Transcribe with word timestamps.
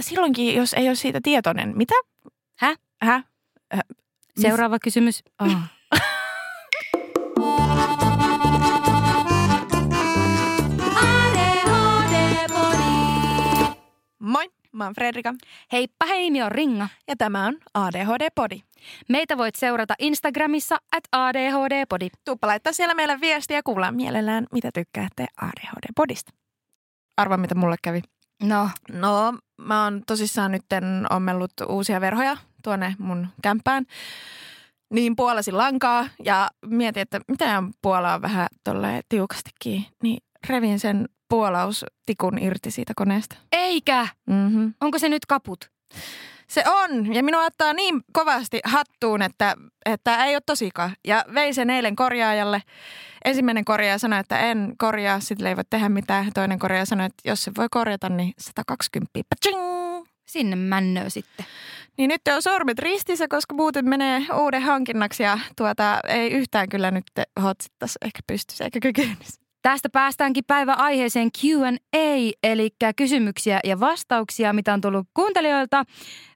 silloinkin, 0.00 0.54
jos 0.54 0.74
ei 0.74 0.88
ole 0.88 0.94
siitä 0.94 1.20
tietoinen. 1.22 1.76
Mitä? 1.76 1.94
Hä? 2.58 2.74
Hä? 3.02 3.14
Äh, 3.74 3.80
Seuraava 4.40 4.78
kysymys. 4.78 5.22
oh. 5.40 5.52
Moi, 14.18 14.50
mä 14.72 14.84
oon 14.84 14.94
Fredrika 14.94 15.34
Heippa 15.72 16.06
hei, 16.06 16.30
minä 16.30 16.44
on 16.46 16.52
Ringa. 16.52 16.88
ja 17.08 17.16
tämä 17.16 17.46
on 17.46 17.56
ADHD-podi. 17.74 18.60
Meitä 19.08 19.38
voit 19.38 19.54
seurata 19.54 19.94
Instagramissa 19.98 20.76
at 20.96 21.04
ADHD-podi. 21.16 22.08
Tuuppa 22.24 22.46
laittaa 22.46 22.72
siellä 22.72 22.94
meille 22.94 23.20
viestiä 23.20 23.56
ja 23.56 23.62
kuullaan 23.62 23.94
mielellään, 23.94 24.46
mitä 24.52 24.70
tykkäätte 24.74 25.26
ADHD-podista. 25.42 26.32
Arva, 27.16 27.36
mitä 27.36 27.54
mulle 27.54 27.76
kävi. 27.82 28.00
No, 28.42 28.70
No, 28.92 29.34
mä 29.60 29.84
oon 29.84 30.02
tosissaan 30.06 30.52
nytten 30.52 31.06
ommellut 31.10 31.52
uusia 31.68 32.00
verhoja 32.00 32.36
tuonne 32.64 32.94
mun 32.98 33.28
kämppään. 33.42 33.84
Niin 34.94 35.16
puolasin 35.16 35.58
lankaa 35.58 36.08
ja 36.24 36.50
mietin, 36.66 37.02
että 37.02 37.20
mitä 37.28 37.58
on 37.58 37.72
puolaa 37.82 38.22
vähän 38.22 38.48
tolle 38.64 39.00
tiukastikin. 39.08 39.86
Niin 40.02 40.18
revin 40.48 40.80
sen 40.80 41.08
puolaustikun 41.28 42.38
irti 42.38 42.70
siitä 42.70 42.92
koneesta. 42.96 43.36
eikä. 43.52 44.08
Mm-hmm. 44.26 44.74
Onko 44.80 44.98
se 44.98 45.08
nyt 45.08 45.26
kaput? 45.26 45.70
Se 46.50 46.64
on, 46.66 47.14
ja 47.14 47.22
minua 47.22 47.44
ottaa 47.44 47.72
niin 47.72 48.00
kovasti 48.12 48.60
hattuun, 48.64 49.22
että, 49.22 49.56
että 49.86 50.24
ei 50.24 50.34
ole 50.34 50.42
tosikaan. 50.46 50.90
Ja 51.06 51.24
vein 51.34 51.54
sen 51.54 51.70
eilen 51.70 51.96
korjaajalle. 51.96 52.62
Ensimmäinen 53.24 53.64
korjaaja 53.64 53.98
sanoi, 53.98 54.20
että 54.20 54.38
en 54.38 54.74
korjaa, 54.78 55.20
sille 55.20 55.48
ei 55.48 55.56
voi 55.56 55.64
tehdä 55.70 55.88
mitään. 55.88 56.32
Toinen 56.34 56.58
korjaaja 56.58 56.86
sanoi, 56.86 57.06
että 57.06 57.28
jos 57.28 57.44
se 57.44 57.52
voi 57.56 57.66
korjata, 57.70 58.08
niin 58.08 58.32
120. 58.38 59.10
Paching! 59.28 60.06
Sinne 60.26 60.56
männöö 60.56 61.10
sitten. 61.10 61.46
Niin 61.98 62.08
nyt 62.08 62.20
on 62.34 62.42
sormet 62.42 62.78
ristissä, 62.78 63.28
koska 63.28 63.54
muuten 63.54 63.88
menee 63.88 64.22
uuden 64.38 64.62
hankinnaksi 64.62 65.22
ja 65.22 65.38
tuota, 65.56 66.00
ei 66.08 66.30
yhtään 66.30 66.68
kyllä 66.68 66.90
nyt 66.90 67.04
hotsittaisi 67.42 67.98
ehkä 68.04 68.20
pystyisi 68.26 68.64
eikä 68.64 68.80
kykenisi. 68.80 69.47
Tästä 69.68 69.88
päästäänkin 69.88 70.44
päivän 70.46 70.78
aiheeseen 70.78 71.30
Q&A, 71.40 72.32
eli 72.42 72.70
kysymyksiä 72.96 73.60
ja 73.64 73.80
vastauksia, 73.80 74.52
mitä 74.52 74.74
on 74.74 74.80
tullut 74.80 75.06
kuuntelijoilta. 75.14 75.84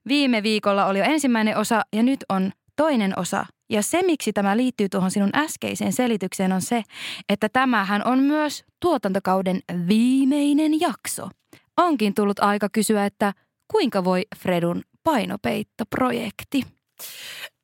Viime 0.07 0.43
viikolla 0.43 0.85
oli 0.85 0.99
jo 0.99 1.05
ensimmäinen 1.05 1.57
osa 1.57 1.81
ja 1.95 2.03
nyt 2.03 2.19
on 2.29 2.51
toinen 2.75 3.19
osa. 3.19 3.45
Ja 3.69 3.81
se, 3.81 4.01
miksi 4.01 4.33
tämä 4.33 4.57
liittyy 4.57 4.89
tuohon 4.89 5.11
sinun 5.11 5.29
äskeiseen 5.35 5.93
selitykseen, 5.93 6.51
on 6.51 6.61
se, 6.61 6.83
että 7.29 7.49
tämähän 7.49 8.07
on 8.07 8.19
myös 8.19 8.63
tuotantokauden 8.81 9.59
viimeinen 9.87 10.79
jakso. 10.79 11.29
Onkin 11.77 12.13
tullut 12.13 12.39
aika 12.39 12.67
kysyä, 12.71 13.05
että 13.05 13.33
kuinka 13.71 14.03
voi 14.03 14.21
Fredun 14.37 14.81
painopeittoprojekti? 15.03 16.61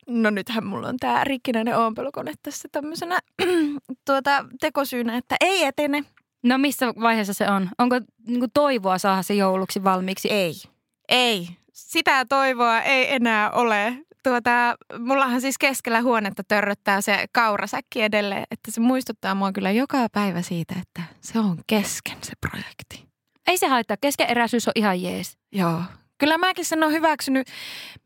No 0.10 0.30
nythän 0.30 0.66
mulla 0.66 0.88
on 0.88 0.98
tää 0.98 1.24
rikkinäinen 1.24 1.78
ompelukone 1.78 2.34
tässä 2.44 2.68
tämmöisenä 2.72 3.20
tuota, 4.06 4.46
tekosyynä, 4.62 5.18
että 5.18 5.36
ei 5.42 5.64
etene. 5.64 6.04
No 6.44 6.58
missä 6.58 6.94
vaiheessa 7.02 7.34
se 7.34 7.52
on? 7.52 7.70
Onko 7.78 7.96
niinku 8.28 8.48
toivoa 8.54 8.98
saada 8.98 9.24
se 9.24 9.34
jouluksi 9.34 9.84
valmiiksi? 9.84 10.32
Ei. 10.32 10.54
Ei. 11.10 11.48
Sitä 11.74 12.26
toivoa 12.26 12.82
ei 12.82 13.14
enää 13.14 13.52
ole. 13.52 13.98
Tuota, 14.24 14.76
mullahan 15.00 15.42
siis 15.42 15.58
keskellä 15.58 16.02
huonetta 16.02 16.44
törröttää 16.48 17.02
se 17.02 17.26
kaurasäkki 17.32 18.02
edelleen, 18.02 18.44
että 18.52 18.72
se 18.72 18.82
muistuttaa 18.82 19.36
mua 19.36 19.52
kyllä 19.52 19.72
joka 19.72 20.08
päivä 20.12 20.42
siitä, 20.42 20.76
että 20.82 21.04
se 21.22 21.40
on 21.40 21.60
kesken 21.68 22.18
se 22.24 22.32
projekti. 22.42 23.10
Ei 23.48 23.58
se 23.58 23.68
haittaa, 23.68 23.98
keskeneräisyys 24.02 24.68
on 24.68 24.74
ihan 24.76 25.02
jees. 25.02 25.38
Joo. 25.52 25.82
Kyllä 26.20 26.38
mäkin 26.38 26.66
sen 26.66 26.84
on 26.84 26.92
hyväksynyt. 26.92 27.48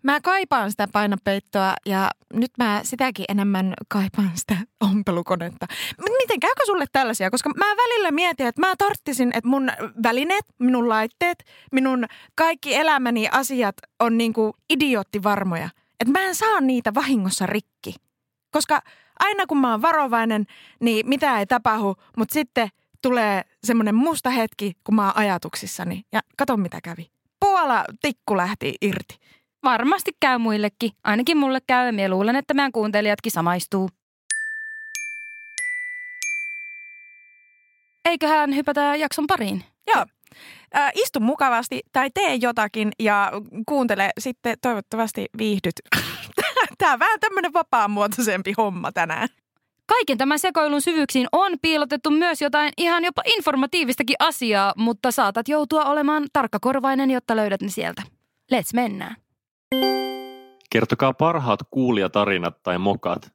Mä 0.04 0.22
kaipaan 0.22 0.72
sitä 0.72 0.88
painopeittoa 0.94 1.74
ja 1.86 2.12
nyt 2.34 2.52
mä 2.58 2.80
sitäkin 2.84 3.26
enemmän 3.30 3.74
kaipaan 3.88 4.32
sitä 4.36 4.58
ompelukonetta. 4.82 5.66
Miten 5.98 6.40
käykö 6.40 6.66
sulle 6.66 6.86
tällaisia? 6.92 7.32
Koska 7.32 7.50
mä 7.58 7.66
välillä 7.66 8.12
mietin, 8.12 8.48
että 8.48 8.62
mä 8.62 8.76
tarttisin, 8.78 9.32
että 9.34 9.50
mun 9.50 9.72
välineet, 10.04 10.46
minun 10.60 10.90
laitteet, 10.90 11.44
minun 11.72 12.06
kaikki 12.36 12.76
elämäni 12.76 13.28
asiat 13.32 13.76
on 14.00 14.18
niinku 14.18 14.56
idioottivarmoja. 14.70 15.70
Että 16.00 16.12
mä 16.12 16.26
en 16.26 16.36
saa 16.36 16.62
niitä 16.62 16.94
vahingossa 16.94 17.46
rikki. 17.46 17.96
Koska 18.52 18.82
aina 19.20 19.46
kun 19.48 19.58
mä 19.58 19.72
oon 19.72 19.82
varovainen, 19.82 20.46
niin 20.80 21.10
mitä 21.10 21.40
ei 21.40 21.46
tapahdu, 21.46 21.96
mutta 22.18 22.34
sitten 22.34 22.70
tulee 23.02 23.42
semmoinen 23.64 23.96
musta 23.96 24.30
hetki, 24.30 24.74
kun 24.84 24.96
mä 24.96 25.06
oon 25.06 25.18
ajatuksissani. 25.18 26.06
Ja 26.12 26.22
kato 26.38 26.58
mitä 26.58 26.80
kävi. 26.84 27.13
Puola 27.44 27.86
tikku 28.02 28.38
lähti 28.38 28.74
irti. 28.82 29.16
Varmasti 29.64 30.12
käy 30.20 30.38
muillekin. 30.38 30.92
Ainakin 31.04 31.38
mulle 31.38 31.60
käy 31.68 31.96
ja 31.96 32.10
luulen, 32.10 32.36
että 32.36 32.54
meidän 32.54 32.72
kuuntelijatkin 32.72 33.32
samaistuu. 33.32 33.90
Eiköhän 38.06 38.56
hypätä 38.56 38.96
jakson 38.96 39.28
pariin. 39.28 39.64
Joo. 39.88 40.06
Ää, 40.74 40.92
istu 40.96 41.20
mukavasti 41.20 41.82
tai 41.92 42.10
tee 42.14 42.36
jotakin 42.36 42.92
ja 43.00 43.32
kuuntele 43.68 44.10
sitten 44.20 44.58
toivottavasti 44.62 45.26
viihdyt. 45.38 45.76
Tämä 46.78 46.94
on 46.94 47.00
vähän 47.00 47.20
tämmöinen 47.20 47.54
vapaamuotoisempi 47.54 48.54
homma 48.58 48.92
tänään. 48.92 49.30
Kaiken 49.86 50.18
tämän 50.18 50.40
sekoilun 50.40 50.82
syvyyksiin 50.82 51.28
on 51.32 51.52
piilotettu 51.62 52.12
myös 52.12 52.42
jotain 52.42 52.74
ihan 52.78 53.04
jopa 53.04 53.22
informatiivistakin 53.26 54.16
asiaa, 54.20 54.74
mutta 54.78 55.12
saatat 55.12 55.48
joutua 55.48 55.86
olemaan 55.86 56.24
tarkkakorvainen, 56.34 57.12
jotta 57.12 57.36
löydät 57.36 57.62
ne 57.62 57.70
sieltä. 57.70 58.02
Let's 58.54 58.70
mennään. 58.74 59.16
Kertokaa 60.70 61.14
parhaat 61.14 61.60
kuulijatarinat 61.72 62.64
tai 62.64 62.78
mokat. 62.78 63.32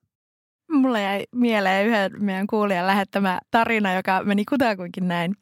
Mulle 0.72 1.03
jäi 1.03 1.25
mieleen 1.34 1.87
yhden 1.87 2.10
meidän 2.19 2.47
kuulijan 2.47 2.87
lähettämä 2.87 3.41
tarina, 3.50 3.94
joka 3.94 4.22
meni 4.25 4.44
kutakuinkin 4.44 5.08
näin. 5.08 5.34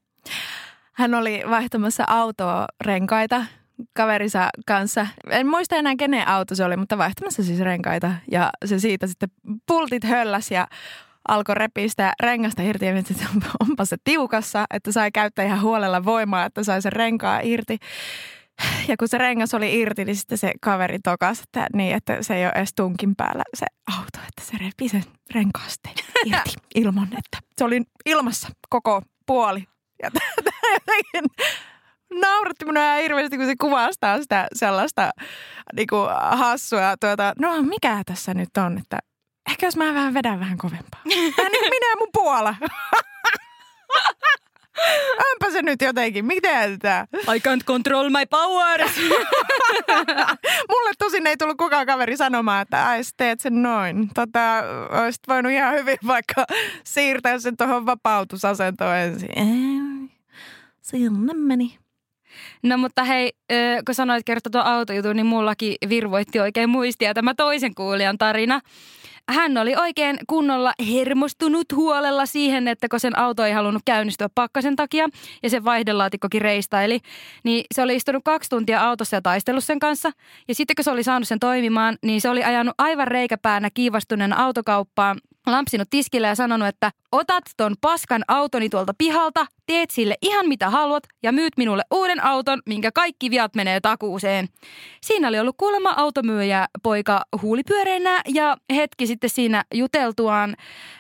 Hän 0.93 1.15
oli 1.15 1.43
vaihtamassa 1.51 2.05
autoa 2.07 2.67
renkaita 2.85 3.45
kaverinsa 3.93 4.49
kanssa. 4.67 5.07
En 5.31 5.47
muista 5.47 5.77
enää 5.77 5.97
kenen 5.97 6.29
auto 6.29 6.55
se 6.55 6.65
oli, 6.65 6.77
mutta 6.77 6.99
vaihtamassa 6.99 7.43
siis 7.43 7.61
renkaita. 7.61 8.13
Ja 8.31 8.51
se 8.65 8.79
siitä 8.79 9.07
sitten 9.07 9.29
pultit 9.67 10.05
hölläs 10.05 10.51
ja 10.51 10.67
alkoi 11.29 11.55
repiä 11.55 11.89
sitä 11.89 12.13
rengasta 12.23 12.63
irti 12.63 12.87
ja 12.87 12.93
mietin, 12.93 13.17
että 13.17 13.49
onpa 13.61 13.85
se 13.85 13.97
tiukassa, 14.05 14.65
että 14.71 14.93
sai 14.93 15.11
käyttää 15.13 15.45
ihan 15.45 15.63
huolella 15.63 16.05
voimaa, 16.05 16.45
että 16.45 16.63
sai 16.63 16.83
sen 16.83 16.93
renkaa 16.93 17.41
irti. 17.41 17.79
Ja 18.89 18.97
kun 18.97 19.09
se 19.09 19.19
rengas 19.19 19.55
oli 19.55 19.81
irti, 19.81 20.05
niin 20.05 20.17
sitten 20.17 20.39
se 20.39 20.53
kaveri 20.61 20.99
tokas, 20.99 21.41
että, 21.41 21.67
niin, 21.75 21.97
että 21.97 22.23
se 22.23 22.35
ei 22.35 22.45
ole 22.45 22.53
edes 22.57 22.75
tunkin 22.77 23.17
päällä 23.17 23.43
se 23.55 23.67
auto, 23.97 24.19
että 24.29 24.43
se 24.53 24.59
repi 24.59 24.89
sen 24.89 25.05
renkaasteen 25.35 25.95
irti 26.25 26.55
ilman, 26.75 27.09
että 27.19 27.39
se 27.59 27.65
oli 27.65 27.83
ilmassa 28.07 28.49
koko 28.69 29.03
puoli. 29.27 29.65
Ja 30.03 30.11
jotenkin 30.75 31.47
nauratti 32.15 32.65
minua 32.65 32.83
ihan 32.83 32.99
hirveästi, 33.03 33.37
kun 33.37 33.47
se 33.47 33.55
kuvastaa 33.61 34.23
sitä 34.23 34.47
sellaista 34.55 35.11
niin 35.77 35.87
kuin 35.87 36.11
hassua. 36.31 36.97
Tuota, 37.01 37.33
no 37.39 37.63
mikä 37.63 38.03
tässä 38.07 38.35
nyt 38.35 38.57
on, 38.57 38.79
että 38.79 38.99
ehkä 39.51 39.67
jos 39.67 39.77
mä 39.77 39.95
vähän 39.95 40.15
vedän 40.15 40.41
vähän 40.41 40.59
kovempaa. 40.59 41.01
Vähän 41.39 41.53
niin 41.53 41.63
kuin 41.63 41.71
minä 41.71 41.91
ja 41.91 41.97
mun 41.99 42.09
Puola. 42.13 42.55
Onpa 45.33 45.51
se 45.53 45.63
nyt 45.63 45.83
jotenkin, 45.83 46.25
miten 46.25 46.79
tämä? 46.79 47.07
I 47.15 47.39
can't 47.39 47.65
control 47.67 48.11
my 48.11 48.27
powers. 48.31 48.97
Mulle 50.71 50.91
tosin 50.99 51.27
ei 51.27 51.37
tullut 51.37 51.57
kukaan 51.57 51.87
kaveri 51.87 52.17
sanomaan, 52.17 52.63
että 52.63 52.89
ai 52.89 53.01
teet 53.17 53.41
sen 53.41 53.63
noin. 53.63 54.11
Tota, 54.15 54.63
olisit 55.03 55.29
voinut 55.29 55.53
ihan 55.53 55.75
hyvin 55.75 55.99
vaikka 56.07 56.47
siirtää 56.85 57.39
sen 57.39 57.57
tuohon 57.57 57.87
vapautusasentoon 57.87 58.97
ensin. 58.97 59.31
Ei, 59.37 60.11
Sinne 60.83 61.35
meni. 61.35 61.79
No 62.63 62.79
mutta 62.79 63.05
hei, 63.05 63.33
kun 63.87 63.95
sanoit 63.95 64.25
kerta 64.27 64.51
tuon 64.51 64.65
autojutun, 64.65 65.17
niin 65.17 65.27
mullakin 65.27 65.75
virvoitti 65.89 66.41
oikein 66.41 66.71
muistia 66.71 67.15
tämä 67.15 67.35
toisen 67.35 67.75
kuulijan 67.75 68.19
tarina. 68.19 68.61
Hän 69.29 69.59
oli 69.59 69.77
oikein 69.77 70.19
kunnolla 70.27 70.73
hermostunut 70.93 71.67
huolella 71.75 72.27
siihen, 72.27 72.69
että 72.69 72.89
kun 72.89 73.01
sen 73.01 73.19
auto 73.19 73.45
ei 73.45 73.53
halunnut 73.53 73.83
käynnistyä 73.85 74.29
pakkasen 74.35 74.77
takia 74.77 75.09
ja 75.43 75.51
sen 75.51 75.65
vaihdelaatikkokin 75.65 76.43
reistaili, 76.43 77.01
niin 77.45 77.65
se 77.75 77.83
oli 77.83 77.97
istunut 77.97 78.25
kaksi 78.25 78.51
tuntia 78.51 78.81
autossa 78.81 79.17
ja 79.17 79.23
taistellut 79.23 79.65
sen 79.65 79.79
kanssa. 79.79 80.11
Ja 80.49 80.55
sitten 80.55 80.77
kun 80.77 80.85
se 80.85 80.91
oli 80.91 81.03
saanut 81.03 81.29
sen 81.29 81.39
toimimaan, 81.39 81.97
niin 82.03 82.21
se 82.21 82.29
oli 82.29 82.45
ajanut 82.45 82.75
aivan 82.79 83.09
reikäpäänä 83.09 83.71
kiivastuneena 83.75 84.45
autokauppaan 84.45 85.19
lampsinut 85.47 85.91
tiskillä 85.91 86.29
ja 86.29 86.35
sanonut, 86.35 86.69
että 86.69 86.91
otat 87.13 87.45
ton 87.57 87.75
paskan 87.81 88.23
autoni 88.29 88.69
tuolta 88.69 88.93
pihalta, 88.99 89.47
teet 89.67 89.91
sille 89.91 90.15
ihan 90.23 90.49
mitä 90.49 90.71
haluat 90.71 91.05
ja 91.23 91.33
myyt 91.33 91.57
minulle 91.57 91.83
uuden 91.91 92.25
auton, 92.25 92.63
minkä 92.67 92.93
kaikki 92.93 93.31
viat 93.31 93.55
menee 93.55 93.81
takuuseen. 93.81 94.49
Siinä 95.03 95.29
oli 95.29 95.39
ollut 95.39 95.57
kuulemma 95.57 95.95
automyyjä 95.97 96.67
poika 96.83 97.23
huulipyöreinä 97.43 98.21
ja 98.29 98.57
hetki 98.75 99.07
sitten 99.07 99.31
siinä 99.31 99.65
juteltuaan 99.75 100.57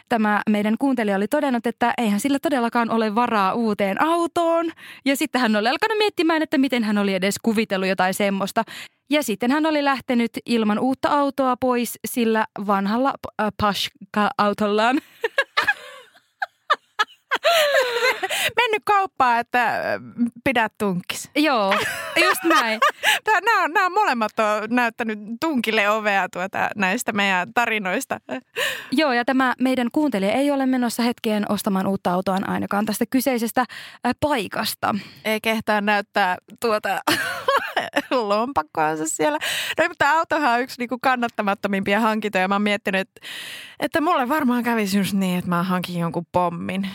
tämä 0.09 0.43
meidän 0.51 0.75
kuuntelija 0.79 1.17
oli 1.17 1.29
todennut, 1.29 1.67
että 1.67 1.95
eihän 1.99 2.21
sillä 2.21 2.39
todellakaan 2.39 2.91
ole 2.91 3.15
varaa 3.15 3.55
uuteen 3.55 4.03
autoon. 4.03 4.73
Ja 5.05 5.17
sitten 5.17 5.41
hän 5.41 5.57
oli 5.57 5.69
alkanut 5.69 5.99
miettimään, 5.99 6.43
että 6.43 6.59
miten 6.59 6.85
hän 6.85 6.99
oli 6.99 7.15
edes 7.15 7.35
kuvitellut 7.43 7.89
jotain 7.89 8.15
semmoista. 8.15 8.63
Ja 9.11 9.23
sitten 9.23 9.51
hän 9.51 9.67
oli 9.67 9.85
lähtenyt 9.85 10.31
ilman 10.47 10.79
uutta 10.79 11.09
autoa 11.09 11.57
pois 11.57 11.99
sillä 12.05 12.47
vanhalla 12.67 13.15
äh, 13.41 13.53
Pashka-autollaan. 13.63 15.01
Mennyt 18.57 18.83
kauppaan, 18.85 19.41
että 19.41 19.69
äh, 19.69 20.01
pidät 20.45 20.73
tunkis. 20.79 21.31
Joo, 21.37 21.75
just 22.25 22.45
näin. 22.45 22.81
Nämä, 23.45 23.69
nämä 23.69 23.89
molemmat 23.89 24.33
on 24.39 24.69
näyttänyt 24.71 25.19
tunkille 25.41 25.91
ovea 25.91 26.29
tuota 26.29 26.71
näistä 26.77 27.13
meidän 27.13 27.55
tarinoista. 27.55 28.21
Joo, 28.93 29.13
ja 29.13 29.25
tämä 29.25 29.55
meidän 29.61 29.89
kuuntelija 29.93 30.33
ei 30.33 30.51
ole 30.51 30.67
menossa 30.67 31.03
hetkeen 31.03 31.51
ostamaan 31.51 31.87
uutta 31.87 32.13
autoa 32.13 32.39
ainakaan 32.47 32.87
tästä 32.87 33.05
kyseisestä 33.11 33.61
äh, 33.61 34.13
paikasta. 34.21 34.95
Ei 35.25 35.41
kehtaa 35.41 35.81
näyttää 35.81 36.37
tuota 36.61 37.01
lompakkoansa 38.11 39.05
siellä. 39.07 39.39
No 39.79 39.89
mutta 39.89 40.11
autohan 40.11 40.55
on 40.55 40.61
yksi 40.61 40.79
niinku 40.79 40.99
kannattamattomimpia 41.03 42.01
hankintoja. 42.01 42.49
Mä 42.49 42.55
oon 42.55 42.63
miettinyt, 42.63 43.01
että, 43.01 43.21
että 43.81 44.01
mulle 44.01 44.29
varmaan 44.29 44.63
kävisi 44.63 44.99
just 44.99 45.13
niin, 45.13 45.39
että 45.39 45.49
mä 45.49 45.63
hankin 45.63 45.99
jonkun 45.99 46.27
pommin 46.33 46.89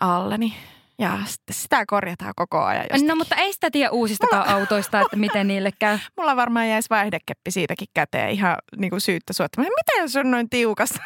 alleni. 0.00 0.54
Ja 0.98 1.18
sitten 1.24 1.54
sitä 1.54 1.86
korjataan 1.86 2.32
koko 2.36 2.62
ajan. 2.62 2.82
Jostakin. 2.82 3.06
No 3.06 3.16
mutta 3.16 3.34
ei 3.34 3.52
sitä 3.52 3.70
tiedä 3.70 3.90
uusistakaan 3.90 4.48
Mulla... 4.48 4.60
autoista, 4.60 5.00
että 5.00 5.16
miten 5.16 5.48
niille 5.48 5.70
käy. 5.78 5.98
Mulla 6.16 6.36
varmaan 6.36 6.68
jäisi 6.68 6.90
vaihdekeppi 6.90 7.50
siitäkin 7.50 7.88
käteen 7.94 8.30
ihan 8.30 8.56
niin 8.76 8.90
kuin 8.90 9.00
syyttä 9.00 9.32
suottamaan. 9.32 9.72
Miten 9.86 10.08
se 10.08 10.20
on 10.20 10.30
noin 10.30 10.50
tiukasta? 10.50 10.98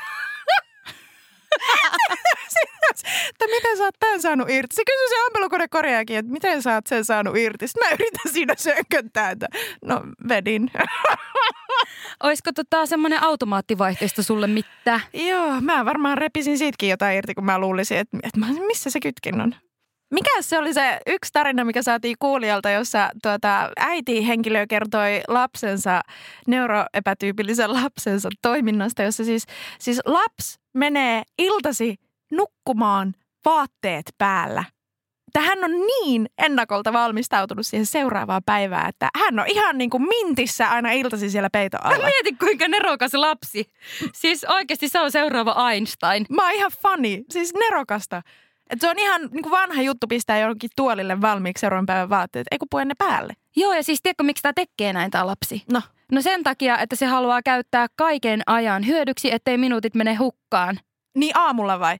Että 3.31 3.47
miten 3.47 3.77
sä 3.77 3.85
oot 3.85 3.95
tämän 4.01 4.23
saanut 4.23 4.51
irti? 4.51 4.77
Se 4.77 4.83
kysyi 4.87 5.09
se 5.09 5.25
ampelukone 5.27 5.69
korjaakin, 5.69 6.17
että 6.17 6.33
miten 6.33 6.63
sä 6.63 6.75
oot 6.75 6.87
sen 6.87 7.05
saanut 7.05 7.37
irti? 7.37 7.69
Sitten 7.69 7.89
mä 7.89 7.95
yritän 7.95 8.33
siinä 8.33 8.55
sököntää, 8.57 9.31
että 9.31 9.47
no 9.85 10.03
vedin. 10.29 10.71
Olisiko 12.23 12.53
tota 12.53 12.87
semmoinen 12.87 13.23
automaattivaihtoehto 13.23 14.23
sulle 14.23 14.47
mitä? 14.47 15.01
Joo, 15.13 15.61
mä 15.61 15.85
varmaan 15.85 16.19
repisin 16.19 16.59
siitäkin 16.59 16.91
jotain 16.91 17.19
irti, 17.19 17.35
kun 17.35 17.45
mä 17.45 17.59
luulisin, 17.59 17.99
että, 17.99 18.19
että 18.23 18.41
missä 18.67 18.91
se 18.91 19.01
kytkin 19.01 19.41
on. 19.41 19.55
Mikä 20.11 20.31
se 20.41 20.59
oli 20.59 20.75
se 20.75 21.01
yksi 21.07 21.33
tarina, 21.33 21.65
mikä 21.65 21.83
saatiin 21.83 22.17
kuulijalta, 22.19 22.71
jossa 22.71 23.11
tuota, 23.23 23.71
äiti 23.77 24.27
henkilö 24.29 24.67
kertoi 24.67 25.21
lapsensa, 25.29 26.01
neuroepätyypillisen 26.47 27.73
lapsensa 27.73 28.29
toiminnasta, 28.43 29.03
jossa 29.03 29.25
siis, 29.25 29.47
siis 29.79 30.01
lapsi 30.05 30.59
menee 30.75 31.23
iltasi 31.39 31.97
nukkumaan 32.33 33.15
vaatteet 33.45 34.15
päällä. 34.19 34.65
Että 35.27 35.41
hän 35.41 35.65
on 35.65 35.71
niin 35.71 36.29
ennakolta 36.39 36.93
valmistautunut 36.93 37.67
siihen 37.67 37.87
seuraavaan 37.87 38.43
päivään, 38.47 38.89
että 38.89 39.09
hän 39.17 39.39
on 39.39 39.47
ihan 39.49 39.79
niin 39.79 39.91
kuin 39.91 40.03
mintissä 40.09 40.71
aina 40.71 40.93
iltasi 40.93 41.31
siellä 41.31 41.51
peito 41.51 41.79
alla. 41.83 42.05
Mieti 42.05 42.33
kuinka 42.33 42.69
nerokas 42.69 43.15
lapsi. 43.15 43.65
Siis 44.13 44.45
oikeasti 44.45 44.89
se 44.89 45.01
on 45.01 45.13
seuraava 45.13 45.71
Einstein. 45.71 46.27
Mä 46.31 46.43
oon 46.43 46.53
ihan 46.55 46.71
fani, 46.83 47.25
siis 47.31 47.55
nerokasta. 47.55 48.23
Et 48.71 48.81
se 48.81 48.89
on 48.89 48.99
ihan 48.99 49.21
niin 49.21 49.43
kuin 49.43 49.51
vanha 49.51 49.83
juttu 49.83 50.07
pistää 50.07 50.39
jonkin 50.39 50.71
tuolille 50.77 51.21
valmiiksi 51.21 51.61
seuraavan 51.61 51.87
päivän 51.87 52.11
vaatteet, 52.11 52.47
ei 52.51 52.59
kun 52.59 52.81
ne 52.85 52.95
päälle. 52.99 53.33
Joo, 53.57 53.75
ja 53.75 53.83
siis 53.83 54.03
tiedätkö, 54.03 54.23
miksi 54.23 54.43
tämä 54.43 54.53
tekee 54.53 54.93
näin 54.93 55.11
tämä 55.11 55.27
lapsi? 55.27 55.63
No. 55.73 55.83
No 56.13 56.23
sen 56.23 56.43
takia, 56.43 56.79
että 56.79 56.97
se 56.97 57.07
haluaa 57.07 57.43
käyttää 57.43 57.87
kaiken 57.97 58.43
ajan 58.47 58.87
hyödyksi, 58.87 59.33
ettei 59.33 59.59
minuutit 59.59 59.95
mene 59.95 60.15
hukkaan. 60.15 60.79
Niin 61.17 61.37
aamulla 61.37 61.81
vai? 61.81 61.97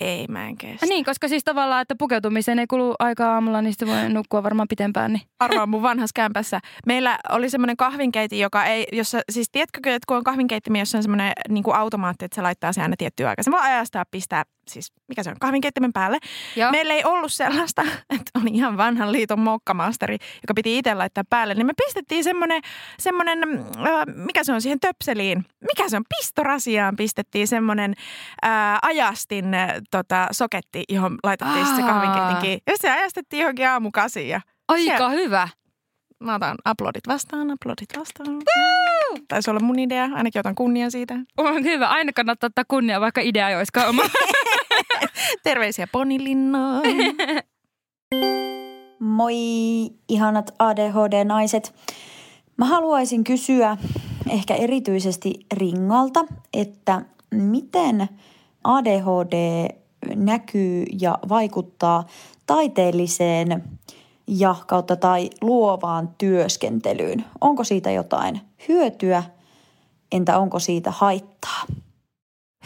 Ei, 0.00 0.26
mä 0.28 0.46
en 0.46 0.56
kestä. 0.56 0.86
Niin, 0.86 1.04
koska 1.04 1.28
siis 1.28 1.44
tavallaan, 1.44 1.82
että 1.82 1.94
pukeutumiseen 1.98 2.58
ei 2.58 2.66
kulu 2.66 2.94
aikaa 2.98 3.34
aamulla, 3.34 3.62
niin 3.62 3.72
sitten 3.72 3.88
voi 3.88 4.08
nukkua 4.08 4.42
varmaan 4.42 4.68
pitempään. 4.68 5.12
Niin. 5.12 5.22
Arvaa 5.38 5.66
mun 5.66 5.82
vanhassa 5.82 6.12
kämpässä. 6.14 6.60
Meillä 6.86 7.18
oli 7.28 7.50
semmoinen 7.50 7.76
kahvinkeiti, 7.76 8.38
joka 8.38 8.64
ei, 8.64 8.86
jossa, 8.92 9.20
siis 9.30 9.48
tiedätkö, 9.52 9.78
että 9.84 10.06
kun 10.08 10.16
on 10.16 10.24
kahvinkeittimi, 10.24 10.78
jossa 10.78 10.98
on 10.98 11.02
semmoinen 11.02 11.32
niin 11.48 11.64
automaatti, 11.74 12.24
että 12.24 12.34
se 12.34 12.42
laittaa 12.42 12.72
se 12.72 12.82
aina 12.82 12.94
tiettyä 12.98 13.28
aikaa. 13.28 13.42
Se 13.42 13.50
voi 13.50 13.60
ajastaa 13.62 14.04
pistää 14.10 14.44
siis 14.68 14.92
mikä 15.08 15.22
se 15.22 15.30
on, 15.30 15.36
kahvinkeittimen 15.40 15.92
päälle. 15.92 16.18
Joo. 16.56 16.70
Meillä 16.70 16.94
ei 16.94 17.04
ollut 17.04 17.32
sellaista, 17.32 17.82
että 18.16 18.40
oli 18.42 18.50
ihan 18.52 18.76
vanhan 18.76 19.12
liiton 19.12 19.40
mokkamasteri, 19.40 20.16
joka 20.42 20.54
piti 20.54 20.78
itse 20.78 20.94
laittaa 20.94 21.24
päälle. 21.30 21.54
Niin 21.54 21.66
me 21.66 21.72
pistettiin 21.86 22.24
semmoinen, 22.24 22.62
semmoinen 22.98 23.42
äh, 23.42 24.14
mikä 24.14 24.44
se 24.44 24.52
on 24.52 24.62
siihen 24.62 24.80
töpseliin, 24.80 25.44
mikä 25.60 25.88
se 25.88 25.96
on, 25.96 26.04
pistorasiaan 26.18 26.96
pistettiin 26.96 27.48
semmoinen 27.48 27.94
äh, 28.46 28.78
ajastin 28.82 29.54
äh, 29.54 29.70
tota, 29.90 30.28
soketti, 30.32 30.84
johon 30.88 31.18
laitettiin 31.22 31.66
se 31.66 31.82
kahvinkeitinkin. 31.82 32.58
Ja 32.66 32.72
se 32.76 32.90
ajastettiin 32.90 33.40
johonkin 33.40 33.68
aamukasiin. 33.68 34.28
Ja 34.28 34.40
Aika 34.68 34.96
siellä, 34.96 35.10
hyvä. 35.10 35.48
Mä 36.20 36.34
otan 36.34 36.56
aplodit 36.64 37.08
vastaan, 37.08 37.50
aplodit 37.50 37.88
vastaan. 37.98 38.28
Woo! 38.28 39.18
Taisi 39.28 39.50
olla 39.50 39.60
mun 39.60 39.78
idea, 39.78 40.08
ainakin 40.14 40.40
otan 40.40 40.54
kunnia 40.54 40.90
siitä. 40.90 41.14
On 41.36 41.64
hyvä, 41.64 41.88
aina 41.88 42.12
kannattaa 42.12 42.46
ottaa 42.46 42.64
kunnia, 42.68 43.00
vaikka 43.00 43.20
idea 43.20 43.48
ei 43.48 43.56
olisikaan 43.56 43.88
oma. 43.88 44.02
Terveisiä 45.42 45.86
ponilinnoon. 45.92 46.82
Moi 48.98 49.34
ihanat 50.08 50.54
ADHD-naiset. 50.58 51.74
Mä 52.56 52.64
haluaisin 52.64 53.24
kysyä 53.24 53.76
ehkä 54.30 54.54
erityisesti 54.54 55.34
Ringalta, 55.52 56.24
että 56.52 57.02
miten 57.30 58.08
ADHD 58.64 59.68
näkyy 60.16 60.84
ja 61.00 61.18
vaikuttaa 61.28 62.06
taiteelliseen 62.46 63.64
ja 64.26 64.54
kautta 64.66 64.96
tai 64.96 65.30
luovaan 65.40 66.08
työskentelyyn. 66.18 67.24
Onko 67.40 67.64
siitä 67.64 67.90
jotain 67.90 68.40
hyötyä, 68.68 69.22
entä 70.12 70.38
onko 70.38 70.58
siitä 70.58 70.90
haittaa? 70.90 71.62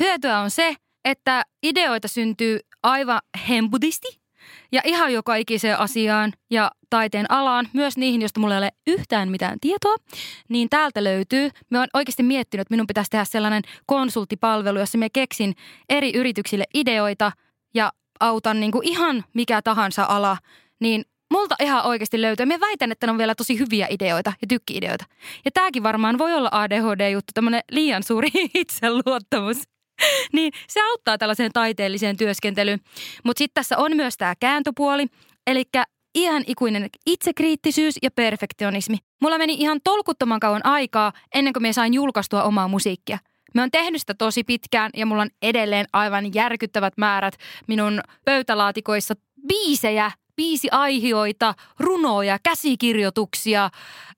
Hyötyä 0.00 0.38
on 0.38 0.50
se, 0.50 0.76
että 1.04 1.42
ideoita 1.62 2.08
syntyy 2.08 2.60
aivan 2.82 3.20
hemputisti 3.48 4.20
ja 4.72 4.80
ihan 4.84 5.12
joka 5.12 5.36
ikiseen 5.36 5.78
asiaan 5.78 6.32
ja 6.50 6.70
taiteen 6.90 7.30
alaan, 7.30 7.68
myös 7.72 7.96
niihin, 7.96 8.22
joista 8.22 8.40
mulla 8.40 8.54
ei 8.54 8.58
ole 8.58 8.70
yhtään 8.86 9.30
mitään 9.30 9.60
tietoa, 9.60 9.94
niin 10.48 10.68
täältä 10.68 11.04
löytyy. 11.04 11.50
Mä 11.70 11.78
oon 11.78 11.88
oikeasti 11.94 12.22
miettinyt, 12.22 12.60
että 12.60 12.74
minun 12.74 12.86
pitäisi 12.86 13.10
tehdä 13.10 13.24
sellainen 13.24 13.62
konsulttipalvelu, 13.86 14.78
jossa 14.78 14.98
mä 14.98 15.06
keksin 15.12 15.54
eri 15.88 16.12
yrityksille 16.16 16.64
ideoita 16.74 17.32
ja 17.74 17.92
autan 18.20 18.60
niin 18.60 18.72
kuin 18.72 18.88
ihan 18.88 19.24
mikä 19.34 19.62
tahansa 19.62 20.06
ala, 20.08 20.36
niin 20.80 21.04
multa 21.30 21.54
ihan 21.60 21.86
oikeasti 21.86 22.22
löytyy. 22.22 22.46
Mä 22.46 22.60
väitän, 22.60 22.92
että 22.92 23.06
ne 23.06 23.10
on 23.10 23.18
vielä 23.18 23.34
tosi 23.34 23.58
hyviä 23.58 23.86
ideoita 23.90 24.32
ja 24.42 24.46
tykki-ideoita. 24.48 25.04
Ja 25.44 25.50
tääkin 25.50 25.82
varmaan 25.82 26.18
voi 26.18 26.34
olla 26.34 26.48
ADHD-juttu, 26.52 27.30
tämmöinen 27.34 27.62
liian 27.70 28.02
suuri 28.02 28.28
itseluottamus. 28.54 29.77
niin 30.32 30.52
se 30.68 30.80
auttaa 30.80 31.18
tällaiseen 31.18 31.52
taiteelliseen 31.52 32.16
työskentelyyn. 32.16 32.80
Mutta 33.24 33.38
sitten 33.38 33.54
tässä 33.54 33.78
on 33.78 33.96
myös 33.96 34.16
tämä 34.16 34.34
kääntöpuoli, 34.40 35.06
eli 35.46 35.64
ihan 36.14 36.44
ikuinen 36.46 36.88
itsekriittisyys 37.06 37.94
ja 38.02 38.10
perfektionismi. 38.10 38.96
Mulla 39.20 39.38
meni 39.38 39.54
ihan 39.54 39.80
tolkuttoman 39.84 40.40
kauan 40.40 40.66
aikaa 40.66 41.12
ennen 41.34 41.52
kuin 41.52 41.62
me 41.62 41.72
sain 41.72 41.94
julkaistua 41.94 42.42
omaa 42.42 42.68
musiikkia. 42.68 43.18
Mä 43.54 43.62
oon 43.62 43.70
tehnyt 43.70 44.00
sitä 44.00 44.14
tosi 44.14 44.44
pitkään 44.44 44.90
ja 44.96 45.06
mulla 45.06 45.22
on 45.22 45.30
edelleen 45.42 45.86
aivan 45.92 46.34
järkyttävät 46.34 46.94
määrät 46.96 47.34
minun 47.66 48.00
pöytälaatikoissa 48.24 49.14
biisejä, 49.48 50.10
biisiaihioita, 50.36 51.54
runoja, 51.78 52.38
käsikirjoituksia, 52.42 53.70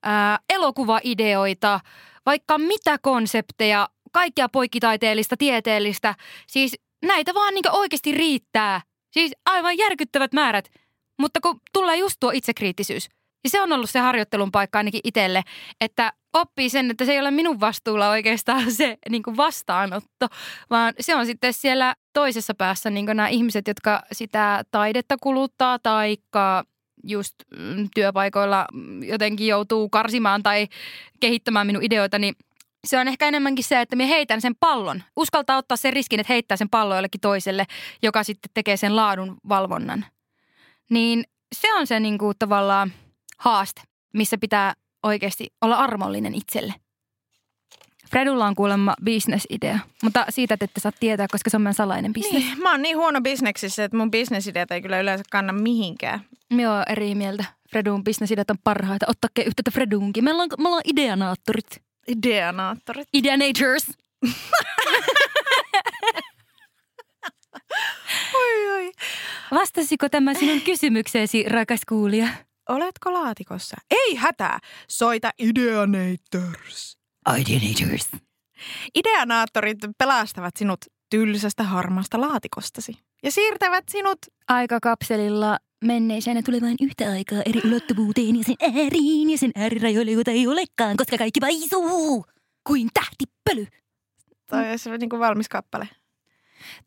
ää, 0.03 0.39
elokuvaideoita, 0.51 1.81
vaikka 2.27 2.59
mitä 2.59 2.99
konsepteja, 3.03 3.89
kaikkea 4.13 4.49
poikkitaiteellista, 4.49 5.37
tieteellistä. 5.37 6.15
Siis 6.47 6.77
näitä 7.03 7.35
vaan 7.35 7.55
niin 7.55 7.71
oikeasti 7.73 8.13
riittää. 8.13 8.81
Siis 9.11 9.33
aivan 9.47 9.79
järkyttävät 9.79 10.33
määrät. 10.33 10.71
Mutta 11.19 11.41
kun 11.41 11.61
tulee 11.73 11.97
just 11.97 12.17
tuo 12.21 12.31
itsekriittisyys. 12.31 13.09
Ja 13.45 13.51
se 13.51 13.61
on 13.61 13.73
ollut 13.73 13.91
se 13.91 13.99
harjoittelun 13.99 14.51
paikka 14.51 14.79
ainakin 14.79 15.01
itselle, 15.05 15.43
että 15.81 16.13
oppii 16.33 16.71
sen, 16.71 16.91
että 16.91 17.05
se 17.05 17.13
ei 17.13 17.21
ole 17.21 17.31
minun 17.31 17.61
vastuulla 17.61 18.11
oikeastaan 18.11 18.73
se 18.81 18.99
niin 19.09 19.23
kuin 19.23 19.37
vastaanotto, 19.37 20.27
vaan 20.71 20.95
se 21.01 21.15
on 21.15 21.27
sitten 21.27 21.53
siellä 21.53 21.95
toisessa 22.13 22.55
päässä 22.55 22.91
niin 22.91 23.07
nämä 23.07 23.29
ihmiset, 23.29 23.69
jotka 23.69 24.03
sitä 24.13 24.65
taidetta 24.71 25.17
kuluttaa 25.23 25.79
tai 25.79 26.17
just 27.05 27.35
mm, 27.57 27.89
työpaikoilla 27.95 28.67
jotenkin 29.05 29.47
joutuu 29.47 29.89
karsimaan 29.89 30.43
tai 30.43 30.69
kehittämään 31.21 31.67
minun 31.67 31.83
ideoita, 31.83 32.19
niin 32.19 32.35
Se 32.87 32.99
on 32.99 33.09
ehkä 33.09 33.29
enemmänkin 33.29 33.65
se, 33.65 33.81
että 33.81 33.97
me 33.97 34.09
heitän 34.09 34.41
sen 34.41 34.55
pallon. 34.61 35.03
Uskaltaa 35.17 35.57
ottaa 35.57 35.77
sen 35.77 35.93
riskin, 35.93 36.21
että 36.21 36.33
heittää 36.33 36.57
sen 36.57 36.69
pallon 36.69 36.97
jollekin 36.97 37.21
toiselle, 37.21 37.67
joka 38.03 38.23
sitten 38.23 38.51
tekee 38.55 38.77
sen 38.77 38.97
laadun 38.97 39.37
valvonnan. 39.49 40.05
Niin 40.91 41.25
se 41.55 41.75
on 41.75 41.87
se 41.87 42.01
niin 42.01 42.19
kuin 42.19 42.35
tavallaan 42.39 42.93
haaste, 43.39 43.83
missä 44.15 44.39
pitää 44.39 44.75
oikeasti 45.03 45.47
olla 45.61 45.77
armollinen 45.77 46.35
itselle. 46.35 46.75
Fredulla 48.11 48.47
on 48.47 48.55
kuulemma 48.55 48.95
bisnesidea, 49.05 49.79
mutta 50.03 50.27
siitä 50.29 50.57
te 50.57 50.65
ette 50.65 50.81
saa 50.81 50.93
tietää, 51.01 51.27
koska 51.31 51.51
se 51.51 51.57
on 51.57 51.63
meidän 51.63 51.75
salainen 51.75 52.13
bisnes. 52.13 52.33
Niin, 52.33 52.59
mä 52.59 52.71
oon 52.71 52.83
niin 52.83 52.97
huono 52.97 53.21
bisneksissä, 53.21 53.85
että 53.85 53.97
mun 53.97 54.11
bisnesideat 54.11 54.71
ei 54.71 54.83
kyllä 54.83 55.01
yleensä 55.01 55.25
kanna 55.31 55.53
mihinkään. 55.53 56.21
Joo, 56.51 56.83
eri 56.89 57.15
mieltä. 57.15 57.45
Fredun 57.71 58.05
bisnesideat 58.05 58.51
on 58.51 58.59
parhaita. 58.65 59.07
Ottakaa 59.09 59.45
yhteyttä 59.45 59.71
Freduunkin. 59.71 60.25
Meillä 60.25 60.43
on, 60.43 60.49
me 60.59 60.69
ollaan 60.69 60.83
ideanaattorit. 60.85 61.83
Ideanaattorit. 62.09 63.09
Ideanators. 63.13 63.87
Oi, 68.35 68.71
oi. 68.73 68.93
Vastasiko 69.51 70.09
tämä 70.09 70.35
sinun 70.35 70.61
kysymykseesi, 70.61 71.43
rakas 71.49 71.81
kuulija? 71.89 72.29
Oletko 72.69 73.13
laatikossa? 73.13 73.77
Ei 73.91 74.15
hätää. 74.15 74.59
Soita 74.89 75.31
Ideanators. 75.39 76.99
Ideanators. 77.39 78.09
Ideanaattorit 78.95 79.79
pelastavat 79.99 80.57
sinut 80.57 80.81
tylsästä 81.11 81.63
harmaasta 81.63 82.21
laatikostasi 82.21 82.93
ja 83.23 83.33
siirtävät 83.33 83.85
sinut 83.89 84.19
Aikakapselilla 84.49 85.59
menneeseen 85.85 86.37
ja 86.37 86.43
tulevaan 86.43 86.75
yhtä 86.81 87.11
aikaa 87.11 87.43
eri 87.47 87.61
ulottuvuuteen 87.65 88.37
ja 88.37 88.45
sen 88.45 88.57
ääriin 88.63 89.31
ja 89.31 89.39
sen 89.39 89.51
äärirajoille, 89.55 90.11
joita 90.13 90.31
ei 90.31 90.47
olekaan, 90.47 90.97
koska 90.97 91.19
kaikki 91.19 91.41
paisuu 91.41 92.27
kuin 92.67 92.89
tähtipöly. 92.95 93.67
Toi 94.51 94.71
olisi 94.71 94.91
niin 94.91 95.11
kuin 95.11 95.21
valmis 95.21 95.49
kappale. 95.49 95.89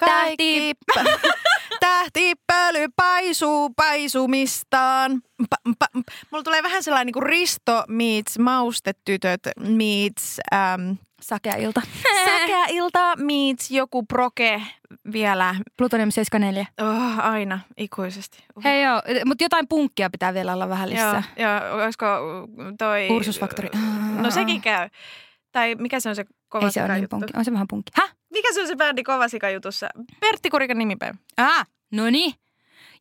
Tähti- 0.05 0.73
Tähtipöly 1.79 2.87
paisuu 2.95 3.69
paisumistaan. 3.75 5.21
Pa, 5.49 5.55
pa, 5.79 5.85
mulla 6.31 6.43
tulee 6.43 6.63
vähän 6.63 6.83
sellainen 6.83 7.05
niin 7.05 7.13
kuin 7.13 7.23
Risto 7.23 7.83
meets 7.87 8.39
maustetytöt 8.39 9.39
meets 9.59 10.39
äm, 10.53 10.97
Sakea 11.23 11.55
ilta. 11.55 11.81
säkä 12.25 12.65
ilta 12.79 13.15
meets 13.15 13.71
joku 13.71 14.03
proke 14.03 14.61
vielä. 15.13 15.55
Plutonium 15.77 16.11
74. 16.11 16.65
Oh, 16.81 17.25
aina, 17.25 17.59
ikuisesti. 17.77 18.43
Uh. 18.55 18.63
Hei 18.63 18.83
joo, 18.83 19.01
mutta 19.25 19.43
jotain 19.43 19.67
punkkia 19.67 20.09
pitää 20.09 20.33
vielä 20.33 20.53
olla 20.53 20.69
vähän 20.69 20.89
lisää. 20.89 21.23
Joo, 21.37 21.49
joo, 21.49 21.83
olisiko 21.83 22.05
toi... 22.77 23.07
Ursusfaktori. 23.09 23.69
No 24.21 24.31
sekin 24.31 24.61
käy. 24.61 24.89
Tai 25.51 25.75
mikä 25.75 25.99
se 25.99 26.09
on 26.09 26.15
se 26.15 26.25
kova 26.49 26.65
Ei 26.65 26.71
se 26.71 26.83
ole 26.83 26.95
niin 26.95 27.09
punkki. 27.09 27.33
On 27.37 27.45
se 27.45 27.53
vähän 27.53 27.67
punkki. 27.67 27.91
Häh? 27.95 28.15
Mikä 28.33 28.53
se 28.53 28.61
on 28.61 28.67
se 28.67 28.75
bändi 28.75 29.03
Kovasika 29.03 29.49
jutussa? 29.49 29.89
Pertti 30.19 30.49
Kurikan 30.49 30.77
nimipäivä. 30.77 31.17
Ah, 31.37 31.67
no 31.91 32.09
niin. 32.09 32.33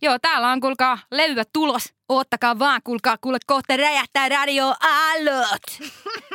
Joo, 0.03 0.19
täällä 0.23 0.49
on 0.49 0.61
kuulkaa 0.61 0.99
levyä 1.11 1.45
tulos. 1.53 1.95
Oottakaa 2.09 2.59
vaan, 2.59 2.81
kuulkaa, 2.85 3.17
kuule 3.21 3.39
kohta 3.47 3.77
räjähtää 3.77 4.29
radio 4.29 4.75
aallot. 4.81 5.63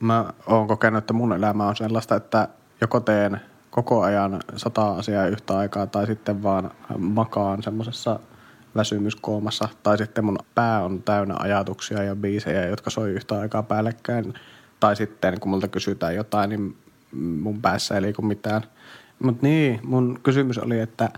Mä 0.00 0.32
oon 0.46 0.66
kokenut, 0.66 0.98
että 0.98 1.12
mun 1.12 1.32
elämä 1.32 1.68
on 1.68 1.76
sellaista, 1.76 2.16
että 2.16 2.48
joko 2.80 3.00
teen 3.00 3.40
koko 3.70 4.02
ajan 4.02 4.40
sata 4.56 4.92
asiaa 4.92 5.26
yhtä 5.26 5.58
aikaa 5.58 5.86
tai 5.86 6.06
sitten 6.06 6.42
vaan 6.42 6.70
makaan 6.98 7.62
semmoisessa 7.62 8.20
väsymyskoomassa 8.76 9.68
tai 9.82 9.98
sitten 9.98 10.24
mun 10.24 10.38
pää 10.54 10.84
on 10.84 11.02
täynnä 11.02 11.34
ajatuksia 11.38 12.02
ja 12.02 12.16
biisejä, 12.16 12.66
jotka 12.66 12.90
soi 12.90 13.10
yhtä 13.10 13.40
aikaa 13.40 13.62
päällekkäin. 13.62 14.34
Tai 14.80 14.96
sitten 14.96 15.40
kun 15.40 15.50
multa 15.50 15.68
kysytään 15.68 16.14
jotain, 16.14 16.50
niin 16.50 16.76
mun 17.42 17.62
päässä 17.62 17.94
ei 17.94 18.02
liiku 18.02 18.22
mitään. 18.22 18.62
Mutta 19.22 19.46
niin, 19.46 19.80
mun 19.82 20.20
kysymys 20.22 20.58
oli, 20.58 20.80
että 20.80 21.08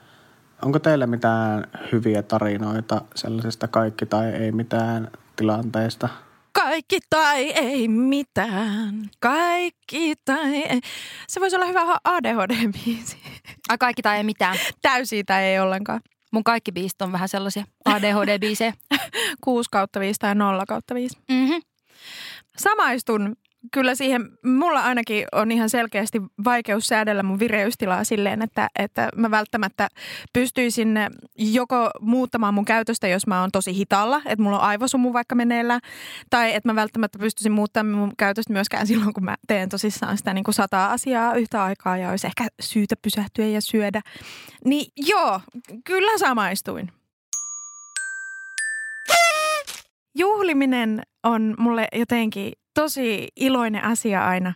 onko 0.63 0.79
teillä 0.79 1.07
mitään 1.07 1.65
hyviä 1.93 2.23
tarinoita 2.23 3.01
sellaisesta 3.15 3.69
kaikki 3.69 4.07
tai 4.07 4.27
ei 4.27 4.53
mitään 4.53 5.11
tilanteesta? 5.37 6.09
Kaikki 6.73 6.99
tai 7.11 7.51
ei 7.51 7.89
mitään. 7.89 9.11
Kaikki 9.21 10.15
tai 10.25 10.57
ei. 10.57 10.81
Se 11.29 11.41
voisi 11.41 11.57
olla 11.57 11.67
hyvä 11.67 11.81
ADHD-biisi. 12.05 13.17
Ai 13.69 13.79
kaikki 13.79 14.03
tai 14.03 14.17
ei 14.17 14.25
mitään. 14.25 14.59
Täysiä 14.83 15.23
tai 15.27 15.45
ei 15.45 15.61
ollenkaan. 15.61 16.01
Mun 16.31 16.45
kaikki 16.45 16.73
biisit 16.73 17.03
on 17.03 17.13
vähän 17.13 17.29
sellaisia 17.29 17.65
ADHD-biisejä. 17.89 18.73
6 19.41 19.71
kautta 19.73 20.01
5 20.01 20.19
tai 20.19 20.35
0 20.35 20.67
kautta 20.67 20.95
5. 20.95 21.19
Mm-hmm. 21.29 21.63
Samaistun 22.59 23.37
kyllä 23.73 23.95
siihen, 23.95 24.31
mulla 24.45 24.81
ainakin 24.81 25.27
on 25.33 25.53
ihan 25.53 25.71
selkeästi 25.71 26.23
vaikeus 26.45 26.87
säädellä 26.87 27.23
mun 27.23 27.39
vireystilaa 27.39 28.05
silleen, 28.05 28.43
että, 28.43 28.69
että 28.79 29.09
mä 29.17 29.31
välttämättä 29.31 29.89
pystyisin 30.33 30.99
joko 31.37 31.91
muuttamaan 32.01 32.55
mun 32.55 32.65
käytöstä, 32.65 33.09
jos 33.09 33.27
mä 33.27 33.41
oon 33.41 33.51
tosi 33.53 33.75
hitaalla, 33.75 34.23
että 34.27 34.43
mulla 34.43 34.59
on 34.59 34.65
aivosumu 34.65 35.13
vaikka 35.13 35.35
meneillään, 35.35 35.81
tai 36.31 36.55
että 36.55 36.69
mä 36.69 36.75
välttämättä 36.75 37.19
pystyisin 37.19 37.53
muuttamaan 37.53 37.99
mun 37.99 38.13
käytöstä 38.19 38.53
myöskään 38.53 38.87
silloin, 38.87 39.13
kun 39.15 39.25
mä 39.25 39.37
teen 39.47 39.69
tosissaan 39.69 40.19
sitä 40.19 40.35
niin 40.35 40.45
kuin 40.45 40.55
sataa 40.55 40.93
asiaa 40.93 41.35
yhtä 41.35 41.65
aikaa 41.65 41.97
ja 41.97 42.11
olisi 42.11 42.27
ehkä 42.27 42.47
syytä 42.61 42.95
pysähtyä 43.03 43.47
ja 43.47 43.61
syödä. 43.61 44.01
Niin 44.65 44.93
joo, 44.97 45.41
kyllä 45.85 46.19
samaistuin. 46.19 46.93
Juhliminen 50.15 51.03
on 51.23 51.55
mulle 51.59 51.89
jotenkin 51.93 52.53
tosi 52.75 53.29
iloinen 53.37 53.85
asia 53.85 54.27
aina. 54.27 54.55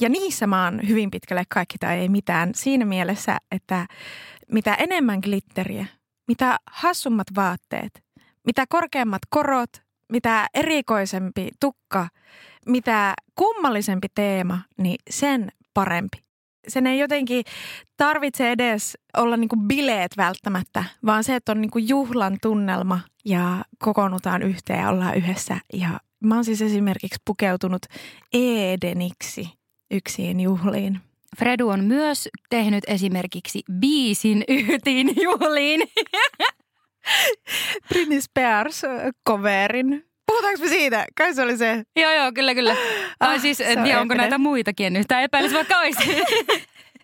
Ja 0.00 0.08
niissä 0.08 0.46
mä 0.46 0.64
oon 0.64 0.88
hyvin 0.88 1.10
pitkälle 1.10 1.44
kaikki 1.48 1.78
tai 1.78 1.98
ei 1.98 2.08
mitään 2.08 2.54
siinä 2.54 2.84
mielessä, 2.84 3.38
että 3.50 3.86
mitä 4.52 4.74
enemmän 4.74 5.20
glitteriä, 5.20 5.86
mitä 6.28 6.58
hassummat 6.70 7.26
vaatteet, 7.36 8.04
mitä 8.46 8.64
korkeammat 8.68 9.22
korot, 9.30 9.70
mitä 10.12 10.46
erikoisempi 10.54 11.48
tukka, 11.60 12.08
mitä 12.66 13.14
kummallisempi 13.34 14.06
teema, 14.14 14.58
niin 14.78 14.98
sen 15.10 15.52
parempi. 15.74 16.18
Sen 16.68 16.86
ei 16.86 16.98
jotenkin 16.98 17.44
tarvitse 17.96 18.50
edes 18.50 18.98
olla 19.16 19.36
niinku 19.36 19.56
bileet 19.56 20.16
välttämättä, 20.16 20.84
vaan 21.06 21.24
se, 21.24 21.34
että 21.34 21.52
on 21.52 21.60
niinku 21.60 21.78
juhlan 21.78 22.36
tunnelma 22.42 23.00
ja 23.24 23.64
kokoonnutaan 23.78 24.42
yhteen 24.42 24.80
ja 24.80 24.88
ollaan 24.88 25.14
yhdessä 25.14 25.56
ja 25.72 26.00
Mä 26.24 26.34
oon 26.34 26.44
siis 26.44 26.62
esimerkiksi 26.62 27.18
pukeutunut 27.24 27.82
Edeniksi 28.32 29.48
yksiin 29.90 30.40
juhliin. 30.40 31.00
Fredu 31.38 31.68
on 31.68 31.84
myös 31.84 32.28
tehnyt 32.50 32.84
esimerkiksi 32.86 33.62
biisin 33.80 34.44
yhtiin 34.48 35.10
juhliin. 35.22 35.82
Britney 37.88 38.20
Spears 38.20 38.82
coverin. 39.28 40.04
Puhutaanko 40.26 40.60
me 40.60 40.68
siitä? 40.68 41.06
Kai 41.16 41.34
se 41.34 41.42
oli 41.42 41.56
se. 41.56 41.82
joo, 41.96 42.12
joo, 42.12 42.32
kyllä, 42.34 42.54
kyllä. 42.54 42.74
Tai 43.18 43.34
Ah, 43.34 43.40
siis, 43.40 43.60
en 43.60 43.78
on 43.78 43.84
tiedä, 43.84 44.00
onko 44.00 44.12
eeppinen. 44.12 44.16
näitä 44.30 44.38
muitakin 44.38 44.96
yhtään 44.96 45.22
epäilys 45.22 45.52
vaikka 45.52 45.78
olisi. 45.78 46.00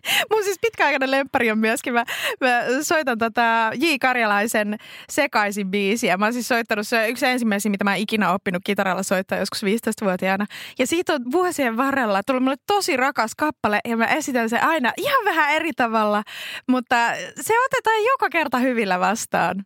Mun 0.31 0.43
siis 0.43 0.57
pitkäaikainen 0.61 1.11
lemppari 1.11 1.51
on 1.51 1.57
myöskin, 1.57 1.93
mä, 1.93 2.03
mä 2.41 2.63
soitan 2.81 3.17
tota 3.17 3.71
J. 3.75 3.85
Karjalaisen 4.01 4.77
sekaisin 5.09 5.71
biisiä. 5.71 6.17
Mä 6.17 6.25
oon 6.25 6.33
siis 6.33 6.47
soittanut, 6.47 6.87
se 6.87 7.01
on 7.01 7.09
yksi 7.09 7.25
ensimmäisiä, 7.25 7.71
mitä 7.71 7.83
mä 7.83 7.95
ikinä 7.95 8.33
oppinut 8.33 8.61
kitaralla 8.65 9.03
soittaa 9.03 9.37
joskus 9.37 9.63
15-vuotiaana. 9.63 10.45
Ja 10.79 10.87
siitä 10.87 11.13
on 11.13 11.31
vuosien 11.31 11.77
varrella 11.77 12.21
tullut 12.23 12.43
mulle 12.43 12.57
tosi 12.67 12.97
rakas 12.97 13.31
kappale 13.37 13.79
ja 13.87 13.97
mä 13.97 14.05
esitän 14.05 14.49
se 14.49 14.59
aina 14.59 14.93
ihan 14.97 15.25
vähän 15.25 15.55
eri 15.55 15.71
tavalla, 15.75 16.23
mutta 16.67 16.95
se 17.41 17.53
otetaan 17.65 18.03
joka 18.03 18.29
kerta 18.29 18.57
hyvillä 18.57 18.99
vastaan. 18.99 19.65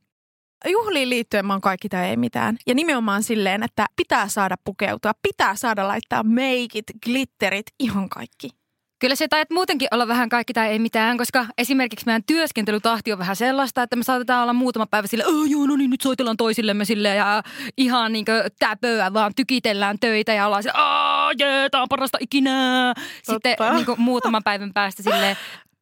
Juhliin 0.68 1.10
liittyen 1.10 1.46
mä 1.46 1.54
oon 1.54 1.62
kaikki 1.62 1.90
tai 1.90 2.10
ei 2.10 2.18
mitään. 2.18 2.58
Ja 2.68 2.76
nimenomaan 2.76 3.24
silleen, 3.24 3.64
että 3.64 3.86
pitää 3.96 4.28
saada 4.28 4.56
pukeutua, 4.64 5.12
pitää 5.22 5.56
saada 5.56 5.88
laittaa 5.88 6.24
meikit, 6.24 6.86
glitterit, 7.06 7.66
ihan 7.80 8.10
kaikki. 8.10 8.59
Kyllä 9.00 9.16
se 9.16 9.28
taidat 9.28 9.50
muutenkin 9.50 9.88
olla 9.92 10.08
vähän 10.08 10.30
kaikki 10.30 10.54
tai 10.54 10.68
ei 10.68 10.80
mitään, 10.80 11.18
koska 11.18 11.46
esimerkiksi 11.58 12.06
meidän 12.06 12.24
työskentelytahti 12.28 13.14
on 13.14 13.20
vähän 13.20 13.36
sellaista, 13.36 13.84
että 13.84 13.96
me 13.96 14.04
saatetaan 14.04 14.44
olla 14.44 14.54
muutama 14.54 14.86
päivä 14.86 15.08
sille, 15.08 15.26
oh, 15.26 15.46
joo, 15.50 15.66
no 15.66 15.76
niin, 15.76 15.90
nyt 15.90 16.02
soitellaan 16.02 16.38
toisillemme 16.38 16.86
sille 16.86 17.16
ja 17.16 17.44
ihan 17.78 18.14
niin 18.14 18.26
täpöä 18.60 19.14
vaan 19.14 19.32
tykitellään 19.36 20.00
töitä 20.00 20.34
ja 20.34 20.46
ollaan 20.46 20.64
sille, 20.64 20.78
aah, 20.78 21.32
jee, 21.40 21.70
tää 21.70 21.82
on 21.82 21.90
parasta 21.90 22.18
ikinä. 22.22 22.94
Sitten 23.24 23.56
Totta. 23.58 23.74
niin 23.74 23.86
muutaman 23.98 24.44
päivän 24.44 24.74
päästä 24.74 25.04
sille, 25.04 25.38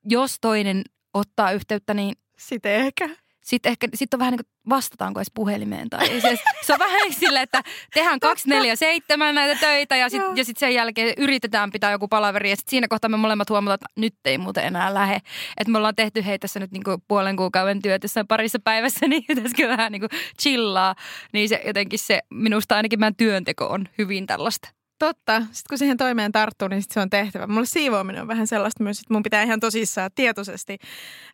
jos 0.05 0.37
toinen 0.41 0.83
ottaa 1.13 1.51
yhteyttä, 1.51 1.93
niin 1.93 2.15
Sitten 2.39 2.71
ehkä. 2.71 3.09
Sitten 3.47 3.69
ehkä 3.69 3.87
sit 3.93 4.13
on 4.13 4.19
vähän 4.19 4.31
niin 4.31 4.45
kuin 4.45 4.69
vastataanko 4.69 5.19
edes 5.19 5.31
puhelimeen. 5.33 5.89
Tai 5.89 6.21
se, 6.21 6.37
se 6.65 6.73
on 6.73 6.79
vähän 6.79 7.13
silleen, 7.19 7.43
että 7.43 7.63
tehdään 7.93 8.19
247 8.19 9.35
näitä 9.35 9.59
töitä 9.59 9.95
ja 9.95 10.09
sitten 10.09 10.37
ja 10.37 10.45
sit 10.45 10.57
sen 10.57 10.73
jälkeen 10.73 11.13
yritetään 11.17 11.71
pitää 11.71 11.91
joku 11.91 12.07
palaveri. 12.07 12.49
Ja 12.49 12.55
sitten 12.55 12.69
siinä 12.69 12.87
kohtaa 12.87 13.09
me 13.09 13.17
molemmat 13.17 13.49
huomataan, 13.49 13.75
että 13.75 14.01
nyt 14.01 14.15
ei 14.25 14.37
muuten 14.37 14.65
enää 14.65 14.93
lähe. 14.93 15.15
Että 15.57 15.71
me 15.71 15.77
ollaan 15.77 15.95
tehty 15.95 16.25
hei 16.25 16.39
tässä 16.39 16.59
nyt 16.59 16.71
niinku 16.71 16.97
puolen 17.07 17.35
kuukauden 17.35 17.81
työt 17.81 18.03
jossain 18.03 18.27
parissa 18.27 18.59
päivässä, 18.63 19.07
niin 19.07 19.23
pitäisikö 19.27 19.67
vähän 19.67 19.91
niinku 19.91 20.07
chillaa. 20.41 20.95
Niin 21.33 21.49
se 21.49 21.61
jotenkin 21.65 21.99
se, 21.99 22.19
minusta 22.29 22.75
ainakin 22.75 22.99
meidän 22.99 23.15
työnteko 23.15 23.65
on 23.65 23.89
hyvin 23.97 24.27
tällaista. 24.27 24.76
Totta. 24.99 25.39
Sitten 25.39 25.69
kun 25.69 25.77
siihen 25.77 25.97
toimeen 25.97 26.31
tarttuu, 26.31 26.67
niin 26.67 26.81
sit 26.81 26.91
se 26.91 26.99
on 26.99 27.09
tehtävä. 27.09 27.47
Mulle 27.47 27.65
siivoaminen 27.65 28.21
on 28.21 28.27
vähän 28.27 28.47
sellaista 28.47 28.83
myös, 28.83 28.99
että 28.99 29.13
mun 29.13 29.23
pitää 29.23 29.43
ihan 29.43 29.59
tosissaan 29.59 30.11
tietoisesti 30.15 30.77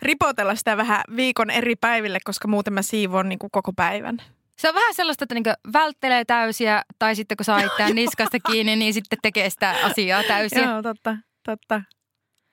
ripotella 0.02 0.56
sitä 0.56 0.78
vähän 0.78 1.02
viikon 1.16 1.50
eri 1.50 1.76
päiville, 1.76 2.20
koska 2.24 2.48
muuten 2.48 2.74
mä 2.74 2.82
siivoon 2.82 3.30
niin 3.30 3.40
kuin 3.40 3.52
koko 3.52 3.74
päivän. 3.74 4.18
Se 4.58 4.70
on 4.70 4.76
vähän 4.76 4.94
sellaista, 4.94 5.24
että 5.24 5.36
niinku 5.36 5.50
välttelee 5.74 6.26
täysiä 6.26 6.84
tai 7.00 7.16
sitten 7.16 7.38
kun 7.38 7.46
saa 7.46 7.60
itseään 7.68 7.96
niskasta 7.96 8.40
kiinni, 8.40 8.76
niin 8.76 8.94
sitten 8.94 9.20
tekee 9.22 9.50
sitä 9.50 9.76
asiaa 9.84 10.24
täysin. 10.24 10.64
Joo, 10.64 10.82
totta, 10.82 11.18
totta. 11.46 11.82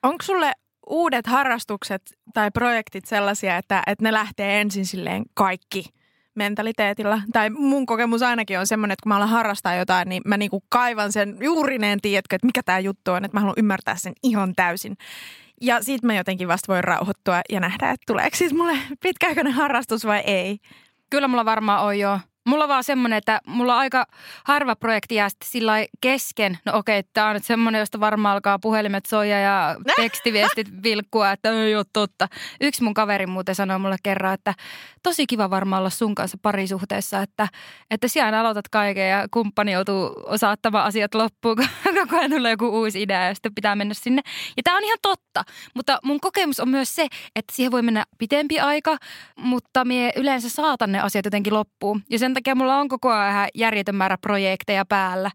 Onko 0.03 0.23
sulle 0.23 0.53
uudet 0.87 1.27
harrastukset 1.27 2.03
tai 2.35 2.51
projektit 2.51 3.05
sellaisia, 3.05 3.57
että, 3.57 3.83
että 3.87 4.05
ne 4.05 4.13
lähtee 4.13 4.61
ensin 4.61 4.87
silleen 4.87 5.23
kaikki 5.35 5.85
mentaliteetilla? 6.35 7.23
Tai 7.33 7.51
mun 7.51 7.87
kokemus 7.87 8.23
ainakin 8.23 8.59
on 8.59 8.67
semmoinen, 8.67 8.93
että 8.93 9.03
kun 9.03 9.11
mä 9.11 9.17
alan 9.17 9.29
harrastaa 9.29 9.75
jotain, 9.75 10.09
niin 10.09 10.23
mä 10.27 10.37
niinku 10.37 10.63
kaivan 10.69 11.13
sen 11.13 11.37
juurineen, 11.41 12.01
tiedätkö, 12.01 12.37
että 12.37 12.47
mikä 12.47 12.63
tämä 12.63 12.79
juttu 12.79 13.13
on, 13.13 13.25
että 13.25 13.37
mä 13.37 13.41
haluan 13.41 13.59
ymmärtää 13.59 13.97
sen 13.97 14.13
ihan 14.23 14.55
täysin. 14.55 14.97
Ja 15.61 15.83
siitä 15.83 16.07
mä 16.07 16.15
jotenkin 16.15 16.49
vasta 16.49 16.73
voin 16.73 16.85
rauhoittua 16.85 17.41
ja 17.51 17.61
nähdä, 17.61 17.91
että 17.91 18.05
tuleeko 18.07 18.37
siis 18.37 18.53
mulle 18.53 18.79
pitkäaikainen 19.03 19.53
harrastus 19.53 20.05
vai 20.05 20.19
ei. 20.19 20.59
Kyllä 21.11 21.29
mulla 21.29 21.45
varmaan 21.45 21.85
on 21.85 21.99
jo. 21.99 22.21
Mulla 22.51 22.65
on 22.65 22.69
vaan 22.69 22.85
semmoinen, 22.85 23.17
että 23.17 23.41
mulla 23.47 23.75
on 23.75 23.81
aika 23.81 24.07
harva 24.45 24.77
projekti 24.77 25.15
jää 25.15 25.29
sitten 25.29 25.49
sillä 25.49 25.73
kesken. 26.01 26.59
No 26.65 26.73
okei, 26.77 27.03
tämä 27.13 27.29
on 27.29 27.35
nyt 27.35 27.45
semmoinen, 27.45 27.79
josta 27.79 28.01
varmaan 28.01 28.33
alkaa 28.35 28.59
puhelimet 28.59 29.07
soija 29.07 29.41
ja 29.41 29.77
tekstiviestit 29.97 30.69
vilkkua, 30.83 31.33
että 31.33 31.51
ei 31.51 31.77
ole 31.77 31.85
totta. 31.93 32.29
Yksi 32.61 32.83
mun 32.83 32.95
kaveri 32.95 33.27
muuten 33.27 33.55
sanoi 33.55 33.79
mulle 33.79 33.97
kerran, 34.03 34.35
että 34.35 34.55
tosi 35.03 35.27
kiva 35.27 35.51
varmaan 35.51 35.81
olla 35.81 35.91
sun 35.91 36.15
kanssa 36.15 36.39
parisuhteessa, 36.43 37.23
että, 37.23 37.49
että 37.91 38.09
siellä 38.09 38.41
aloitat 38.41 38.69
kaiken 38.69 39.11
ja 39.11 39.27
kumppani 39.31 39.73
joutuu 39.73 40.13
osaattamaan 40.27 40.85
asiat 40.85 41.15
loppuun, 41.15 41.57
kun 41.83 41.95
koko 41.95 42.17
ajan 42.17 42.31
tulee 42.31 42.51
joku 42.51 42.69
uusi 42.69 43.03
idea 43.03 43.29
ja 43.29 43.35
sitten 43.35 43.55
pitää 43.55 43.77
mennä 43.77 43.95
sinne. 43.95 44.23
Ja 44.57 44.63
tämä 44.63 44.77
on 44.77 44.85
ihan 44.85 44.99
totta, 45.03 45.45
mutta 45.75 45.99
mun 46.03 46.21
kokemus 46.21 46.61
on 46.61 46.69
myös 46.69 46.95
se, 46.95 47.07
että 47.37 47.57
siihen 47.57 47.73
voi 47.73 47.83
mennä 47.83 48.05
pitempi 48.19 48.61
aika, 48.61 48.97
mutta 49.37 49.85
mie 49.85 50.13
yleensä 50.17 50.49
saatan 50.49 50.93
ne 50.93 51.01
asiat 51.01 51.25
jotenkin 51.25 51.55
loppuun. 51.55 52.03
Ja 52.11 52.19
sen 52.19 52.35
takia 52.43 52.55
mulla 52.55 52.77
on 52.77 52.89
koko 52.89 53.11
ajan 53.11 53.31
ihan 53.31 53.49
järjetön 53.55 53.95
määrä 53.95 54.19
projekteja 54.19 54.85
päällä. 54.85 55.31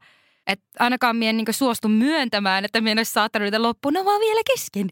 Että 0.47 0.65
ainakaan 0.79 1.15
mie 1.15 1.29
en 1.29 1.37
niin 1.37 1.45
suostu 1.51 1.87
myöntämään, 1.87 2.65
että 2.65 2.81
mie 2.81 2.91
en 2.91 2.99
olisi 2.99 3.11
saattanut 3.11 3.45
niitä 3.45 3.61
loppuun, 3.61 3.93
ne 3.93 3.99
on 3.99 4.05
vaan 4.05 4.21
vielä 4.21 4.41
kesken. 4.53 4.89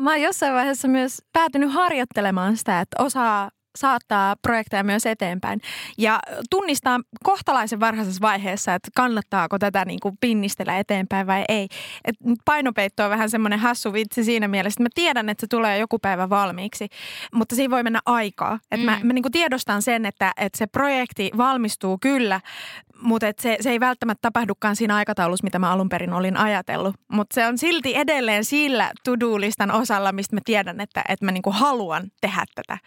Mä 0.00 0.10
oon 0.10 0.20
jossain 0.20 0.54
vaiheessa 0.54 0.88
myös 0.88 1.22
päätynyt 1.32 1.72
harjoittelemaan 1.72 2.56
sitä, 2.56 2.80
että 2.80 3.02
osaa 3.02 3.50
saattaa 3.78 4.36
projekteja 4.42 4.84
myös 4.84 5.06
eteenpäin. 5.06 5.60
Ja 5.98 6.20
tunnistaa 6.50 7.00
kohtalaisen 7.22 7.80
varhaisessa 7.80 8.20
vaiheessa, 8.20 8.74
että 8.74 8.88
kannattaako 8.96 9.58
tätä 9.58 9.84
niin 9.84 10.00
kuin 10.00 10.18
pinnistellä 10.20 10.78
eteenpäin 10.78 11.26
vai 11.26 11.44
ei. 11.48 11.68
Et 12.04 12.14
painopeitto 12.44 13.04
on 13.04 13.10
vähän 13.10 13.30
semmoinen 13.30 13.58
hassu 13.58 13.92
vitsi 13.92 14.24
siinä 14.24 14.48
mielessä, 14.48 14.74
että 14.74 14.82
mä 14.82 14.88
tiedän, 14.94 15.28
että 15.28 15.40
se 15.40 15.46
tulee 15.46 15.78
joku 15.78 15.98
päivä 15.98 16.30
valmiiksi, 16.30 16.88
mutta 17.34 17.54
siinä 17.54 17.70
voi 17.70 17.82
mennä 17.82 18.00
aikaa. 18.06 18.58
Et 18.70 18.80
mm. 18.80 18.86
Mä, 18.86 19.00
mä 19.02 19.12
niin 19.12 19.22
kuin 19.22 19.32
tiedostan 19.32 19.82
sen, 19.82 20.06
että, 20.06 20.32
että 20.36 20.58
se 20.58 20.66
projekti 20.66 21.30
valmistuu 21.36 21.98
kyllä, 22.00 22.40
mutta 23.02 23.28
et 23.28 23.38
se, 23.38 23.56
se 23.60 23.70
ei 23.70 23.80
välttämättä 23.80 24.22
tapahdukaan 24.22 24.76
siinä 24.76 24.96
aikataulussa, 24.96 25.44
mitä 25.44 25.58
mä 25.58 25.72
alun 25.72 25.88
perin 25.88 26.12
olin 26.12 26.36
ajatellut. 26.36 26.96
Mutta 27.08 27.34
se 27.34 27.46
on 27.46 27.58
silti 27.58 27.96
edelleen 27.96 28.44
sillä 28.44 28.90
to-do-listan 29.04 29.70
osalla, 29.70 30.12
mistä 30.12 30.36
mä 30.36 30.40
tiedän, 30.44 30.80
että, 30.80 31.04
että 31.08 31.24
mä 31.24 31.32
niinku 31.32 31.50
haluan 31.50 32.10
tehdä 32.20 32.44
tätä. 32.54 32.78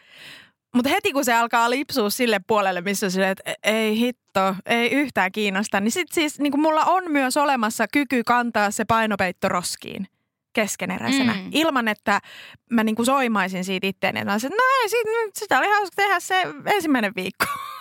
Mutta 0.76 0.90
heti 0.90 1.14
kun 1.14 1.26
se 1.26 1.34
alkaa 1.34 1.70
lipsua 1.70 2.10
sille 2.10 2.40
puolelle, 2.48 2.82
missä 2.82 3.10
se, 3.10 3.30
että 3.30 3.54
ei 3.64 4.00
hitto, 4.00 4.56
ei 4.66 4.92
yhtään 4.92 5.32
kiinnosta, 5.32 5.80
niin 5.80 5.92
sitten 5.92 6.16
siis 6.16 6.40
niin 6.40 6.60
mulla 6.60 6.84
on 6.84 7.04
myös 7.12 7.38
olemassa 7.38 7.86
kyky 7.94 8.24
kantaa 8.24 8.72
se 8.72 8.86
painopeitto 8.86 9.50
roskiin 9.50 10.08
keskeneräisenä. 10.54 11.34
Mm. 11.34 11.50
Ilman, 11.52 11.88
että 11.88 12.22
mä 12.70 12.84
niin 12.84 12.96
kuin 12.96 13.06
soimaisin 13.06 13.66
siitä 13.66 13.88
itteeni. 13.88 14.20
Että 14.20 14.32
no 14.34 14.66
ei, 14.84 14.90
sitä 15.34 15.60
oli 15.60 15.68
hauska 15.68 15.96
tehdä 15.96 16.20
se 16.20 16.44
ensimmäinen 16.66 17.14
viikko. 17.16 17.46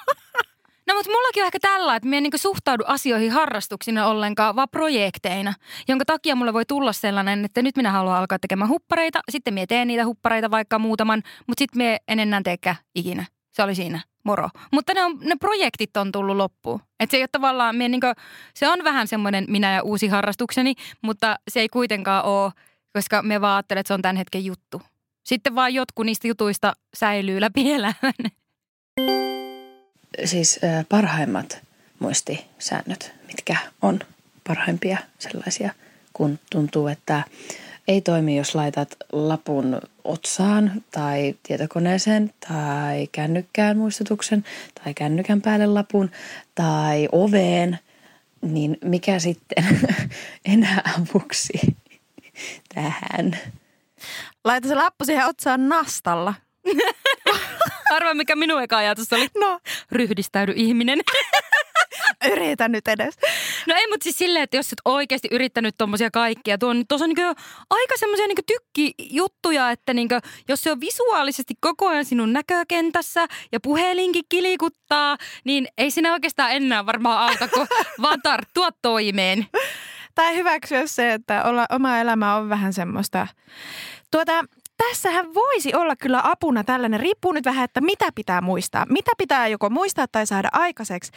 No 0.86 0.94
mutta 0.94 1.10
mullakin 1.10 1.42
on 1.42 1.46
ehkä 1.46 1.60
tällä, 1.60 1.96
että 1.96 2.08
mä 2.08 2.16
en 2.16 2.22
niin 2.22 2.32
suhtaudu 2.36 2.84
asioihin 2.86 3.32
harrastuksina 3.32 4.06
ollenkaan, 4.06 4.56
vaan 4.56 4.68
projekteina, 4.70 5.54
jonka 5.88 6.04
takia 6.04 6.36
mulle 6.36 6.52
voi 6.52 6.64
tulla 6.64 6.92
sellainen, 6.92 7.44
että 7.44 7.62
nyt 7.62 7.76
minä 7.76 7.90
haluan 7.90 8.16
alkaa 8.16 8.38
tekemään 8.38 8.68
huppareita, 8.68 9.20
sitten 9.30 9.54
mä 9.54 9.60
teen 9.68 9.88
niitä 9.88 10.06
huppareita 10.06 10.50
vaikka 10.50 10.78
muutaman, 10.78 11.22
mutta 11.46 11.60
sitten 11.60 11.82
mä 11.82 11.96
en 12.08 12.20
enää 12.20 12.40
teekään 12.44 12.76
ikinä. 12.94 13.24
Se 13.52 13.62
oli 13.62 13.74
siinä, 13.74 14.00
moro. 14.24 14.48
Mutta 14.72 14.94
ne, 14.94 15.04
on, 15.04 15.18
ne 15.20 15.36
projektit 15.40 15.96
on 15.96 16.12
tullut 16.12 16.36
loppuun. 16.36 16.80
Et 17.00 17.10
se 17.10 17.16
ei 17.16 17.22
ole 17.22 17.28
tavallaan, 17.32 17.78
niin 17.78 18.00
kuin, 18.00 18.14
se 18.54 18.68
on 18.68 18.84
vähän 18.84 19.08
semmoinen 19.08 19.44
minä 19.48 19.74
ja 19.74 19.82
uusi 19.82 20.08
harrastukseni, 20.08 20.74
mutta 21.02 21.36
se 21.50 21.60
ei 21.60 21.68
kuitenkaan 21.68 22.24
ole, 22.24 22.52
koska 22.92 23.22
me 23.22 23.40
vaan 23.40 23.56
ajattelen, 23.56 23.80
että 23.80 23.88
se 23.88 23.94
on 23.94 24.02
tämän 24.02 24.16
hetken 24.16 24.44
juttu. 24.44 24.82
Sitten 25.26 25.54
vaan 25.54 25.74
jotkut 25.74 26.06
niistä 26.06 26.28
jutuista 26.28 26.72
säilyy 26.96 27.40
läpi 27.40 27.72
elämän 27.72 28.14
siis 30.24 30.60
parhaimmat 30.88 31.62
muistisäännöt, 31.98 33.12
mitkä 33.26 33.56
on 33.82 34.00
parhaimpia 34.46 34.98
sellaisia, 35.18 35.74
kun 36.12 36.38
tuntuu, 36.50 36.88
että 36.88 37.22
ei 37.88 38.00
toimi, 38.00 38.36
jos 38.36 38.54
laitat 38.54 38.96
lapun 39.12 39.80
otsaan 40.04 40.82
tai 40.90 41.34
tietokoneeseen 41.42 42.34
tai 42.48 43.08
kännykkään 43.12 43.78
muistutuksen 43.78 44.44
tai 44.84 44.94
kännykän 44.94 45.42
päälle 45.42 45.66
lapun 45.66 46.10
tai 46.54 47.08
oveen, 47.12 47.78
niin 48.42 48.78
mikä 48.84 49.18
sitten 49.18 49.64
enää 50.54 50.82
avuksi 50.98 51.76
tähän? 52.74 53.38
Laita 54.44 54.68
se 54.68 54.74
lappu 54.74 55.04
siihen 55.04 55.26
otsaan 55.26 55.68
nastalla. 55.68 56.34
Arvaa, 57.94 58.14
mikä 58.14 58.36
minun 58.36 58.62
eka 58.62 58.76
ajatus 58.76 59.12
oli. 59.12 59.28
No. 59.40 59.60
Ryhdistäydy 59.92 60.52
ihminen. 60.56 61.00
Yritä 62.32 62.68
nyt 62.68 62.88
edes. 62.88 63.14
No 63.66 63.74
ei, 63.74 63.86
mutta 63.86 64.04
siis 64.04 64.18
silleen, 64.18 64.42
että 64.42 64.56
jos 64.56 64.72
et 64.72 64.80
oikeasti 64.84 65.28
yrittänyt 65.30 65.74
tommosia 65.78 66.10
kaikkia, 66.10 66.58
tuo 66.58 66.70
on, 66.70 66.84
tuossa 66.88 67.04
on 67.04 67.10
niin 67.16 67.36
aika 67.70 67.94
semmoisia 67.96 68.26
niin 68.26 68.36
tykkijuttuja, 68.46 69.70
että 69.70 69.94
niin 69.94 70.08
jos 70.48 70.62
se 70.62 70.72
on 70.72 70.80
visuaalisesti 70.80 71.54
koko 71.60 71.88
ajan 71.88 72.04
sinun 72.04 72.32
näkökentässä 72.32 73.26
ja 73.52 73.60
puhelinkin 73.60 74.24
kilikuttaa, 74.28 75.16
niin 75.44 75.68
ei 75.78 75.90
siinä 75.90 76.12
oikeastaan 76.12 76.52
enää 76.52 76.86
varmaan 76.86 77.28
auta, 77.28 77.48
kun 77.48 77.66
vaan 78.02 78.22
tarttua 78.22 78.68
toimeen. 78.82 79.46
Tai 80.14 80.36
hyväksyä 80.36 80.86
se, 80.86 81.12
että 81.12 81.42
olla, 81.44 81.66
oma 81.70 81.98
elämä 81.98 82.36
on 82.36 82.48
vähän 82.48 82.72
semmoista. 82.72 83.26
Tuota, 84.10 84.44
tässähän 84.76 85.34
voisi 85.34 85.74
olla 85.74 85.96
kyllä 85.96 86.20
apuna 86.24 86.64
tällainen, 86.64 87.00
riippuu 87.00 87.32
nyt 87.32 87.44
vähän, 87.44 87.64
että 87.64 87.80
mitä 87.80 88.08
pitää 88.14 88.40
muistaa. 88.40 88.86
Mitä 88.88 89.10
pitää 89.18 89.48
joko 89.48 89.70
muistaa 89.70 90.06
tai 90.12 90.26
saada 90.26 90.48
aikaiseksi. 90.52 91.12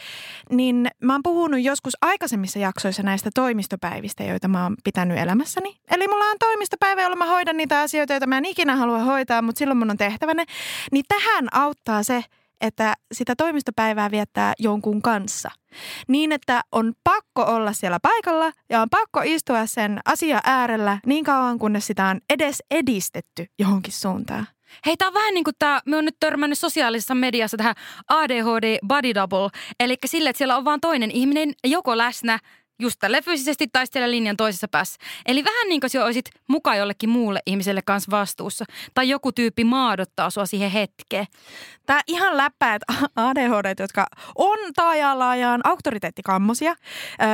Niin 0.50 0.88
mä 1.02 1.14
oon 1.14 1.22
puhunut 1.22 1.60
joskus 1.60 1.96
aikaisemmissa 2.00 2.58
jaksoissa 2.58 3.02
näistä 3.02 3.30
toimistopäivistä, 3.34 4.24
joita 4.24 4.48
mä 4.48 4.62
oon 4.62 4.76
pitänyt 4.84 5.18
elämässäni. 5.18 5.76
Eli 5.90 6.08
mulla 6.08 6.24
on 6.24 6.36
toimistopäivä, 6.38 7.02
jolla 7.02 7.16
mä 7.16 7.26
hoidan 7.26 7.56
niitä 7.56 7.80
asioita, 7.80 8.12
joita 8.12 8.26
mä 8.26 8.38
en 8.38 8.44
ikinä 8.44 8.76
halua 8.76 8.98
hoitaa, 8.98 9.42
mutta 9.42 9.58
silloin 9.58 9.78
mun 9.78 9.90
on 9.90 9.96
tehtävänä. 9.96 10.44
Niin 10.92 11.04
tähän 11.08 11.48
auttaa 11.52 12.02
se, 12.02 12.24
että 12.60 12.94
sitä 13.14 13.34
toimistopäivää 13.36 14.10
viettää 14.10 14.52
jonkun 14.58 15.02
kanssa. 15.02 15.50
Niin, 16.08 16.32
että 16.32 16.60
on 16.72 16.92
pakko 17.04 17.54
olla 17.54 17.72
siellä 17.72 17.98
paikalla 18.02 18.52
ja 18.70 18.82
on 18.82 18.90
pakko 18.90 19.20
istua 19.24 19.66
sen 19.66 20.00
asia 20.04 20.40
äärellä 20.44 20.98
niin 21.06 21.24
kauan, 21.24 21.58
kunnes 21.58 21.86
sitä 21.86 22.06
on 22.06 22.20
edes 22.30 22.62
edistetty 22.70 23.46
johonkin 23.58 23.92
suuntaan. 23.92 24.46
Hei, 24.86 24.96
tämä 24.96 25.08
on 25.08 25.14
vähän 25.14 25.34
niin 25.34 25.44
kuin 25.44 25.54
tämä, 25.58 25.80
me 25.86 25.96
on 25.96 26.04
nyt 26.04 26.16
törmännyt 26.20 26.58
sosiaalisessa 26.58 27.14
mediassa 27.14 27.56
tähän 27.56 27.74
ADHD 28.08 28.78
body 28.86 29.14
double. 29.14 29.48
Eli 29.80 29.96
sille, 30.06 30.30
että 30.30 30.38
siellä 30.38 30.56
on 30.56 30.64
vain 30.64 30.80
toinen 30.80 31.10
ihminen 31.10 31.52
joko 31.64 31.98
läsnä 31.98 32.38
just 32.78 32.96
tälle 33.00 33.22
fyysisesti 33.22 33.66
tai 33.72 33.86
sitten 33.86 34.10
linjan 34.10 34.36
toisessa 34.36 34.68
päässä. 34.68 35.00
Eli 35.26 35.44
vähän 35.44 35.68
niin 35.68 35.80
kuin 35.80 35.90
sinä 35.90 36.04
olisit 36.04 36.30
mukaan 36.48 36.78
jollekin 36.78 37.10
muulle 37.10 37.40
ihmiselle 37.46 37.82
kanssa 37.82 38.10
vastuussa. 38.10 38.64
Tai 38.94 39.08
joku 39.08 39.32
tyyppi 39.32 39.64
maadottaa 39.64 40.30
sua 40.30 40.46
siihen 40.46 40.70
hetkeen. 40.70 41.26
Tämä 41.86 42.00
ihan 42.06 42.36
läppäät 42.36 42.82
ADHD, 43.16 43.74
jotka 43.80 44.06
on 44.34 44.58
taajallaajaan 44.74 45.60
auktoriteettikammosia, 45.64 46.74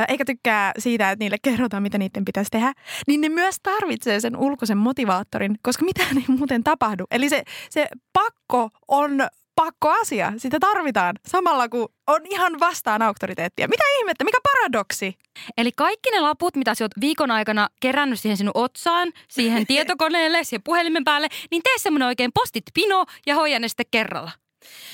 eikä 0.07 0.25
tykkää 0.25 0.71
siitä, 0.79 1.11
että 1.11 1.23
niille 1.23 1.37
kerrotaan, 1.41 1.83
mitä 1.83 1.97
niiden 1.97 2.25
pitäisi 2.25 2.51
tehdä, 2.51 2.73
niin 3.07 3.21
ne 3.21 3.29
myös 3.29 3.55
tarvitsee 3.63 4.19
sen 4.19 4.37
ulkoisen 4.37 4.77
motivaattorin, 4.77 5.55
koska 5.63 5.85
mitään 5.85 6.17
ei 6.17 6.25
muuten 6.27 6.63
tapahdu. 6.63 7.03
Eli 7.11 7.29
se, 7.29 7.43
se 7.69 7.87
pakko 8.13 8.69
on 8.87 9.27
pakko 9.55 9.89
asia. 10.01 10.33
Sitä 10.37 10.57
tarvitaan 10.59 11.15
samalla 11.27 11.69
kun 11.69 11.89
on 12.07 12.21
ihan 12.25 12.59
vastaan 12.59 13.01
auktoriteettia. 13.01 13.67
Mitä 13.67 13.83
ihmettä? 13.99 14.23
Mikä 14.23 14.37
paradoksi? 14.43 15.17
Eli 15.57 15.71
kaikki 15.71 16.11
ne 16.11 16.19
laput, 16.19 16.55
mitä 16.55 16.75
sä 16.75 16.83
oot 16.83 16.91
viikon 17.01 17.31
aikana 17.31 17.69
kerännyt 17.81 18.19
siihen 18.19 18.37
sinun 18.37 18.51
otsaan, 18.53 19.11
siihen 19.27 19.67
tietokoneelle, 19.71 20.43
siihen 20.43 20.63
puhelimen 20.63 21.03
päälle, 21.03 21.27
niin 21.51 21.63
tee 21.63 21.77
semmoinen 21.77 22.07
oikein 22.07 22.31
postit 22.33 22.65
pino 22.73 23.05
ja 23.25 23.35
hoida 23.35 23.59
ne 23.59 23.67
sitten 23.67 23.85
kerralla. 23.91 24.31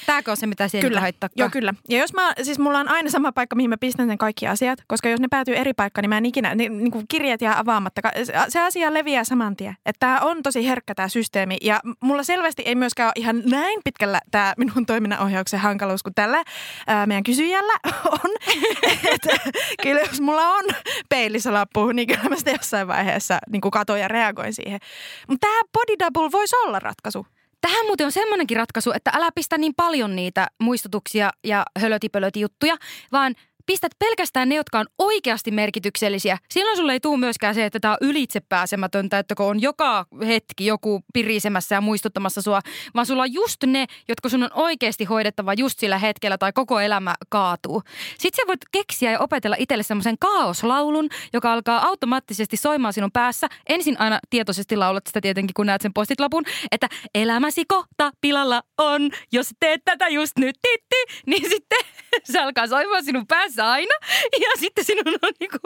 Tääkö 0.05 0.31
on 0.31 0.37
se, 0.37 0.47
mitä 0.47 0.67
siellä 0.67 0.87
Kyllä, 0.89 1.01
haittaa? 1.01 1.29
joo 1.35 1.49
kyllä. 1.49 1.73
Ja 1.89 1.97
jos 1.97 2.13
mä, 2.13 2.33
siis 2.41 2.59
mulla 2.59 2.79
on 2.79 2.87
aina 2.89 3.09
sama 3.09 3.31
paikka, 3.31 3.55
mihin 3.55 3.69
mä 3.69 3.77
pistän 3.77 4.07
sen 4.07 4.17
kaikki 4.17 4.47
asiat, 4.47 4.79
koska 4.87 5.09
jos 5.09 5.19
ne 5.19 5.27
päätyy 5.29 5.55
eri 5.55 5.73
paikkaan, 5.73 6.03
niin 6.03 6.09
mä 6.09 6.17
en 6.17 6.25
ikinä, 6.25 6.55
niin, 6.55 6.77
niin 6.77 6.91
kuin 6.91 7.05
kirjat 7.09 7.41
jää 7.41 7.59
avaamatta. 7.59 8.01
Se- 8.49 8.59
asia 8.59 8.93
leviää 8.93 9.23
saman 9.23 9.55
tien. 9.55 9.77
Että 9.85 9.99
tää 9.99 10.19
on 10.21 10.43
tosi 10.43 10.67
herkkä 10.67 10.95
tämä 10.95 11.07
systeemi 11.07 11.57
ja 11.61 11.79
mulla 12.01 12.23
selvästi 12.23 12.63
ei 12.65 12.75
myöskään 12.75 13.07
ole 13.07 13.13
ihan 13.15 13.43
näin 13.45 13.81
pitkällä 13.83 14.19
tämä 14.31 14.53
minun 14.57 14.85
toiminnanohjauksen 14.85 15.59
hankaluus 15.59 16.03
kuin 16.03 16.15
tällä 16.15 16.43
ää, 16.87 17.05
meidän 17.05 17.23
kysyjällä 17.23 17.73
on. 18.23 18.31
että 19.13 19.37
kyllä 19.83 20.01
jos 20.01 20.21
mulla 20.21 20.47
on 20.47 20.65
peilissä 21.09 21.53
lappu, 21.53 21.91
niin 21.91 22.07
kyllä 22.07 22.29
mä 22.29 22.35
sitä 22.35 22.51
jossain 22.51 22.87
vaiheessa 22.87 23.39
niin 23.51 23.61
kuin 23.61 23.71
katoin 23.71 24.01
ja 24.01 24.07
reagoin 24.07 24.53
siihen. 24.53 24.79
Mutta 25.27 25.47
tämä 25.47 25.61
body 25.73 25.99
double 25.99 26.31
voisi 26.31 26.55
olla 26.55 26.79
ratkaisu. 26.79 27.25
Tähän 27.61 27.85
muuten 27.85 28.05
on 28.05 28.11
semmoinenkin 28.11 28.57
ratkaisu, 28.57 28.91
että 28.91 29.11
älä 29.13 29.29
pistä 29.35 29.57
niin 29.57 29.73
paljon 29.77 30.15
niitä 30.15 30.47
muistutuksia 30.59 31.29
ja 31.43 31.65
hölötipölöti 31.79 32.39
juttuja, 32.39 32.77
vaan 33.11 33.35
pistät 33.65 33.91
pelkästään 33.99 34.49
ne, 34.49 34.55
jotka 34.55 34.79
on 34.79 34.85
oikeasti 34.97 35.51
merkityksellisiä. 35.51 36.37
Silloin 36.49 36.77
sulle 36.77 36.93
ei 36.93 36.99
tule 36.99 37.17
myöskään 37.17 37.55
se, 37.55 37.65
että 37.65 37.79
tämä 37.79 37.91
on 37.91 38.07
ylitsepääsemätöntä, 38.09 39.19
että 39.19 39.35
kun 39.35 39.45
on 39.45 39.61
joka 39.61 40.05
hetki 40.27 40.65
joku 40.65 41.03
pirisemässä 41.13 41.75
ja 41.75 41.81
muistuttamassa 41.81 42.41
sua, 42.41 42.59
vaan 42.95 43.05
sulla 43.05 43.21
on 43.21 43.33
just 43.33 43.63
ne, 43.65 43.85
jotka 44.07 44.29
sun 44.29 44.43
on 44.43 44.49
oikeasti 44.53 45.05
hoidettava 45.05 45.53
just 45.53 45.79
sillä 45.79 45.97
hetkellä 45.97 46.37
tai 46.37 46.53
koko 46.53 46.79
elämä 46.79 47.15
kaatuu. 47.29 47.83
Sitten 48.19 48.43
sä 48.43 48.47
voit 48.47 48.59
keksiä 48.71 49.11
ja 49.11 49.19
opetella 49.19 49.55
itselle 49.59 49.83
semmoisen 49.83 50.15
kaoslaulun, 50.19 51.09
joka 51.33 51.53
alkaa 51.53 51.87
automaattisesti 51.87 52.57
soimaan 52.57 52.93
sinun 52.93 53.11
päässä. 53.11 53.47
Ensin 53.69 53.99
aina 53.99 54.19
tietoisesti 54.29 54.77
laulat 54.77 55.07
sitä 55.07 55.21
tietenkin, 55.21 55.53
kun 55.53 55.65
näet 55.65 55.81
sen 55.81 55.93
postitlapun, 55.93 56.43
että 56.71 56.89
elämäsi 57.15 57.65
kohta 57.67 58.11
pilalla 58.21 58.61
on, 58.77 59.09
jos 59.31 59.49
teet 59.59 59.81
tätä 59.85 60.07
just 60.07 60.37
nyt, 60.37 60.55
titti, 60.61 61.21
niin 61.25 61.49
sitten 61.49 61.79
se 62.31 62.39
alkaa 62.39 62.67
soimaan 62.67 63.05
sinun 63.05 63.27
päässä 63.27 63.71
aina 63.71 63.93
ja 64.43 64.49
sitten 64.59 64.85
sinun 64.85 65.07
on 65.21 65.33
niinku 65.39 65.57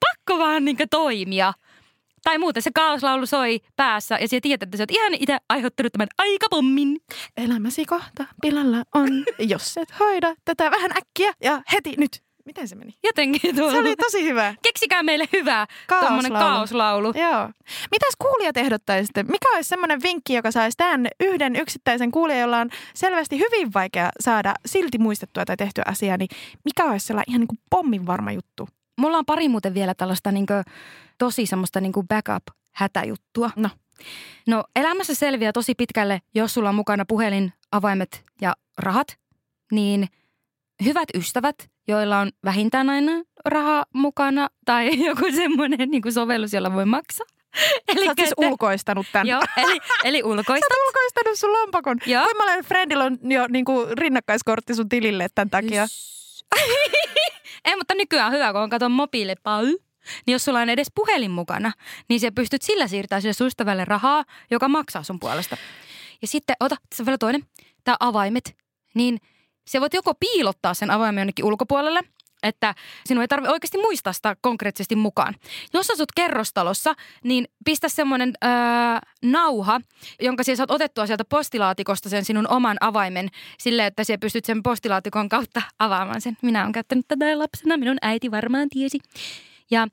pakko 0.00 0.38
vaan 0.38 0.64
niinku 0.64 0.84
toimia. 0.90 1.52
Tai 2.22 2.38
muuten 2.38 2.62
se 2.62 2.70
kaoslaulu 2.74 3.26
soi 3.26 3.60
päässä 3.76 4.18
ja 4.20 4.28
sinä 4.28 4.40
tiedät, 4.40 4.62
että 4.62 4.76
sä 4.76 4.82
oot 4.82 4.90
ihan 4.90 5.14
itse 5.14 5.38
aiheuttanut 5.48 5.92
tämän 5.92 6.08
aikapommin. 6.18 6.96
Elämäsi 7.36 7.84
kohta 7.84 8.24
pilalla 8.40 8.84
on, 8.94 9.24
jos 9.52 9.76
et 9.76 9.98
hoida 9.98 10.34
tätä 10.44 10.70
vähän 10.70 10.90
äkkiä 10.96 11.32
ja 11.42 11.62
heti 11.72 11.94
nyt. 11.96 12.27
Miten 12.48 12.68
se 12.68 12.76
meni? 12.76 12.94
Jotenkin 13.04 13.56
tuolla. 13.56 13.72
Se 13.72 13.78
oli 13.78 13.96
tosi 13.96 14.24
hyvä. 14.24 14.54
Keksikää 14.62 15.02
meille 15.02 15.28
hyvä 15.32 15.66
tommonen 16.00 16.32
Kaoslaulu. 16.32 16.56
kaoslaulu. 16.56 17.12
Joo. 17.16 17.50
Mitäs 17.90 18.12
kuulijat 18.18 18.56
ehdottaisitte? 18.56 19.22
Mikä 19.22 19.54
olisi 19.54 19.68
semmoinen 19.68 20.02
vinkki, 20.02 20.34
joka 20.34 20.50
saisi 20.50 20.76
tämän 20.76 21.08
yhden 21.20 21.56
yksittäisen 21.56 22.10
kuulijan, 22.10 22.40
jolla 22.40 22.58
on 22.58 22.70
selvästi 22.94 23.38
hyvin 23.38 23.74
vaikea 23.74 24.10
saada 24.20 24.54
silti 24.66 24.98
muistettua 24.98 25.44
tai 25.44 25.56
tehtyä 25.56 25.84
asiaa, 25.86 26.16
niin 26.16 26.28
mikä 26.64 26.84
olisi 26.84 27.06
sellainen 27.06 27.30
ihan 27.30 27.40
niin 27.40 27.48
kuin 27.48 27.58
pommin 27.70 28.06
varma 28.06 28.32
juttu? 28.32 28.68
Mulla 28.98 29.18
on 29.18 29.26
pari 29.26 29.48
muuten 29.48 29.74
vielä 29.74 29.94
tällaista 29.94 30.32
niin 30.32 30.46
tosi 31.18 31.46
semmoista 31.46 31.80
niin 31.80 31.92
backup-hätäjuttua. 31.92 33.50
No. 33.56 33.68
No 34.46 34.64
elämässä 34.76 35.14
selviää 35.14 35.52
tosi 35.52 35.74
pitkälle, 35.74 36.20
jos 36.34 36.54
sulla 36.54 36.68
on 36.68 36.74
mukana 36.74 37.04
puhelin, 37.08 37.52
avaimet 37.72 38.24
ja 38.40 38.54
rahat, 38.78 39.18
niin 39.72 40.08
hyvät 40.84 41.08
ystävät, 41.14 41.56
joilla 41.88 42.18
on 42.18 42.30
vähintään 42.44 42.90
aina 42.90 43.12
raha 43.44 43.84
mukana 43.94 44.48
tai 44.64 44.90
joku 45.06 45.32
semmoinen 45.36 45.90
niin 45.90 46.12
sovellus, 46.12 46.52
jolla 46.52 46.72
voi 46.72 46.86
maksaa. 46.86 47.26
Eli 47.88 48.04
Sä 48.04 48.10
oot 48.10 48.18
siis 48.18 48.34
ulkoistanut 48.36 49.06
tämän. 49.12 49.26
Joo, 49.26 49.42
eli, 49.56 49.78
eli 50.04 50.22
ulkoista. 50.22 50.66
Sä 50.68 50.74
oot 50.74 50.88
ulkoistanut 50.88 51.38
sun 51.38 51.52
lompakon. 51.52 51.98
Joo. 52.06 52.24
Kuinka 52.24 52.44
monen 52.44 52.64
friendillä 52.64 53.04
on 53.04 53.18
jo 53.22 53.46
niin 53.48 53.64
kuin 53.64 53.98
rinnakkaiskortti 53.98 54.74
sun 54.74 54.88
tilille 54.88 55.28
tämän 55.34 55.50
takia? 55.50 55.86
Ei, 57.64 57.76
mutta 57.76 57.94
nykyään 57.94 58.26
on 58.26 58.32
hyvä, 58.32 58.52
kun 58.52 58.60
on 58.60 58.70
katon 58.70 58.92
mobiilipau. 58.92 59.64
Niin 60.26 60.32
jos 60.32 60.44
sulla 60.44 60.60
on 60.60 60.68
edes 60.68 60.88
puhelin 60.94 61.30
mukana, 61.30 61.72
niin 62.08 62.20
sä 62.20 62.32
pystyt 62.32 62.62
sillä 62.62 62.88
siirtämään 62.88 63.22
sille 63.22 63.32
sun 63.32 63.46
ystävälle 63.46 63.84
rahaa, 63.84 64.24
joka 64.50 64.68
maksaa 64.68 65.02
sun 65.02 65.20
puolesta. 65.20 65.56
Ja 66.22 66.28
sitten, 66.28 66.56
ota, 66.60 66.76
tässä 66.90 67.02
on 67.02 67.06
vielä 67.06 67.18
toinen, 67.18 67.44
tämä 67.84 67.96
avaimet. 68.00 68.56
Niin 68.94 69.18
se 69.68 69.80
voit 69.80 69.94
joko 69.94 70.14
piilottaa 70.20 70.74
sen 70.74 70.90
avaimen 70.90 71.20
jonnekin 71.20 71.44
ulkopuolelle, 71.44 72.00
että 72.42 72.74
sinun 73.06 73.22
ei 73.22 73.28
tarvitse 73.28 73.52
oikeasti 73.52 73.78
muistaa 73.78 74.12
sitä 74.12 74.36
konkreettisesti 74.40 74.96
mukaan. 74.96 75.34
Jos 75.74 75.90
asut 75.90 76.12
kerrostalossa, 76.16 76.94
niin 77.24 77.48
pistä 77.64 77.88
semmoinen 77.88 78.32
öö, 78.44 78.50
nauha, 79.24 79.80
jonka 80.20 80.42
sinä 80.42 80.56
saat 80.56 80.70
otettua 80.70 81.06
sieltä 81.06 81.24
postilaatikosta 81.24 82.08
sen 82.08 82.24
sinun 82.24 82.48
oman 82.48 82.76
avaimen 82.80 83.28
sille, 83.58 83.86
että 83.86 84.04
sinä 84.04 84.18
pystyt 84.18 84.44
sen 84.44 84.62
postilaatikon 84.62 85.28
kautta 85.28 85.62
avaamaan 85.78 86.20
sen. 86.20 86.36
Minä 86.42 86.62
olen 86.62 86.72
käyttänyt 86.72 87.08
tätä 87.08 87.38
lapsena, 87.38 87.76
minun 87.76 87.98
äiti 88.02 88.30
varmaan 88.30 88.68
tiesi. 88.68 88.98
Ja 89.70 89.86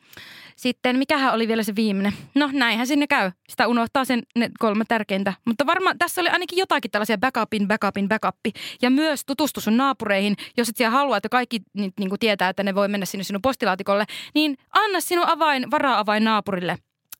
sitten, 0.55 0.97
mikähän 0.97 1.33
oli 1.33 1.47
vielä 1.47 1.63
se 1.63 1.75
viimeinen? 1.75 2.13
No 2.35 2.49
näinhän 2.53 2.87
sinne 2.87 3.07
käy. 3.07 3.31
Sitä 3.49 3.67
unohtaa 3.67 4.05
sen 4.05 4.23
ne 4.35 4.49
kolme 4.59 4.85
tärkeintä. 4.87 5.33
Mutta 5.45 5.65
varmaan 5.65 5.97
tässä 5.97 6.21
oli 6.21 6.29
ainakin 6.29 6.57
jotakin 6.57 6.91
tällaisia 6.91 7.17
backupin, 7.17 7.67
backupin, 7.67 8.09
backupi. 8.09 8.51
Ja 8.81 8.89
myös 8.89 9.25
tutustu 9.25 9.61
sun 9.61 9.77
naapureihin. 9.77 10.35
Jos 10.57 10.69
et 10.69 10.77
siellä 10.77 10.97
halua, 10.97 11.17
että 11.17 11.29
kaikki 11.29 11.61
niin, 11.73 11.93
niin 11.99 12.09
kuin 12.09 12.19
tietää, 12.19 12.49
että 12.49 12.63
ne 12.63 12.75
voi 12.75 12.87
mennä 12.87 13.05
sinne 13.05 13.23
sinun 13.23 13.41
postilaatikolle, 13.41 14.05
niin 14.33 14.57
anna 14.73 14.99
sinun 14.99 15.27
avain, 15.27 15.71
vara-avain 15.71 16.23
naapurille 16.23 16.77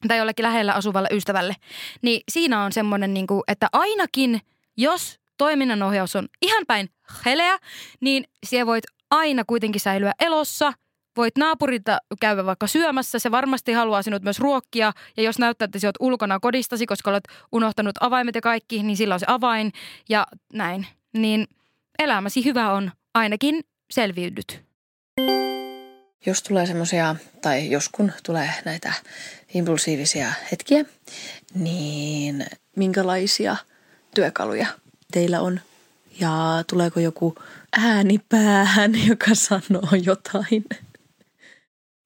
tai 0.07 0.17
jollekin 0.17 0.43
lähellä 0.43 0.73
asuvalle 0.73 1.09
ystävälle. 1.11 1.55
Niin 2.01 2.21
siinä 2.31 2.63
on 2.63 2.71
semmoinen, 2.71 3.13
niin 3.13 3.27
kuin, 3.27 3.43
että 3.47 3.67
ainakin 3.71 4.41
jos 4.77 5.19
toiminnanohjaus 5.37 6.15
on 6.15 6.27
ihan 6.41 6.63
päin 6.67 6.89
heleä, 7.25 7.57
niin 7.99 8.23
siellä 8.45 8.65
voit 8.65 8.83
aina 9.11 9.43
kuitenkin 9.45 9.81
säilyä 9.81 10.11
elossa– 10.19 10.73
voit 11.17 11.37
naapurilta 11.37 11.97
käydä 12.19 12.45
vaikka 12.45 12.67
syömässä, 12.67 13.19
se 13.19 13.31
varmasti 13.31 13.71
haluaa 13.71 14.01
sinut 14.01 14.23
myös 14.23 14.39
ruokkia. 14.39 14.93
Ja 15.17 15.23
jos 15.23 15.39
näyttää, 15.39 15.65
että 15.65 15.79
sinä 15.79 15.87
olet 15.87 15.95
ulkona 15.99 16.39
kodistasi, 16.39 16.85
koska 16.85 17.09
olet 17.09 17.23
unohtanut 17.51 17.95
avaimet 17.99 18.35
ja 18.35 18.41
kaikki, 18.41 18.83
niin 18.83 18.97
sillä 18.97 19.13
on 19.13 19.19
se 19.19 19.25
avain 19.29 19.71
ja 20.09 20.27
näin. 20.53 20.87
Niin 21.13 21.47
elämäsi 21.99 22.45
hyvä 22.45 22.71
on, 22.71 22.91
ainakin 23.13 23.63
selviydyt. 23.91 24.65
Jos 26.25 26.43
tulee 26.43 26.65
semmoisia, 26.65 27.15
tai 27.41 27.71
jos 27.71 27.89
kun 27.89 28.11
tulee 28.25 28.49
näitä 28.65 28.93
impulsiivisia 29.53 30.31
hetkiä, 30.51 30.85
niin 31.53 32.45
minkälaisia 32.75 33.55
työkaluja 34.15 34.67
teillä 35.11 35.41
on? 35.41 35.59
Ja 36.19 36.63
tuleeko 36.69 36.99
joku 36.99 37.35
ääni 37.77 38.19
päähän, 38.29 39.07
joka 39.07 39.35
sanoo 39.35 39.89
jotain? 40.03 40.65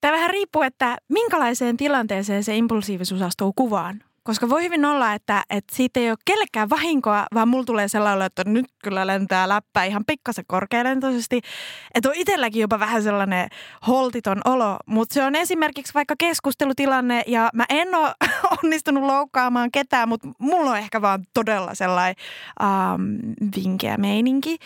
Tämä 0.01 0.13
vähän 0.13 0.29
riippuu, 0.29 0.61
että 0.61 0.97
minkälaiseen 1.09 1.77
tilanteeseen 1.77 2.43
se 2.43 2.55
impulsiivisuus 2.55 3.21
astuu 3.21 3.53
kuvaan. 3.55 4.03
Koska 4.23 4.49
voi 4.49 4.63
hyvin 4.63 4.85
olla, 4.85 5.13
että, 5.13 5.43
että 5.49 5.75
siitä 5.75 5.99
ei 5.99 6.09
ole 6.09 6.17
kellekään 6.25 6.69
vahinkoa, 6.69 7.25
vaan 7.33 7.47
mulla 7.47 7.63
tulee 7.63 7.87
sellainen, 7.87 8.25
että 8.25 8.43
nyt 8.45 8.65
kyllä 8.83 9.07
lentää 9.07 9.49
läppä 9.49 9.83
ihan 9.83 10.05
pikkasen 10.07 10.45
korkealentoisesti. 10.47 11.41
Että 11.95 12.09
on 12.09 12.15
itselläkin 12.15 12.61
jopa 12.61 12.79
vähän 12.79 13.03
sellainen 13.03 13.49
holtiton 13.87 14.41
olo. 14.45 14.77
Mutta 14.85 15.13
se 15.13 15.23
on 15.23 15.35
esimerkiksi 15.35 15.93
vaikka 15.93 16.15
keskustelutilanne 16.19 17.23
ja 17.27 17.49
mä 17.53 17.65
en 17.69 17.95
ole 17.95 18.13
onnistunut 18.63 19.03
loukkaamaan 19.03 19.71
ketään, 19.71 20.09
mutta 20.09 20.27
mulla 20.39 20.71
on 20.71 20.77
ehkä 20.77 21.01
vaan 21.01 21.23
todella 21.33 21.75
sellainen 21.75 22.15
um, 22.63 23.35
vinkeä 23.55 23.97
meininki. 23.97 24.57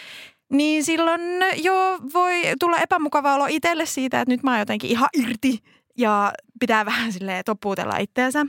Niin 0.54 0.84
silloin 0.84 1.22
jo 1.56 2.00
voi 2.13 2.42
tulla 2.60 2.78
epämukava 2.78 3.36
olo 3.36 3.46
itselle 3.50 3.86
siitä, 3.86 4.22
että 4.22 4.32
nyt 4.32 4.44
mä 4.44 4.52
oon 4.52 4.60
jotenkin 4.60 4.89
ihan 4.89 5.10
irti 5.13 5.60
ja 5.98 6.34
pitää 6.60 6.86
vähän 6.86 7.13
silleen 7.13 7.44
topuutella 7.46 7.98
itteensä. 7.98 8.46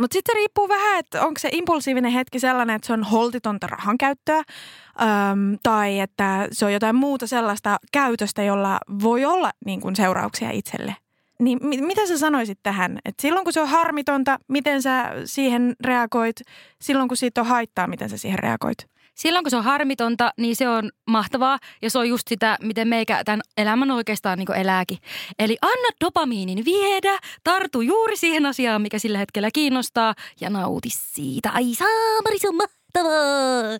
Mutta 0.00 0.14
sitten 0.14 0.34
riippuu 0.34 0.68
vähän, 0.68 0.98
että 0.98 1.24
onko 1.24 1.38
se 1.38 1.48
impulsiivinen 1.52 2.12
hetki 2.12 2.40
sellainen, 2.40 2.76
että 2.76 2.86
se 2.86 2.92
on 2.92 3.02
holtitonta 3.02 3.66
rahan 3.66 3.98
käyttöä 3.98 4.36
äm, 4.36 5.58
tai 5.62 6.00
että 6.00 6.48
se 6.52 6.64
on 6.64 6.72
jotain 6.72 6.96
muuta 6.96 7.26
sellaista 7.26 7.76
käytöstä, 7.92 8.42
jolla 8.42 8.78
voi 9.02 9.24
olla 9.24 9.50
niin 9.64 9.80
kuin 9.80 9.96
seurauksia 9.96 10.50
itselle. 10.50 10.96
Niin 11.40 11.58
mi- 11.62 11.82
mitä 11.82 12.06
sä 12.06 12.18
sanoisit 12.18 12.58
tähän? 12.62 12.98
Et 13.04 13.14
silloin 13.22 13.44
kun 13.44 13.52
se 13.52 13.60
on 13.60 13.68
harmitonta, 13.68 14.38
miten 14.48 14.82
sä 14.82 15.12
siihen 15.24 15.76
reagoit? 15.84 16.36
Silloin 16.82 17.08
kun 17.08 17.16
siitä 17.16 17.40
on 17.40 17.46
haittaa, 17.46 17.86
miten 17.86 18.08
sä 18.08 18.16
siihen 18.16 18.38
reagoit? 18.38 18.78
Silloin 19.18 19.44
kun 19.44 19.50
se 19.50 19.56
on 19.56 19.64
harmitonta, 19.64 20.32
niin 20.36 20.56
se 20.56 20.68
on 20.68 20.90
mahtavaa 21.06 21.58
ja 21.82 21.90
se 21.90 21.98
on 21.98 22.08
just 22.08 22.28
sitä, 22.28 22.58
miten 22.62 22.88
meikä 22.88 23.24
tämän 23.24 23.40
elämän 23.56 23.90
oikeastaan 23.90 24.38
niin 24.38 24.54
elääkin. 24.54 24.98
Eli 25.38 25.56
anna 25.62 25.88
dopamiinin 26.04 26.64
viedä, 26.64 27.18
tartu 27.44 27.80
juuri 27.80 28.16
siihen 28.16 28.46
asiaan, 28.46 28.82
mikä 28.82 28.98
sillä 28.98 29.18
hetkellä 29.18 29.50
kiinnostaa 29.54 30.14
ja 30.40 30.50
nauti 30.50 30.88
siitä. 30.92 31.50
Ai 31.50 31.74
saamari, 31.74 32.38
se 32.38 32.48
on 32.48 32.54
mahtavaa! 32.54 33.78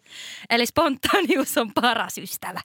Eli 0.51 0.67
spontaanius 0.67 1.59
on 1.59 1.73
paras 1.75 2.19
ystävä. 2.19 2.61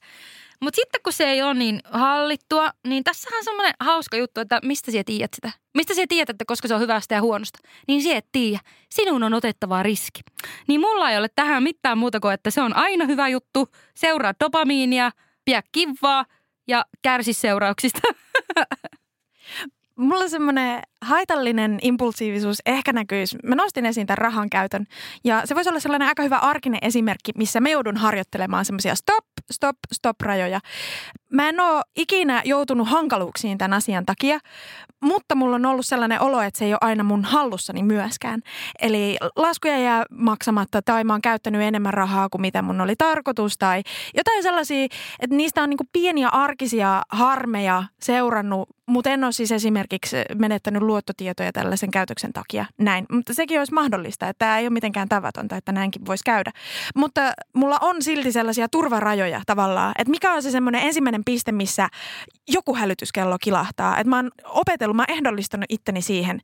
Mutta 0.64 0.76
sitten 0.76 1.02
kun 1.04 1.14
se 1.14 1.24
ei 1.24 1.42
ole 1.42 1.54
niin 1.54 1.80
hallittua, 1.84 2.72
niin 2.88 3.04
tässä 3.04 3.30
on 3.38 3.44
semmoinen 3.44 3.74
hauska 3.80 4.18
juttu, 4.18 4.42
että 4.42 4.60
mistä 4.64 4.92
sä 4.92 5.04
tiedät 5.06 5.34
sitä. 5.36 5.52
Mistä 5.74 5.94
sä 5.94 6.02
tiedät, 6.10 6.30
että 6.30 6.46
koska 6.48 6.68
se 6.68 6.76
on 6.76 6.82
hyvästä 6.82 7.16
ja 7.16 7.22
huonosta. 7.22 7.60
Niin 7.88 8.04
sä 8.04 8.16
et 8.16 8.26
tiedä. 8.32 8.60
Sinun 8.90 9.24
on 9.24 9.34
otettava 9.34 9.84
riski. 9.84 10.22
Niin 10.68 10.82
mulla 10.82 11.12
ei 11.12 11.18
ole 11.18 11.28
tähän 11.36 11.64
mitään 11.64 11.98
muuta 11.98 12.20
kuin, 12.20 12.34
että 12.34 12.52
se 12.52 12.62
on 12.62 12.76
aina 12.76 13.06
hyvä 13.06 13.28
juttu. 13.28 13.68
Seuraa 13.96 14.34
dopamiinia, 14.44 15.12
pidä 15.46 15.64
kivaa 15.72 16.26
ja 16.68 16.86
kärsi 17.02 17.34
seurauksista. 17.34 18.02
Mulla 19.98 20.28
semmoinen 20.28 20.82
haitallinen 21.02 21.80
impulsiivisuus 21.82 22.58
ehkä 22.66 22.94
näkyisi. 22.94 23.38
Mä 23.44 23.56
nostin 23.56 23.86
esiin 23.86 24.08
tämän 24.08 24.18
rahan 24.18 24.50
käytön 24.50 24.86
ja 25.24 25.42
se 25.46 25.56
voisi 25.56 25.70
olla 25.70 25.80
sellainen 25.80 26.08
aika 26.08 26.24
hyvä 26.24 26.38
arkinen 26.38 26.80
esimerkki, 26.82 27.32
missä 27.38 27.60
me 27.60 27.72
joudun 27.72 27.98
harjoittelemaan 27.98 28.66
semmoisia 28.66 28.96
stop, 28.96 29.26
stop, 29.52 29.78
stop 29.94 30.22
rajoja. 30.22 30.60
Mä 31.34 31.50
en 31.50 31.60
ole 31.60 31.82
ikinä 31.96 32.42
joutunut 32.46 32.90
hankaluuksiin 32.90 33.58
tämän 33.58 33.74
asian 33.74 34.06
takia, 34.06 34.40
mutta 35.02 35.36
mulla 35.36 35.56
on 35.56 35.66
ollut 35.66 35.86
sellainen 35.86 36.22
olo, 36.22 36.42
että 36.42 36.58
se 36.58 36.66
ei 36.66 36.74
ole 36.74 36.78
aina 36.82 37.04
mun 37.04 37.24
hallussani 37.24 37.84
myöskään. 37.84 38.42
Eli 38.82 39.18
laskuja 39.36 39.78
jää 39.78 40.04
maksamatta 40.12 40.82
tai 40.82 41.04
mä 41.04 41.14
oon 41.14 41.22
käyttänyt 41.22 41.62
enemmän 41.62 41.94
rahaa 41.94 42.30
kuin 42.30 42.42
mitä 42.42 42.62
mun 42.62 42.82
oli 42.82 42.96
tarkoitus 42.98 43.58
tai 43.58 43.82
jotain 44.18 44.44
sellaisia, 44.44 44.86
että 45.20 45.36
niistä 45.36 45.64
on 45.64 45.70
niinku 45.70 45.86
pieniä 45.94 46.30
arkisia 46.30 47.02
harmeja 47.10 47.84
seurannut, 48.02 48.70
mutta 48.86 49.10
en 49.10 49.24
ole 49.24 49.32
siis 49.32 49.52
esimerkiksi 49.52 50.18
menettänyt 50.36 50.82
luottotietoja 50.82 51.52
tällaisen 51.52 51.92
käytöksen 51.92 52.34
takia 52.34 52.66
näin. 52.78 53.06
Mutta 53.12 53.34
sekin 53.34 53.60
olisi 53.60 53.74
mahdollista, 53.74 54.30
että 54.30 54.46
tämä 54.46 54.60
ei 54.60 54.66
ole 54.66 54.74
mitenkään 54.74 55.10
tavatonta, 55.10 55.58
että 55.58 55.72
näinkin 55.72 56.06
voisi 56.06 56.24
käydä. 56.24 56.52
Mutta 56.96 57.22
mulla 57.54 57.78
on 57.82 58.02
silti 58.02 58.32
sellaisia 58.32 58.70
turvarajoja 58.70 59.42
tavallaan, 59.46 59.94
että 59.98 60.12
mikä 60.12 60.34
on 60.34 60.44
se 60.44 60.52
semmoinen 60.52 60.82
ensimmäinen 60.82 61.23
piste, 61.26 61.52
missä 61.52 61.90
joku 62.50 62.76
hälytyskello 62.76 63.38
kilahtaa. 63.42 63.98
Että 63.98 64.10
mä 64.10 64.16
oon 64.16 64.32
opetellut, 64.46 64.96
mä 64.96 65.02
oon 65.02 65.18
ehdollistanut 65.18 65.66
itteni 65.70 66.02
siihen, 66.02 66.42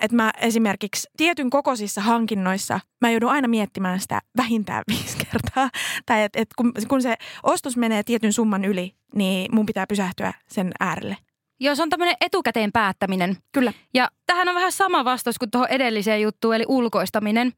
että 0.00 0.16
mä 0.16 0.32
esimerkiksi 0.40 1.08
tietyn 1.16 1.50
kokoisissa 1.50 2.00
hankinnoissa 2.00 2.80
mä 3.00 3.10
joudun 3.10 3.30
aina 3.30 3.48
miettimään 3.48 4.00
sitä 4.00 4.20
vähintään 4.36 4.82
viisi 4.92 5.18
kertaa. 5.30 5.70
Tai 6.06 6.22
että 6.22 6.40
et 6.40 6.48
kun, 6.56 6.72
kun 6.88 7.02
se 7.02 7.14
ostos 7.42 7.76
menee 7.76 8.02
tietyn 8.02 8.32
summan 8.32 8.64
yli, 8.64 8.94
niin 9.14 9.54
mun 9.54 9.66
pitää 9.66 9.86
pysähtyä 9.86 10.32
sen 10.48 10.72
äärelle. 10.80 11.16
Joo, 11.60 11.74
se 11.74 11.82
on 11.82 11.90
tämmöinen 11.90 12.16
etukäteen 12.20 12.72
päättäminen. 12.72 13.36
Kyllä. 13.52 13.72
Ja 13.94 14.08
tähän 14.26 14.48
on 14.48 14.54
vähän 14.54 14.72
sama 14.72 15.04
vastaus 15.04 15.38
kuin 15.38 15.50
tuohon 15.50 15.68
edelliseen 15.70 16.22
juttuun, 16.22 16.54
eli 16.54 16.64
ulkoistaminen. 16.68 17.52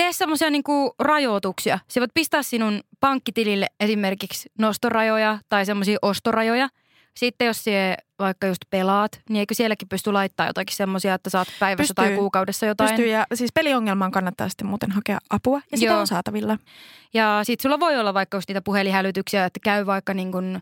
Tee 0.00 0.12
semmoisia 0.12 0.50
niinku 0.50 0.94
rajoituksia. 0.98 1.78
Sä 1.88 2.00
voit 2.00 2.10
pistää 2.14 2.42
sinun 2.42 2.80
pankkitilille 3.00 3.66
esimerkiksi 3.80 4.52
nostorajoja 4.58 5.38
tai 5.48 5.66
semmoisia 5.66 5.98
ostorajoja. 6.02 6.68
Sitten 7.16 7.46
jos 7.46 7.64
sie 7.64 7.96
vaikka 8.18 8.46
just 8.46 8.62
pelaat, 8.70 9.20
niin 9.28 9.40
eikö 9.40 9.54
sielläkin 9.54 9.88
pysty 9.88 10.12
laittaa 10.12 10.46
jotakin 10.46 10.76
semmoisia, 10.76 11.14
että 11.14 11.30
saat 11.30 11.48
päivässä 11.60 11.94
Pystyy. 11.94 12.08
tai 12.08 12.16
kuukaudessa 12.16 12.66
jotain. 12.66 12.90
Pystyy 12.90 13.06
ja 13.06 13.26
siis 13.34 13.50
peliongelmaan 13.54 14.10
kannattaa 14.10 14.48
sitten 14.48 14.66
muuten 14.66 14.90
hakea 14.90 15.18
apua 15.30 15.60
ja 15.72 15.78
sitä 15.78 15.92
Joo. 15.92 16.00
on 16.00 16.06
saatavilla. 16.06 16.58
Ja 17.14 17.40
sitten 17.42 17.62
sulla 17.62 17.80
voi 17.80 17.96
olla 17.96 18.14
vaikka 18.14 18.36
just 18.36 18.48
niitä 18.48 18.62
puhelinhälytyksiä, 18.62 19.44
että 19.44 19.60
käy 19.62 19.86
vaikka 19.86 20.14
niin 20.14 20.32
kuin, 20.32 20.54
ää, 20.54 20.60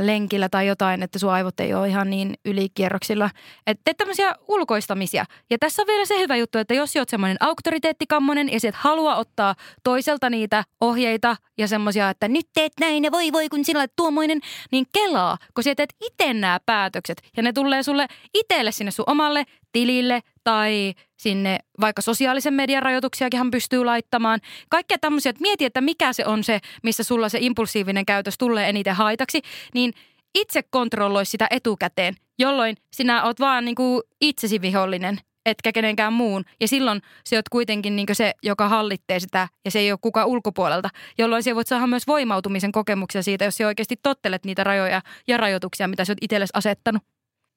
lenkillä 0.00 0.48
tai 0.48 0.66
jotain, 0.66 1.02
että 1.02 1.18
sun 1.18 1.30
aivot 1.30 1.60
ei 1.60 1.74
ole 1.74 1.88
ihan 1.88 2.10
niin 2.10 2.34
ylikierroksilla. 2.44 3.30
Että 3.66 3.80
teet 3.84 3.96
tämmöisiä 3.96 4.34
ulkoistamisia. 4.48 5.24
Ja 5.50 5.58
tässä 5.58 5.82
on 5.82 5.86
vielä 5.86 6.04
se 6.04 6.18
hyvä 6.18 6.36
juttu, 6.36 6.58
että 6.58 6.74
jos 6.74 6.96
oot 6.96 7.08
semmoinen 7.08 7.36
auktoriteettikammonen 7.40 8.52
ja 8.52 8.60
sä 8.60 8.68
et 8.68 8.74
halua 8.74 9.16
ottaa 9.16 9.54
toiselta 9.84 10.30
niitä 10.30 10.64
ohjeita 10.80 11.36
ja 11.58 11.68
semmoisia, 11.68 12.10
että 12.10 12.28
nyt 12.28 12.46
teet 12.54 12.72
näin 12.80 13.04
ja 13.04 13.12
voi 13.12 13.32
voi 13.32 13.48
kun 13.48 13.64
sinä 13.64 13.80
olet 13.80 13.92
tuommoinen, 13.96 14.40
niin 14.72 14.86
kelaa, 14.92 15.38
kun 15.54 15.64
sä 15.64 15.74
teet 15.74 15.94
itse 16.06 16.34
nämä 16.34 16.60
päätökset 16.66 17.22
ja 17.36 17.42
ne 17.42 17.52
tulee 17.52 17.82
sulle 17.82 18.06
itselle 18.34 18.72
sinne 18.72 18.90
sun 18.90 19.04
omalle 19.08 19.44
tilille 19.72 20.22
tai 20.44 20.94
sinne 21.16 21.58
vaikka 21.80 22.02
sosiaalisen 22.02 22.54
median 22.54 22.82
rajoituksiakin 22.82 23.50
pystyy 23.50 23.84
laittamaan. 23.84 24.40
Kaikkea 24.68 24.98
tämmöisiä, 24.98 25.30
että 25.30 25.42
mieti, 25.42 25.64
että 25.64 25.80
mikä 25.80 26.12
se 26.12 26.26
on 26.26 26.44
se, 26.44 26.60
missä 26.82 27.02
sulla 27.02 27.28
se 27.28 27.38
impulsiivinen 27.40 28.06
käytös 28.06 28.38
tulee 28.38 28.68
eniten 28.68 28.94
haitaksi, 28.94 29.42
niin 29.74 29.92
itse 30.34 30.62
kontrolloi 30.62 31.26
sitä 31.26 31.46
etukäteen, 31.50 32.14
jolloin 32.38 32.76
sinä 32.92 33.24
oot 33.24 33.40
vaan 33.40 33.64
niin 33.64 33.74
kuin 33.74 34.02
itsesi 34.20 34.60
vihollinen, 34.60 35.18
etkä 35.46 35.72
kenenkään 35.72 36.12
muun. 36.12 36.44
Ja 36.60 36.68
silloin 36.68 37.02
se 37.24 37.36
oot 37.36 37.48
kuitenkin 37.48 37.96
niin 37.96 38.06
se, 38.12 38.32
joka 38.42 38.68
hallitsee 38.68 39.20
sitä 39.20 39.48
ja 39.64 39.70
se 39.70 39.78
ei 39.78 39.92
ole 39.92 39.98
kukaan 40.02 40.26
ulkopuolelta, 40.26 40.88
jolloin 41.18 41.42
se 41.42 41.54
voit 41.54 41.66
saada 41.66 41.86
myös 41.86 42.06
voimautumisen 42.06 42.72
kokemuksia 42.72 43.22
siitä, 43.22 43.44
jos 43.44 43.56
sä 43.56 43.66
oikeasti 43.66 43.96
tottelet 44.02 44.44
niitä 44.44 44.64
rajoja 44.64 45.00
ja 45.28 45.36
rajoituksia, 45.36 45.88
mitä 45.88 46.04
sä 46.04 46.12
oot 46.12 46.18
itsellesi 46.20 46.52
asettanut. 46.54 47.02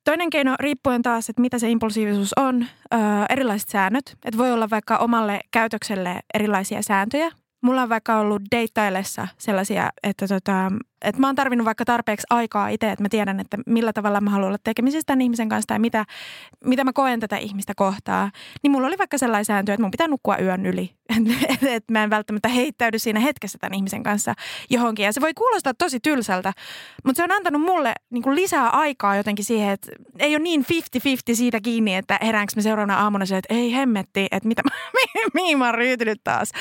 Toinen 0.04 0.30
keino 0.30 0.56
riippuen 0.60 1.02
taas, 1.02 1.30
että 1.30 1.41
mitä 1.41 1.60
se 1.60 1.69
impulsiivisuus 1.69 2.34
on, 2.38 2.65
öö, 2.93 2.99
erilaiset 3.30 3.69
säännöt. 3.69 4.17
Että 4.25 4.38
voi 4.38 4.52
olla 4.52 4.69
vaikka 4.69 4.97
omalle 4.97 5.39
käytökselle 5.52 6.19
erilaisia 6.34 6.82
sääntöjä. 6.82 7.32
Mulla 7.63 7.82
on 7.82 7.89
vaikka 7.89 8.19
ollut 8.19 8.41
deittaillessa 8.52 9.28
sellaisia, 9.38 9.89
että, 10.04 10.28
tota, 10.28 10.71
että 11.02 11.22
mä 11.22 11.28
oon 11.28 11.36
tarvinnut 11.36 11.66
vaikka 11.66 11.86
tarpeeksi 11.86 12.28
aikaa 12.30 12.68
itse, 12.68 12.92
että 12.92 13.04
mä 13.04 13.10
tiedän, 13.10 13.40
että 13.40 13.58
millä 13.66 13.94
tavalla 13.94 14.22
mä 14.22 14.30
haluan 14.30 14.48
olla 14.48 14.58
tekemisissä 14.64 15.06
tämän 15.06 15.22
ihmisen 15.22 15.50
kanssa 15.50 15.68
tai 15.68 15.80
mitä, 15.80 16.06
mitä 16.66 16.84
mä 16.84 16.94
koen 16.94 17.20
tätä 17.20 17.38
ihmistä 17.38 17.74
kohtaa. 17.76 18.32
Niin 18.64 18.72
mulla 18.72 18.88
oli 18.88 18.98
vaikka 18.98 19.18
sellainen 19.18 19.46
sääntö, 19.46 19.74
että 19.74 19.84
mun 19.84 19.92
pitää 19.92 20.08
nukkua 20.08 20.38
yön 20.38 20.66
yli. 20.66 20.92
Että 21.50 21.76
et 21.76 21.84
mä 21.92 22.04
en 22.04 22.10
välttämättä 22.10 22.48
heittäydy 22.48 23.00
siinä 23.00 23.20
hetkessä 23.20 23.58
tämän 23.58 23.74
ihmisen 23.74 24.04
kanssa 24.04 24.34
johonkin. 24.70 25.06
Ja 25.06 25.14
se 25.14 25.22
voi 25.22 25.34
kuulostaa 25.34 25.74
tosi 25.74 26.00
tylsältä, 26.00 26.54
mutta 27.04 27.18
se 27.18 27.24
on 27.24 27.32
antanut 27.32 27.62
mulle 27.62 27.94
niin 28.10 28.24
kuin 28.24 28.36
lisää 28.36 28.70
aikaa 28.70 29.16
jotenkin 29.16 29.46
siihen, 29.46 29.70
että 29.70 29.92
ei 30.20 30.36
ole 30.36 30.44
niin 30.44 30.66
50-50 31.32 31.36
siitä 31.36 31.62
kiinni, 31.62 31.96
että 31.96 32.20
heräänkö 32.22 32.54
mä 32.56 32.62
seuraavana 32.62 33.00
aamuna 33.00 33.26
se, 33.26 33.38
että 33.38 33.54
ei 33.54 33.74
hemmetti, 33.74 34.28
että 34.32 34.48
mitä 34.48 34.62
mä, 34.64 34.70
mihin 35.34 35.58
mä 35.58 35.66
oon 35.66 35.76
ryytynyt 35.76 36.22
taas. 36.24 36.52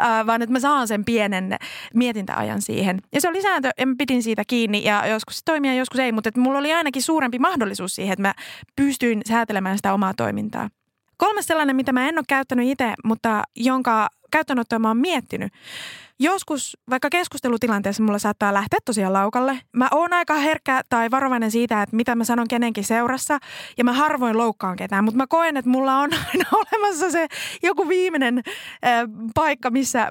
Äh, 0.00 0.26
vaan 0.26 0.42
että 0.42 0.52
mä 0.52 0.60
saan 0.60 0.88
sen 0.88 1.04
pienen 1.04 1.56
mietintäajan 1.94 2.62
siihen. 2.62 3.00
Ja 3.12 3.20
se 3.20 3.28
oli 3.28 3.42
sääntö 3.42 3.70
mä 3.86 3.94
pidin 3.98 4.22
siitä 4.22 4.42
kiinni 4.46 4.84
ja 4.84 5.06
joskus 5.06 5.38
se 5.38 5.42
toimii 5.44 5.70
ja 5.70 5.74
joskus 5.74 6.00
ei, 6.00 6.12
mutta 6.12 6.28
että 6.28 6.40
mulla 6.40 6.58
oli 6.58 6.72
ainakin 6.72 7.02
suurempi 7.02 7.38
mahdollisuus 7.38 7.94
siihen, 7.94 8.12
että 8.12 8.22
mä 8.22 8.34
pystyin 8.76 9.22
säätelemään 9.28 9.78
sitä 9.78 9.94
omaa 9.94 10.14
toimintaa. 10.16 10.70
Kolmas 11.16 11.46
sellainen, 11.46 11.76
mitä 11.76 11.92
mä 11.92 12.08
en 12.08 12.18
ole 12.18 12.24
käyttänyt 12.28 12.68
itse, 12.68 12.94
mutta 13.04 13.42
jonka 13.56 14.08
käyttöönottoa 14.30 14.78
mä 14.78 14.88
oon 14.88 14.96
miettinyt. 14.96 15.52
Joskus 16.20 16.76
vaikka 16.90 17.10
keskustelutilanteessa 17.10 18.02
mulla 18.02 18.18
saattaa 18.18 18.54
lähteä 18.54 18.78
tosiaan 18.84 19.12
laukalle. 19.12 19.58
Mä 19.76 19.88
oon 19.90 20.12
aika 20.12 20.34
herkkä 20.34 20.82
tai 20.88 21.10
varovainen 21.10 21.50
siitä, 21.50 21.82
että 21.82 21.96
mitä 21.96 22.14
mä 22.14 22.24
sanon 22.24 22.48
kenenkin 22.48 22.84
seurassa. 22.84 23.38
Ja 23.78 23.84
mä 23.84 23.92
harvoin 23.92 24.38
loukkaan 24.38 24.76
ketään, 24.76 25.04
mutta 25.04 25.16
mä 25.16 25.26
koen, 25.26 25.56
että 25.56 25.70
mulla 25.70 25.98
on 25.98 26.10
aina 26.28 26.44
olemassa 26.52 27.10
se 27.10 27.26
joku 27.62 27.88
viimeinen 27.88 28.42
äh, 28.46 29.02
paikka, 29.34 29.70
missä 29.70 30.08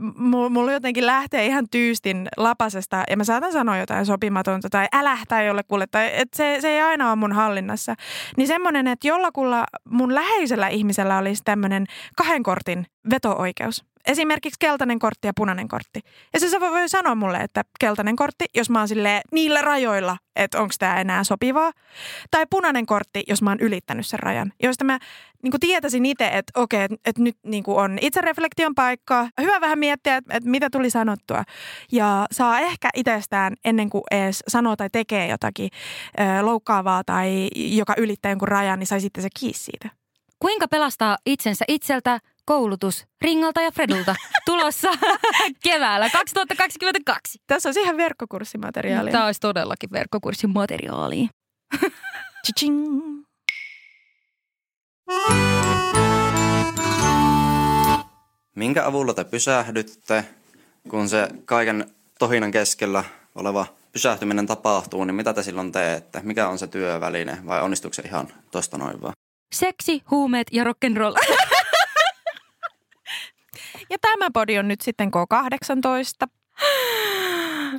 mulla, 0.49 0.71
jotenkin 0.71 1.05
lähtee 1.05 1.45
ihan 1.45 1.65
tyystin 1.71 2.29
lapasesta. 2.37 3.03
Ja 3.09 3.17
mä 3.17 3.23
saatan 3.23 3.51
sanoa 3.51 3.77
jotain 3.77 4.05
sopimatonta 4.05 4.69
tai 4.69 4.87
älähtää 4.93 5.43
jollekulle. 5.43 5.87
Tai 5.87 6.11
että 6.13 6.37
se, 6.37 6.57
se 6.61 6.69
ei 6.69 6.81
aina 6.81 7.07
ole 7.07 7.15
mun 7.15 7.33
hallinnassa. 7.33 7.95
Niin 8.37 8.47
semmoinen, 8.47 8.87
että 8.87 9.07
jollakulla 9.07 9.65
mun 9.89 10.15
läheisellä 10.15 10.67
ihmisellä 10.67 11.17
olisi 11.17 11.41
tämmöinen 11.45 11.85
kahden 12.15 12.43
kortin 12.43 12.85
veto-oikeus. 13.09 13.85
Esimerkiksi 14.07 14.59
keltainen 14.59 14.99
kortti 14.99 15.27
ja 15.27 15.33
punainen 15.35 15.67
kortti. 15.67 15.92
Ja 16.33 16.39
se 16.39 16.59
voi 16.59 16.71
voi 16.71 16.89
sanoa 16.89 17.15
mulle, 17.15 17.37
että 17.37 17.63
keltainen 17.79 18.15
kortti, 18.15 18.45
jos 18.55 18.69
mä 18.69 18.79
oon 18.79 18.87
silleen 18.87 19.21
niillä 19.31 19.61
rajoilla, 19.61 20.17
että 20.35 20.61
onko 20.61 20.73
tämä 20.79 21.01
enää 21.01 21.23
sopivaa. 21.23 21.71
Tai 22.31 22.45
punainen 22.49 22.85
kortti, 22.85 23.23
jos 23.27 23.41
mä 23.41 23.49
oon 23.49 23.59
ylittänyt 23.59 24.05
sen 24.05 24.19
rajan. 24.19 24.53
Josta 24.63 24.83
mä 24.83 24.99
niin 25.43 25.53
tietäisin 25.59 26.05
itse, 26.05 26.27
että 26.27 26.61
okei, 26.61 26.81
että, 26.81 26.97
että 27.05 27.21
nyt 27.21 27.37
niin 27.43 27.63
on 27.67 27.97
itsereflektion 28.01 28.75
paikka. 28.75 29.27
Hyvä 29.41 29.61
vähän 29.61 29.79
miettiä, 29.79 30.17
että, 30.17 30.37
että 30.37 30.49
mitä 30.49 30.69
tuli 30.69 30.89
sanottua. 30.89 31.43
Ja 31.91 32.25
saa 32.31 32.59
ehkä 32.59 32.89
itsestään 32.95 33.53
ennen 33.65 33.89
kuin 33.89 34.03
edes 34.11 34.43
sanoo 34.47 34.75
tai 34.75 34.89
tekee 34.91 35.27
jotakin 35.27 35.69
ö, 36.19 36.45
loukkaavaa 36.45 37.03
tai 37.05 37.49
joka 37.55 37.93
ylittää 37.97 38.31
jonkun 38.31 38.47
rajan, 38.47 38.79
niin 38.79 38.87
sai 38.87 39.01
sitten 39.01 39.23
se 39.23 39.29
kiinni 39.39 39.57
siitä. 39.57 39.89
Kuinka 40.39 40.67
pelastaa 40.67 41.17
itsensä 41.25 41.65
itseltä 41.67 42.19
koulutus 42.45 43.05
Ringalta 43.21 43.61
ja 43.61 43.71
Fredulta 43.71 44.15
tulossa 44.45 44.89
keväällä 45.63 46.09
2022. 46.09 47.39
Tässä 47.47 47.69
on 47.69 47.75
ihan 47.77 47.97
verkkokurssimateriaalia. 47.97 49.11
Tämä 49.11 49.25
olisi 49.25 49.39
todellakin. 49.39 49.89
Chiching. 52.45 53.23
Minkä 58.55 58.85
avulla 58.85 59.13
te 59.13 59.23
pysähdytte, 59.23 60.25
kun 60.89 61.09
se 61.09 61.27
kaiken 61.45 61.89
tohinan 62.19 62.51
keskellä 62.51 63.03
oleva 63.35 63.65
pysähtyminen 63.91 64.47
tapahtuu, 64.47 65.03
niin 65.03 65.15
mitä 65.15 65.33
te 65.33 65.43
silloin 65.43 65.71
teette? 65.71 66.21
Mikä 66.23 66.47
on 66.47 66.59
se 66.59 66.67
työväline 66.67 67.37
vai 67.45 67.61
onnistuuko 67.61 67.93
se 67.93 68.01
ihan 68.01 68.27
tosta 68.51 68.77
noin 68.77 69.01
vaan? 69.01 69.13
Seksi, 69.53 70.03
huumeet 70.11 70.47
ja 70.51 70.63
rock'n'roll. 70.63 71.15
Ja 73.93 73.97
tämä 74.01 74.31
podi 74.33 74.59
on 74.59 74.67
nyt 74.67 74.81
sitten 74.81 75.11
K18. 75.15 76.27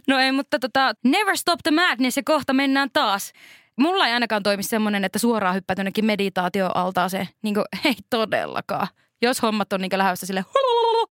No 0.08 0.18
ei, 0.18 0.32
mutta 0.32 0.58
tota, 0.58 0.92
never 1.04 1.36
stop 1.36 1.60
the 1.62 1.70
madness 1.70 2.16
ja 2.16 2.22
kohta 2.26 2.52
mennään 2.52 2.90
taas. 2.92 3.32
Mulla 3.76 4.06
ei 4.06 4.12
ainakaan 4.12 4.42
toimi 4.42 4.62
semmoinen, 4.62 5.04
että 5.04 5.18
suoraan 5.18 5.54
hyppää 5.54 5.74
jonnekin 5.78 6.04
meditaatioaltaaseen. 6.04 7.28
Niin 7.42 7.54
kuin, 7.54 7.64
ei 7.84 7.94
todellakaan. 8.10 8.88
Jos 9.22 9.42
hommat 9.42 9.72
on 9.72 9.80
niin 9.80 9.90
lähdössä 9.96 10.26
sille 10.26 10.44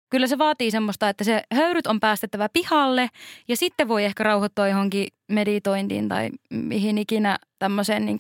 Kyllä 0.10 0.28
se 0.28 0.38
vaatii 0.38 0.72
semmoista, 0.72 1.10
että 1.10 1.24
se 1.24 1.44
höyryt 1.54 1.88
on 1.88 2.00
päästettävä 2.00 2.50
pihalle 2.54 3.10
ja 3.48 3.58
sitten 3.58 3.88
voi 3.88 4.06
ehkä 4.06 4.24
rauhoittua 4.24 4.68
johonkin 4.68 5.08
meditointiin 5.28 6.10
tai 6.10 6.30
mihin 6.50 6.98
ikinä 6.98 7.38
tämmöiseen 7.60 8.06
niin 8.06 8.18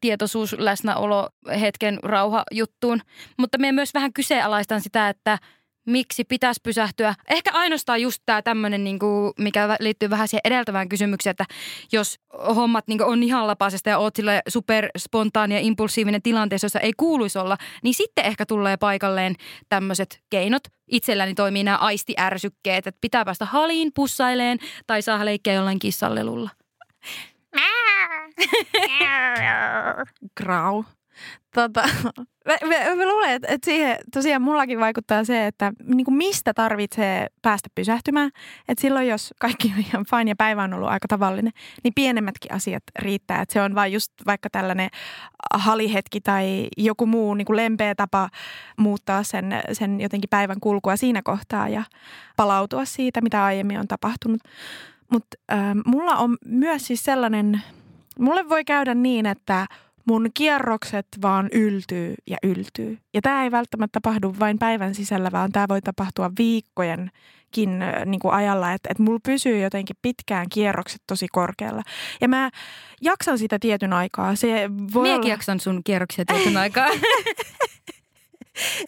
tietoisuus, 0.00 0.56
läsnäolo, 0.58 1.28
hetken 1.60 1.98
rauhajuttuun. 2.02 3.00
Mutta 3.36 3.58
me 3.58 3.72
myös 3.72 3.94
vähän 3.94 4.12
kyseenalaistan 4.12 4.80
sitä, 4.80 5.08
että– 5.08 5.38
miksi 5.86 6.24
pitäisi 6.24 6.60
pysähtyä. 6.62 7.14
Ehkä 7.28 7.50
ainoastaan 7.52 8.02
just 8.02 8.22
tämä 8.26 8.42
tämmöinen, 8.42 8.84
niin 8.84 8.98
mikä 9.38 9.76
liittyy 9.80 10.10
vähän 10.10 10.28
siihen 10.28 10.40
edeltävään 10.44 10.88
kysymykseen, 10.88 11.30
että 11.30 11.44
jos 11.92 12.18
hommat 12.54 12.88
niin 12.88 13.02
on 13.02 13.22
ihan 13.22 13.46
lapasesta 13.46 13.90
ja 13.90 13.98
oot 13.98 14.16
sille 14.16 14.42
superspontaani 14.48 15.54
ja 15.54 15.60
impulsiivinen 15.60 16.22
tilanteessa, 16.22 16.64
jossa 16.64 16.80
ei 16.80 16.92
kuuluisi 16.96 17.38
olla, 17.38 17.56
niin 17.82 17.94
sitten 17.94 18.24
ehkä 18.24 18.46
tulee 18.46 18.76
paikalleen 18.76 19.34
tämmöiset 19.68 20.20
keinot. 20.30 20.62
Itselläni 20.90 21.34
toimii 21.34 21.64
nämä 21.64 21.76
aistiärsykkeet, 21.76 22.86
että 22.86 22.98
pitää 23.00 23.24
päästä 23.24 23.44
haliin, 23.44 23.92
pussaileen 23.94 24.58
tai 24.86 25.02
saa 25.02 25.24
leikkiä 25.24 25.52
jollain 25.52 25.78
kissallelulla. 25.78 26.50
Grau. 30.36 30.84
Tota, 31.56 31.88
mä, 32.46 32.56
mä, 32.68 32.96
mä 32.96 33.08
luulen, 33.08 33.30
että, 33.30 33.48
että 33.48 33.64
siihen 33.64 33.96
tosiaan 34.12 34.42
mullakin 34.42 34.80
vaikuttaa 34.80 35.24
se, 35.24 35.46
että 35.46 35.72
niin 35.84 36.04
kuin 36.04 36.16
mistä 36.16 36.54
tarvitsee 36.54 37.26
päästä 37.42 37.68
pysähtymään. 37.74 38.30
Että 38.68 38.82
silloin, 38.82 39.08
jos 39.08 39.34
kaikki 39.40 39.72
on 39.76 39.80
ihan 39.80 40.06
fine 40.10 40.30
ja 40.30 40.36
päivä 40.36 40.62
on 40.62 40.74
ollut 40.74 40.88
aika 40.88 41.08
tavallinen, 41.08 41.52
niin 41.84 41.94
pienemmätkin 41.94 42.52
asiat 42.52 42.82
riittää. 42.98 43.42
Että 43.42 43.52
se 43.52 43.62
on 43.62 43.74
vain 43.74 43.92
just 43.92 44.12
vaikka 44.26 44.50
tällainen 44.50 44.90
halihetki 45.54 46.20
tai 46.20 46.68
joku 46.76 47.06
muu 47.06 47.34
niin 47.34 47.46
kuin 47.46 47.56
lempeä 47.56 47.94
tapa 47.94 48.28
muuttaa 48.76 49.22
sen, 49.22 49.62
sen 49.72 50.00
jotenkin 50.00 50.30
päivän 50.30 50.60
kulkua 50.60 50.96
siinä 50.96 51.22
kohtaa 51.22 51.68
ja 51.68 51.82
palautua 52.36 52.84
siitä, 52.84 53.20
mitä 53.20 53.44
aiemmin 53.44 53.80
on 53.80 53.88
tapahtunut. 53.88 54.40
Mutta 55.12 55.36
äh, 55.52 55.58
mulla 55.86 56.16
on 56.16 56.36
myös 56.46 56.86
siis 56.86 57.04
sellainen, 57.04 57.62
mulle 58.18 58.48
voi 58.48 58.64
käydä 58.64 58.94
niin, 58.94 59.26
että– 59.26 59.66
mun 60.06 60.30
kierrokset 60.34 61.06
vaan 61.22 61.48
yltyy 61.52 62.14
ja 62.26 62.36
yltyy. 62.42 62.98
Ja 63.14 63.22
tämä 63.22 63.44
ei 63.44 63.50
välttämättä 63.50 64.00
tapahdu 64.02 64.34
vain 64.38 64.58
päivän 64.58 64.94
sisällä, 64.94 65.32
vaan 65.32 65.52
tämä 65.52 65.68
voi 65.68 65.82
tapahtua 65.82 66.30
viikkojenkin 66.38 67.78
niin 68.06 68.20
kuin 68.20 68.34
ajalla, 68.34 68.72
että, 68.72 68.88
että 68.90 69.02
mulla 69.02 69.20
pysyy 69.26 69.58
jotenkin 69.58 69.96
pitkään 70.02 70.46
kierrokset 70.48 71.02
tosi 71.06 71.26
korkealla. 71.32 71.82
Ja 72.20 72.28
mä 72.28 72.50
jaksan 73.02 73.38
sitä 73.38 73.58
tietyn 73.58 73.92
aikaa. 73.92 74.34
Se 74.34 74.70
voi 74.94 75.02
Miekin 75.02 75.20
olla... 75.20 75.28
jaksan 75.28 75.60
sun 75.60 75.80
kierroksia 75.84 76.24
tietyn 76.24 76.56
aikaa. 76.56 76.86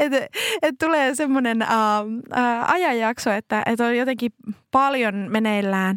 että 0.00 0.28
et 0.62 0.74
tulee 0.80 1.14
semmoinen 1.14 1.62
uh, 1.62 2.06
uh, 2.06 2.70
ajanjakso, 2.70 3.30
että 3.30 3.62
et 3.66 3.80
on 3.80 3.96
jotenkin 3.96 4.32
paljon 4.70 5.14
meneillään 5.14 5.96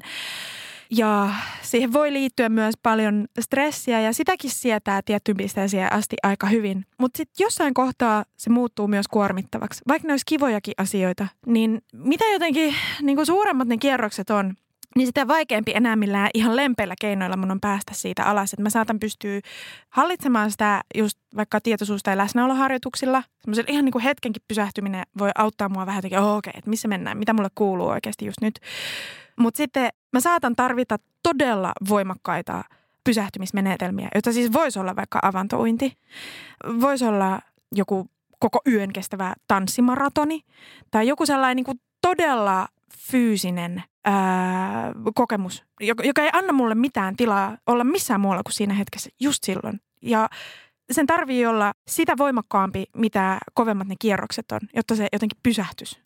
ja 0.92 1.30
siihen 1.62 1.94
voi 1.94 2.14
liittyä 2.14 2.50
myös 2.50 2.76
paljon 2.84 3.28
stressiä 3.40 4.02
ja 4.02 4.14
sitäkin 4.14 4.52
sietää 4.52 5.02
tiettyyn 5.06 5.38
pisteeseen 5.38 5.94
asti 5.94 6.16
aika 6.24 6.48
hyvin. 6.48 6.86
Mutta 6.98 7.18
sitten 7.18 7.44
jossain 7.44 7.74
kohtaa 7.74 8.26
se 8.38 8.50
muuttuu 8.50 8.88
myös 8.88 9.08
kuormittavaksi. 9.08 9.82
Vaikka 9.88 10.08
ne 10.08 10.14
olisi 10.14 10.26
kivojakin 10.28 10.74
asioita, 10.78 11.28
niin 11.46 11.82
mitä 11.94 12.26
jotenkin 12.34 12.76
niin 13.02 13.16
kuin 13.16 13.26
suuremmat 13.26 13.68
ne 13.68 13.78
kierrokset 13.78 14.30
on, 14.30 14.54
niin 14.96 15.08
sitä 15.08 15.28
vaikeampi 15.28 15.72
enää 15.76 15.96
millään 15.96 16.30
ihan 16.34 16.56
lempeillä 16.56 16.96
keinoilla 17.02 17.38
mun 17.38 17.52
on 17.52 17.62
päästä 17.62 17.94
siitä 17.96 18.24
alas. 18.24 18.54
Että 18.54 18.64
mä 18.64 18.70
saatan 18.70 19.00
pystyä 19.00 19.40
hallitsemaan 19.90 20.52
sitä 20.52 20.82
just 20.96 21.18
vaikka 21.36 21.60
tietoisuus- 21.62 22.04
tai 22.04 22.18
läsnäoloharjoituksilla. 22.18 23.24
Semmoisella 23.42 23.72
ihan 23.72 23.86
niin 23.86 23.92
kuin 23.92 24.04
hetkenkin 24.04 24.44
pysähtyminen 24.48 25.04
voi 25.18 25.32
auttaa 25.36 25.70
mua 25.70 25.86
vähän 25.86 25.98
jotenkin, 25.98 26.20
oh, 26.20 26.38
okei, 26.38 26.50
okay, 26.50 26.60
että 26.60 26.70
missä 26.70 26.88
mennään, 26.88 27.18
mitä 27.18 27.34
mulle 27.34 27.50
kuuluu 27.56 27.88
oikeasti 27.88 28.26
just 28.26 28.42
nyt. 28.42 28.60
Mutta 29.42 29.58
sitten 29.58 29.90
mä 30.14 30.20
saatan 30.20 30.56
tarvita 30.56 30.98
todella 31.24 31.72
voimakkaita 31.90 32.64
pysähtymismenetelmiä, 33.04 34.10
joita 34.14 34.34
siis 34.34 34.54
voisi 34.54 34.80
olla 34.80 34.96
vaikka 34.96 35.20
avantouinti, 35.22 35.98
voisi 36.82 37.06
olla 37.06 37.40
joku 37.76 38.08
koko 38.40 38.60
yön 38.68 38.94
kestävä 38.94 39.34
tanssimaratoni 39.48 40.42
tai 40.92 41.08
joku 41.08 41.26
sellainen 41.26 41.56
niin 41.56 41.66
kuin 41.66 41.80
todella 42.02 42.68
fyysinen 42.98 43.84
ää, 44.06 44.94
kokemus, 45.16 45.64
joka, 45.80 46.04
joka 46.04 46.22
ei 46.22 46.30
anna 46.34 46.54
mulle 46.54 46.76
mitään 46.76 47.16
tilaa 47.16 47.58
olla 47.68 47.84
missään 47.84 48.22
muualla 48.22 48.44
kuin 48.44 48.54
siinä 48.54 48.74
hetkessä 48.74 49.10
just 49.20 49.44
silloin. 49.44 49.80
Ja 50.02 50.30
sen 50.92 51.08
tarvii 51.08 51.46
olla 51.46 51.74
sitä 51.88 52.14
voimakkaampi, 52.18 52.86
mitä 52.96 53.38
kovemmat 53.54 53.88
ne 53.88 53.96
kierrokset 54.00 54.52
on, 54.52 54.60
jotta 54.76 54.96
se 54.96 55.08
jotenkin 55.14 55.40
pysähtys. 55.44 56.02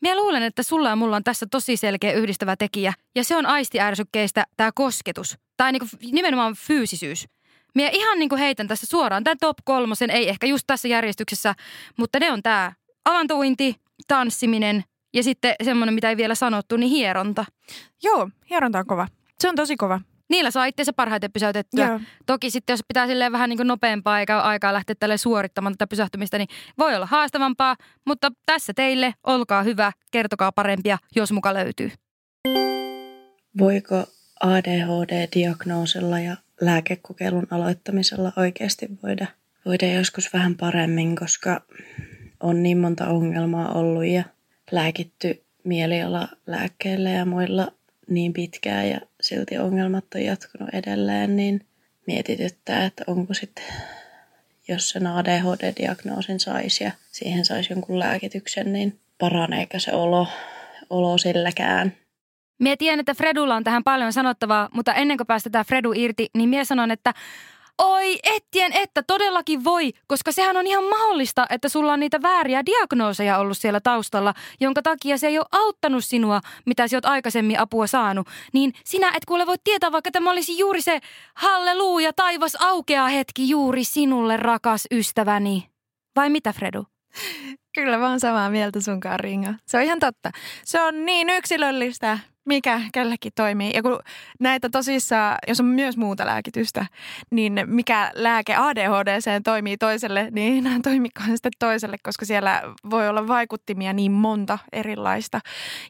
Minä 0.00 0.16
luulen, 0.16 0.42
että 0.42 0.62
sulla 0.62 0.88
ja 0.88 0.96
mulla 0.96 1.16
on 1.16 1.24
tässä 1.24 1.46
tosi 1.50 1.76
selkeä 1.76 2.12
yhdistävä 2.12 2.56
tekijä, 2.56 2.92
ja 3.14 3.24
se 3.24 3.36
on 3.36 3.46
aistiärsykkeistä 3.46 4.44
tämä 4.56 4.70
kosketus, 4.74 5.38
tai 5.56 5.72
niinku 5.72 5.86
nimenomaan 6.12 6.54
fyysisyys. 6.54 7.26
Minä 7.74 7.90
ihan 7.92 8.18
niinku 8.18 8.36
heitän 8.36 8.68
tässä 8.68 8.86
suoraan 8.86 9.24
tämän 9.24 9.38
top 9.40 9.56
kolmosen, 9.64 10.10
ei 10.10 10.28
ehkä 10.28 10.46
just 10.46 10.64
tässä 10.66 10.88
järjestyksessä, 10.88 11.54
mutta 11.96 12.18
ne 12.20 12.32
on 12.32 12.42
tämä 12.42 12.72
avantouinti, 13.04 13.74
tanssiminen 14.08 14.84
ja 15.14 15.22
sitten 15.22 15.54
semmoinen, 15.62 15.94
mitä 15.94 16.10
ei 16.10 16.16
vielä 16.16 16.34
sanottu, 16.34 16.76
niin 16.76 16.90
hieronta. 16.90 17.44
Joo, 18.02 18.30
hieronta 18.50 18.78
on 18.78 18.86
kova. 18.86 19.08
Se 19.40 19.48
on 19.48 19.54
tosi 19.56 19.76
kova. 19.76 20.00
Niillä 20.28 20.50
saa 20.50 20.64
itseensä 20.64 20.92
parhaiten 20.92 21.32
pysäytettyä. 21.32 21.86
Joo. 21.86 22.00
Toki 22.26 22.50
sitten, 22.50 22.72
jos 22.72 22.80
pitää 22.88 23.06
silleen 23.06 23.32
vähän 23.32 23.50
niin 23.50 23.56
kuin 23.56 23.66
nopeampaa 23.66 24.20
eikä 24.20 24.40
aikaa 24.40 24.72
lähteä 24.72 24.96
tälle 24.98 25.16
suorittamaan 25.16 25.74
tätä 25.74 25.86
pysähtymistä, 25.86 26.38
niin 26.38 26.48
voi 26.78 26.94
olla 26.94 27.06
haastavampaa. 27.06 27.76
Mutta 28.06 28.32
tässä 28.46 28.72
teille, 28.74 29.14
olkaa 29.24 29.62
hyvä, 29.62 29.92
kertokaa 30.10 30.52
parempia, 30.52 30.98
jos 31.16 31.32
muka 31.32 31.54
löytyy. 31.54 31.90
Voiko 33.58 34.06
ADHD-diagnoosilla 34.40 36.20
ja 36.20 36.36
lääkekokeilun 36.60 37.46
aloittamisella 37.50 38.32
oikeasti 38.36 38.88
voida, 39.02 39.26
voida 39.66 39.86
joskus 39.86 40.32
vähän 40.32 40.54
paremmin, 40.54 41.16
koska 41.16 41.60
on 42.40 42.62
niin 42.62 42.78
monta 42.78 43.06
ongelmaa 43.06 43.72
ollut 43.72 44.06
ja 44.06 44.24
lääkitty 44.70 45.44
mieliala 45.64 46.28
lääkkeillä 46.46 47.10
ja 47.10 47.24
muilla 47.24 47.72
niin 48.08 48.32
pitkään 48.32 48.88
ja 48.88 49.00
silti 49.20 49.58
ongelmat 49.58 50.04
on 50.14 50.22
jatkunut 50.24 50.68
edelleen, 50.72 51.36
niin 51.36 51.66
mietityttää, 52.06 52.84
että 52.84 53.04
onko 53.06 53.34
sitten, 53.34 53.64
jos 54.68 54.88
sen 54.88 55.06
ADHD-diagnoosin 55.06 56.40
saisi 56.40 56.84
ja 56.84 56.90
siihen 57.12 57.44
saisi 57.44 57.72
jonkun 57.72 57.98
lääkityksen, 57.98 58.72
niin 58.72 59.00
paraneeko 59.18 59.78
se 59.78 59.92
olo, 59.92 60.26
olo 60.90 61.18
silläkään. 61.18 61.96
Mie 62.58 62.76
tiedän, 62.76 63.00
että 63.00 63.14
Fredulla 63.14 63.56
on 63.56 63.64
tähän 63.64 63.84
paljon 63.84 64.12
sanottavaa, 64.12 64.68
mutta 64.72 64.94
ennen 64.94 65.16
kuin 65.16 65.26
päästetään 65.26 65.64
Fredu 65.64 65.92
irti, 65.96 66.26
niin 66.34 66.48
mie 66.48 66.64
sanon, 66.64 66.90
että 66.90 67.14
Oi, 67.78 68.18
ettien, 68.22 68.72
että 68.72 69.02
todellakin 69.02 69.64
voi, 69.64 69.92
koska 70.06 70.32
sehän 70.32 70.56
on 70.56 70.66
ihan 70.66 70.84
mahdollista, 70.84 71.46
että 71.50 71.68
sulla 71.68 71.92
on 71.92 72.00
niitä 72.00 72.22
vääriä 72.22 72.66
diagnooseja 72.66 73.38
ollut 73.38 73.58
siellä 73.58 73.80
taustalla, 73.80 74.34
jonka 74.60 74.82
takia 74.82 75.18
se 75.18 75.26
ei 75.26 75.38
ole 75.38 75.46
auttanut 75.52 76.04
sinua, 76.04 76.40
mitä 76.66 76.88
sä 76.88 76.96
oot 76.96 77.04
aikaisemmin 77.04 77.60
apua 77.60 77.86
saanut. 77.86 78.28
Niin 78.52 78.72
sinä 78.84 79.08
et 79.08 79.24
kuule 79.24 79.46
voi 79.46 79.56
tietää, 79.64 79.92
vaikka 79.92 80.10
tämä 80.10 80.30
olisi 80.30 80.58
juuri 80.58 80.82
se 80.82 81.00
halleluja, 81.34 82.12
taivas 82.12 82.56
aukeaa 82.60 83.08
hetki 83.08 83.48
juuri 83.48 83.84
sinulle, 83.84 84.36
rakas 84.36 84.86
ystäväni. 84.90 85.68
Vai 86.16 86.30
mitä, 86.30 86.52
Fredu? 86.52 86.84
Kyllä 87.74 88.00
vaan 88.00 88.20
samaa 88.20 88.50
mieltä 88.50 88.80
sunkaan, 88.80 89.20
Ringa. 89.20 89.54
Se 89.66 89.76
on 89.76 89.82
ihan 89.82 89.98
totta. 89.98 90.30
Se 90.64 90.82
on 90.82 91.04
niin 91.04 91.30
yksilöllistä, 91.30 92.18
mikä 92.48 92.80
kellekin 92.92 93.32
toimii. 93.34 93.70
Ja 93.74 93.82
kun 93.82 94.00
näitä 94.40 94.68
tosissaan, 94.68 95.38
jos 95.48 95.60
on 95.60 95.66
myös 95.66 95.96
muuta 95.96 96.26
lääkitystä, 96.26 96.86
niin 97.30 97.60
mikä 97.66 98.10
lääke 98.14 98.54
ADHD 98.56 99.40
toimii 99.44 99.76
toiselle, 99.76 100.28
niin 100.30 100.64
nämä 100.64 100.80
toimikaan 100.82 101.30
sitten 101.30 101.52
toiselle, 101.58 101.96
koska 102.02 102.24
siellä 102.24 102.62
voi 102.90 103.08
olla 103.08 103.28
vaikuttimia 103.28 103.92
niin 103.92 104.12
monta 104.12 104.58
erilaista. 104.72 105.40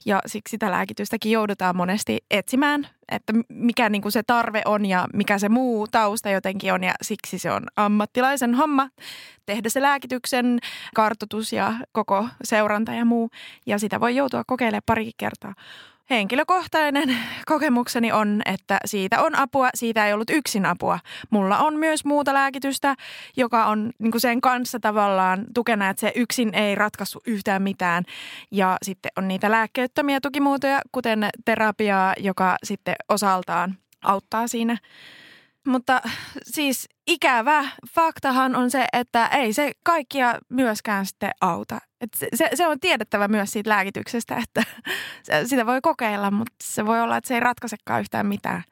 Ja 0.07 0.21
siksi 0.27 0.51
sitä 0.51 0.71
lääkitystäkin 0.71 1.33
joudutaan 1.33 1.77
monesti 1.77 2.19
etsimään, 2.31 2.89
että 3.13 3.33
mikä 3.49 3.89
niin 3.89 4.03
kuin 4.03 4.13
se 4.13 4.23
tarve 4.23 4.63
on 4.65 4.87
ja 4.87 5.07
mikä 5.15 5.39
se 5.39 5.49
muu 5.49 5.87
tausta 5.87 6.31
jotenkin 6.31 6.73
on. 6.73 6.85
Ja 6.85 6.95
siksi 7.03 7.39
se 7.39 7.51
on 7.51 7.67
ammattilaisen 7.77 8.55
homma 8.55 8.89
tehdä 9.47 9.69
se 9.69 9.83
lääkityksen 9.83 10.59
kartoitus 10.95 11.53
ja 11.53 11.75
koko 11.93 12.29
seuranta 12.45 12.93
ja 12.93 13.05
muu. 13.05 13.31
Ja 13.67 13.79
sitä 13.79 14.01
voi 14.01 14.17
joutua 14.17 14.43
kokeilemaan 14.47 14.83
parikin 14.87 15.15
kertaa. 15.17 15.55
Henkilökohtainen 16.11 17.19
kokemukseni 17.47 18.13
on, 18.13 18.43
että 18.45 18.79
siitä 18.85 19.23
on 19.23 19.39
apua, 19.39 19.69
siitä 19.75 20.07
ei 20.07 20.13
ollut 20.13 20.31
yksin 20.31 20.67
apua. 20.67 20.99
Mulla 21.31 21.59
on 21.59 21.77
myös 21.77 22.05
muuta 22.05 22.35
lääkitystä, 22.35 22.95
joka 23.37 23.67
on 23.67 23.91
niin 23.99 24.11
kuin 24.11 24.21
sen 24.21 24.41
kanssa 24.41 24.81
tavallaan 24.81 25.45
tukena, 25.55 25.89
että 25.91 26.01
se 26.01 26.13
yksin 26.15 26.55
ei 26.55 26.75
ratkaisu 26.75 27.21
yhtään 27.27 27.63
mitään. 27.63 28.05
Ja 28.51 28.77
sitten 28.83 29.13
on 29.17 29.29
niitä 29.29 29.51
lääkkeettömiä 29.51 30.21
tukimuotoja, 30.21 30.81
kuten 30.93 31.29
terapiaa, 31.45 32.15
joka 32.19 32.57
sitten 32.65 32.97
osaltaan 33.09 33.79
auttaa 34.05 34.49
siinä 34.49 34.77
mutta 35.67 36.01
siis 36.43 36.89
ikävä 37.07 37.65
faktahan 37.95 38.57
on 38.57 38.71
se, 38.71 38.87
että 38.93 39.27
ei 39.27 39.53
se 39.53 39.73
kaikkia 39.85 40.39
myöskään 40.49 41.07
sitten 41.07 41.31
auta. 41.41 41.79
Et 42.01 42.11
se, 42.35 42.51
se 42.55 42.67
on 42.67 42.81
tiedettävä 42.81 43.29
myös 43.29 43.53
siitä 43.53 43.71
lääkityksestä, 43.71 44.37
että 44.37 44.63
sitä 45.49 45.67
voi 45.67 45.81
kokeilla, 45.81 46.31
mutta 46.31 46.55
se 46.63 46.87
voi 46.87 47.01
olla, 47.01 47.17
että 47.17 47.29
se 47.29 47.35
ei 47.35 47.41
ratkaisekaan 47.41 48.01
yhtään 48.01 48.27
mitään. 48.27 48.65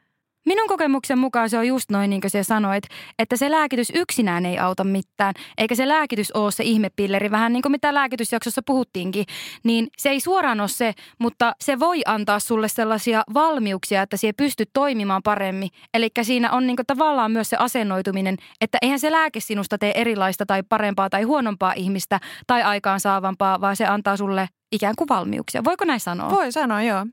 Minun 0.47 0.69
kokemuksen 0.69 1.19
mukaan 1.19 1.51
se 1.51 1.59
on 1.59 1.67
just 1.67 1.91
noin 1.91 2.11
niin 2.11 2.21
kuin 2.21 2.31
sä 2.31 2.43
sanoit, 2.43 2.85
että 3.19 3.37
se 3.37 3.51
lääkitys 3.51 3.93
yksinään 3.95 4.47
ei 4.47 4.59
auta 4.59 4.85
mitään, 4.85 5.35
eikä 5.59 5.75
se 5.75 5.89
lääkitys 5.89 6.33
ole 6.33 6.51
se 6.53 6.65
ihmepilleri, 6.65 7.31
vähän 7.31 7.53
niin 7.53 7.63
kuin 7.63 7.73
mitä 7.73 7.95
lääkitysjaksossa 7.95 8.63
puhuttiinkin, 8.67 9.25
niin 9.65 9.89
se 9.99 10.09
ei 10.09 10.21
suoraan 10.21 10.61
ole 10.61 10.69
se, 10.69 10.95
mutta 11.19 11.53
se 11.61 11.79
voi 11.79 12.03
antaa 12.07 12.39
sulle 12.39 12.69
sellaisia 12.69 13.23
valmiuksia, 13.35 14.03
että 14.03 14.17
sie 14.17 14.33
pystyt 14.33 14.71
toimimaan 14.73 15.23
paremmin. 15.23 15.71
Eli 15.95 16.11
siinä 16.23 16.53
on 16.53 16.67
niin 16.67 16.77
kuin 16.77 16.87
tavallaan 16.87 17.31
myös 17.31 17.51
se 17.51 17.57
asennoituminen, 17.57 18.37
että 18.61 18.79
eihän 18.83 19.01
se 19.01 19.13
lääke 19.13 19.41
sinusta 19.41 19.79
tee 19.79 20.01
erilaista 20.01 20.47
tai 20.47 20.63
parempaa 20.63 21.11
tai 21.11 21.23
huonompaa 21.23 21.73
ihmistä 21.73 22.21
tai 22.47 22.63
aikaansaavampaa, 22.63 23.61
vaan 23.61 23.77
se 23.77 23.87
antaa 23.87 24.17
sulle 24.17 24.49
ikään 24.73 24.95
kuin 24.97 25.09
valmiuksia. 25.09 25.65
Voiko 25.65 25.85
näin 25.85 26.01
sanoa? 26.01 26.31
Voi 26.31 26.53
sanoa, 26.53 26.83
joo 26.83 27.07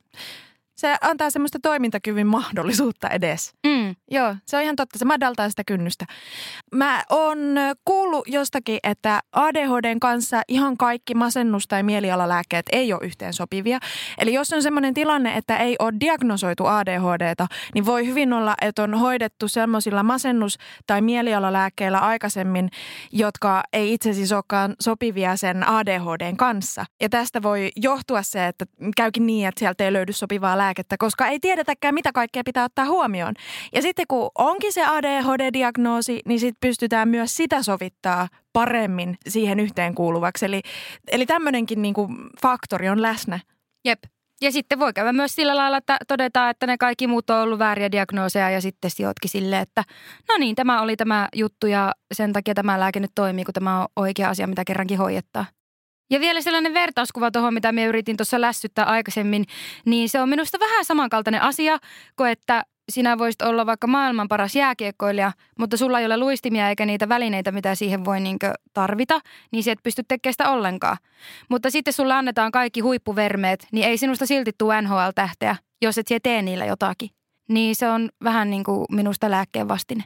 se 0.76 0.96
antaa 1.02 1.30
semmoista 1.30 1.60
toimintakyvyn 1.62 2.28
mahdollisuutta 2.28 3.10
edes. 3.10 3.54
Mm. 3.68 3.96
Joo, 4.12 4.36
se 4.46 4.58
on 4.58 4.64
ihan 4.64 4.76
totta. 4.76 5.00
Se 5.00 5.06
madaltaa 5.06 5.50
sitä 5.50 5.64
kynnystä. 5.68 6.06
Mä 6.76 7.04
oon 7.10 7.38
kuullut 7.86 8.28
jostakin, 8.28 8.80
että 8.84 9.20
ADHDn 9.32 10.00
kanssa 10.00 10.42
ihan 10.48 10.78
kaikki 10.78 11.14
masennus- 11.14 11.68
tai 11.68 11.84
mielialalääkkeet 11.84 12.66
ei 12.72 12.94
ole 12.94 13.02
yhteen 13.04 13.34
sopivia. 13.34 13.80
Eli 14.18 14.34
jos 14.34 14.54
on 14.54 14.64
semmoinen 14.64 14.94
tilanne, 14.94 15.38
että 15.38 15.58
ei 15.58 15.76
ole 15.80 15.94
diagnosoitu 16.00 16.66
ADHDta, 16.66 17.48
niin 17.74 17.86
voi 17.86 18.08
hyvin 18.08 18.34
olla, 18.34 18.56
että 18.62 18.84
on 18.84 18.94
hoidettu 18.94 19.48
semmoisilla 19.48 20.04
masennus- 20.04 20.58
tai 20.88 21.02
mielialalääkkeillä 21.02 22.00
aikaisemmin, 22.00 22.70
jotka 23.12 23.64
ei 23.74 23.94
itse 23.94 24.10
asiassa 24.10 24.36
olekaan 24.36 24.76
sopivia 24.80 25.38
sen 25.38 25.70
ADHDn 25.70 26.38
kanssa. 26.38 26.86
Ja 27.02 27.10
tästä 27.10 27.44
voi 27.44 27.72
johtua 27.76 28.24
se, 28.24 28.48
että 28.48 28.66
käykin 28.98 29.26
niin, 29.26 29.48
että 29.48 29.60
sieltä 29.60 29.84
ei 29.84 29.94
löydy 29.94 30.14
sopivaa 30.14 30.58
lääkettä, 30.64 30.96
koska 31.00 31.28
ei 31.28 31.40
tiedetäkään, 31.40 31.94
mitä 31.94 32.12
kaikkea 32.12 32.44
pitää 32.46 32.64
ottaa 32.64 32.86
huomioon. 32.86 33.34
Ja 33.74 33.82
sitten 33.82 34.06
kun 34.08 34.32
onkin 34.38 34.74
se 34.74 34.86
ADHD-diagnoosi, 34.86 36.20
niin 36.26 36.40
sitten 36.40 36.70
pystytään 36.70 37.08
myös 37.10 37.36
sitä 37.38 37.64
sovittaa 37.64 38.28
paremmin 38.54 39.18
siihen 39.28 39.60
yhteenkuuluvaksi. 39.60 40.46
Eli, 40.46 40.62
eli 41.12 41.26
tämmöinenkin 41.26 41.82
niinku 41.82 42.10
faktori 42.42 42.90
on 42.90 43.02
läsnä. 43.02 43.40
Jep. 43.86 44.00
Ja 44.42 44.52
sitten 44.52 44.80
voi 44.80 44.94
käydä 44.94 45.14
myös 45.14 45.36
sillä 45.36 45.56
lailla, 45.56 45.78
että 45.78 45.98
todetaan, 46.08 46.50
että 46.50 46.68
ne 46.68 46.78
kaikki 46.78 47.08
muut 47.08 47.30
on 47.30 47.42
ollut 47.42 47.60
vääriä 47.60 47.92
diagnooseja 47.92 48.50
ja 48.50 48.62
sitten 48.62 48.92
sijoitkin 48.92 49.30
sille, 49.30 49.60
että 49.60 49.84
no 50.30 50.38
niin, 50.40 50.56
tämä 50.56 50.82
oli 50.82 50.96
tämä 50.96 51.30
juttu 51.36 51.68
ja 51.68 51.92
sen 52.14 52.34
takia 52.34 52.54
tämä 52.54 52.80
lääke 52.80 53.00
nyt 53.00 53.12
toimii, 53.16 53.44
kun 53.44 53.54
tämä 53.54 53.82
on 53.82 53.88
oikea 53.96 54.30
asia, 54.30 54.48
mitä 54.48 54.64
kerrankin 54.66 54.98
hoidettaa. 54.98 55.46
Ja 56.10 56.20
vielä 56.20 56.42
sellainen 56.42 56.74
vertauskuva 56.74 57.32
tuohon, 57.32 57.54
mitä 57.54 57.72
me 57.72 57.86
yritin 57.86 58.18
tuossa 58.18 58.42
lässyttää 58.42 58.86
aikaisemmin, 58.86 59.46
niin 59.86 60.10
se 60.10 60.22
on 60.22 60.30
minusta 60.30 60.60
vähän 60.60 60.86
samankaltainen 60.86 61.42
asia 61.42 61.78
kuin 62.16 62.32
että 62.32 62.64
sinä 62.92 63.18
voisit 63.18 63.42
olla 63.42 63.66
vaikka 63.66 63.88
maailman 63.88 64.28
paras 64.28 64.56
jääkiekkoilija, 64.56 65.32
mutta 65.60 65.78
sulla 65.78 66.00
ei 66.00 66.06
ole 66.06 66.18
luistimia 66.18 66.70
eikä 66.70 66.86
niitä 66.86 67.10
välineitä, 67.10 67.52
mitä 67.52 67.76
siihen 67.76 68.06
voi 68.06 68.20
niinkö 68.20 68.54
tarvita, 68.74 69.20
niin 69.52 69.64
sä 69.64 69.72
et 69.72 69.80
pysty 69.84 70.04
tekemään 70.08 70.34
sitä 70.34 70.52
ollenkaan. 70.52 70.98
Mutta 71.50 71.70
sitten 71.70 71.94
sulla 71.94 72.18
annetaan 72.18 72.52
kaikki 72.52 72.80
huippuvermeet, 72.80 73.68
niin 73.72 73.88
ei 73.88 73.98
sinusta 73.98 74.26
silti 74.26 74.52
tule 74.58 74.82
NHL-tähteä, 74.82 75.56
jos 75.82 75.98
et 75.98 76.08
tee 76.24 76.42
niillä 76.42 76.66
jotakin. 76.66 77.10
Niin 77.50 77.76
se 77.76 77.90
on 77.90 78.10
vähän 78.24 78.50
niin 78.50 78.64
kuin 78.64 78.86
minusta 78.92 79.32
lääkkeen 79.32 79.68
vastine. 79.68 80.04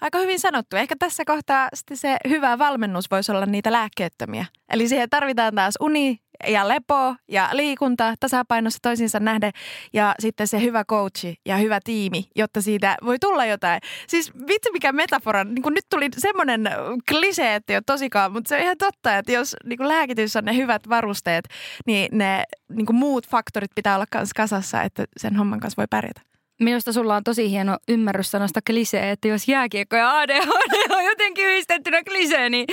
Aika 0.00 0.18
hyvin 0.18 0.40
sanottu. 0.40 0.76
Ehkä 0.76 0.96
tässä 0.98 1.24
kohtaa 1.24 1.68
sitten 1.74 1.96
se 1.96 2.16
hyvä 2.28 2.58
valmennus 2.58 3.10
voisi 3.10 3.32
olla 3.32 3.46
niitä 3.46 3.72
lääkkeettömiä. 3.72 4.46
Eli 4.72 4.88
siihen 4.88 5.10
tarvitaan 5.10 5.54
taas 5.54 5.74
uni 5.80 6.20
ja 6.48 6.68
lepo 6.68 7.14
ja 7.28 7.48
liikunta 7.52 8.14
tasapainossa 8.20 8.78
toisiinsa 8.82 9.20
nähden 9.20 9.52
ja 9.92 10.14
sitten 10.18 10.48
se 10.48 10.60
hyvä 10.60 10.84
coachi 10.84 11.34
ja 11.46 11.56
hyvä 11.56 11.80
tiimi, 11.84 12.28
jotta 12.36 12.62
siitä 12.62 12.96
voi 13.04 13.18
tulla 13.18 13.44
jotain. 13.44 13.80
Siis 14.06 14.32
vitsi 14.48 14.72
mikä 14.72 14.92
metafora, 14.92 15.44
niin 15.44 15.62
kun 15.62 15.74
nyt 15.74 15.84
tuli 15.90 16.08
semmoinen 16.18 16.70
klisee, 17.08 17.54
että 17.54 17.72
ei 17.72 17.76
ole 17.76 17.82
tosikaan, 17.86 18.32
mutta 18.32 18.48
se 18.48 18.56
on 18.56 18.62
ihan 18.62 18.76
totta, 18.78 19.18
että 19.18 19.32
jos 19.32 19.56
niin 19.64 19.88
lääkitys 19.88 20.36
on 20.36 20.44
ne 20.44 20.56
hyvät 20.56 20.88
varusteet, 20.88 21.48
niin 21.86 22.18
ne 22.18 22.44
niin 22.68 22.94
muut 22.94 23.28
faktorit 23.28 23.70
pitää 23.74 23.94
olla 23.94 24.06
myös 24.14 24.34
kasassa, 24.34 24.82
että 24.82 25.04
sen 25.16 25.36
homman 25.36 25.60
kanssa 25.60 25.76
voi 25.76 25.86
pärjätä. 25.90 26.29
Minusta 26.60 26.92
sulla 26.92 27.16
on 27.16 27.24
tosi 27.24 27.50
hieno 27.50 27.78
ymmärrys 27.88 28.30
sanasta 28.30 28.60
klisee, 28.66 29.10
että 29.10 29.28
jos 29.28 29.48
jääkiekko 29.48 29.96
ja 29.96 30.18
ADHD 30.18 30.92
on 30.96 31.04
jotenkin 31.04 31.46
yhdistettynä 31.46 32.02
klisee, 32.02 32.50
niin 32.50 32.66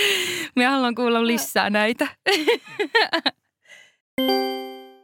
minä 0.56 0.72
haluan 0.72 0.96
kuulla 0.96 1.28
lisää 1.28 1.70
näitä. 1.70 2.08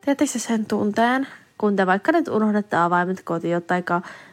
Tiedättekö 0.02 0.40
sen 0.40 0.66
tunteen, 0.66 1.28
kun 1.58 1.76
te 1.76 1.86
vaikka 1.86 2.12
nyt 2.12 2.28
unohdatte 2.28 2.76
avaimet 2.76 3.24
kotiin 3.24 3.64
tai 3.64 3.84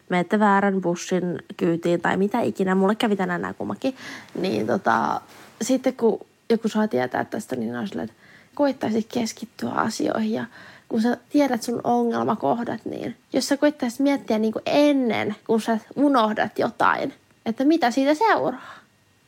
menette 0.08 0.38
väärän 0.38 0.80
bussin 0.80 1.38
kyytiin 1.56 2.00
tai 2.00 2.16
mitä 2.16 2.40
ikinä, 2.40 2.74
mulle 2.74 2.94
kävi 2.94 3.16
tänään 3.16 3.42
nämä 3.42 3.54
kummakin, 3.54 3.94
niin 4.34 4.66
tota, 4.66 5.20
sitten 5.62 5.94
kun 5.94 6.26
joku 6.50 6.68
saa 6.68 6.88
tietää 6.88 7.24
tästä, 7.24 7.56
niin 7.56 7.76
on 7.76 7.88
silleen, 7.88 8.08
että 8.08 8.22
koittaisi 8.54 9.06
keskittyä 9.12 9.70
asioihin 9.70 10.32
ja 10.32 10.44
kun 10.90 11.02
sä 11.02 11.16
tiedät 11.28 11.62
sun 11.62 11.80
ongelmakohdat, 11.84 12.84
niin 12.84 13.16
jos 13.32 13.48
sä 13.48 13.56
koittaisit 13.56 14.00
miettiä 14.00 14.38
niin 14.38 14.52
kuin 14.52 14.62
ennen, 14.66 15.36
kun 15.46 15.60
sä 15.60 15.78
unohdat 15.96 16.58
jotain, 16.58 17.14
että 17.46 17.64
mitä 17.64 17.90
siitä 17.90 18.14
seuraa, 18.14 18.74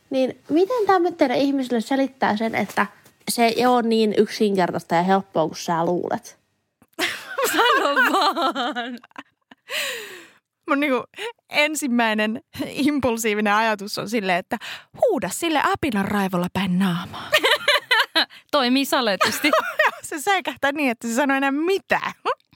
niin 0.09 0.37
miten 0.49 0.87
tämmöinen 0.87 1.37
ihmisille 1.37 1.81
selittää 1.81 2.37
sen, 2.37 2.55
että 2.55 2.87
se 3.31 3.45
ei 3.45 3.65
ole 3.65 3.81
niin 3.81 4.13
yksinkertaista 4.17 4.95
ja 4.95 5.03
helppoa 5.03 5.47
kuin 5.47 5.57
sä 5.57 5.85
luulet? 5.85 6.37
Sano 7.53 7.95
vaan! 7.95 8.99
Mun 10.69 10.79
niinku 10.79 11.03
ensimmäinen 11.49 12.41
impulsiivinen 12.69 13.53
ajatus 13.53 13.97
on 13.97 14.09
silleen, 14.09 14.39
että 14.39 14.57
huuda 15.01 15.29
sille 15.29 15.61
apinan 15.73 16.05
raivolla 16.05 16.47
päin 16.53 16.79
naamaa. 16.79 17.29
Toimii 18.51 18.85
saletisti. 18.85 19.51
se 20.09 20.21
säikähtää 20.21 20.71
niin, 20.71 20.91
että 20.91 21.07
se 21.07 21.13
sanoo 21.13 21.37
enää 21.37 21.51
mitään. 21.51 22.11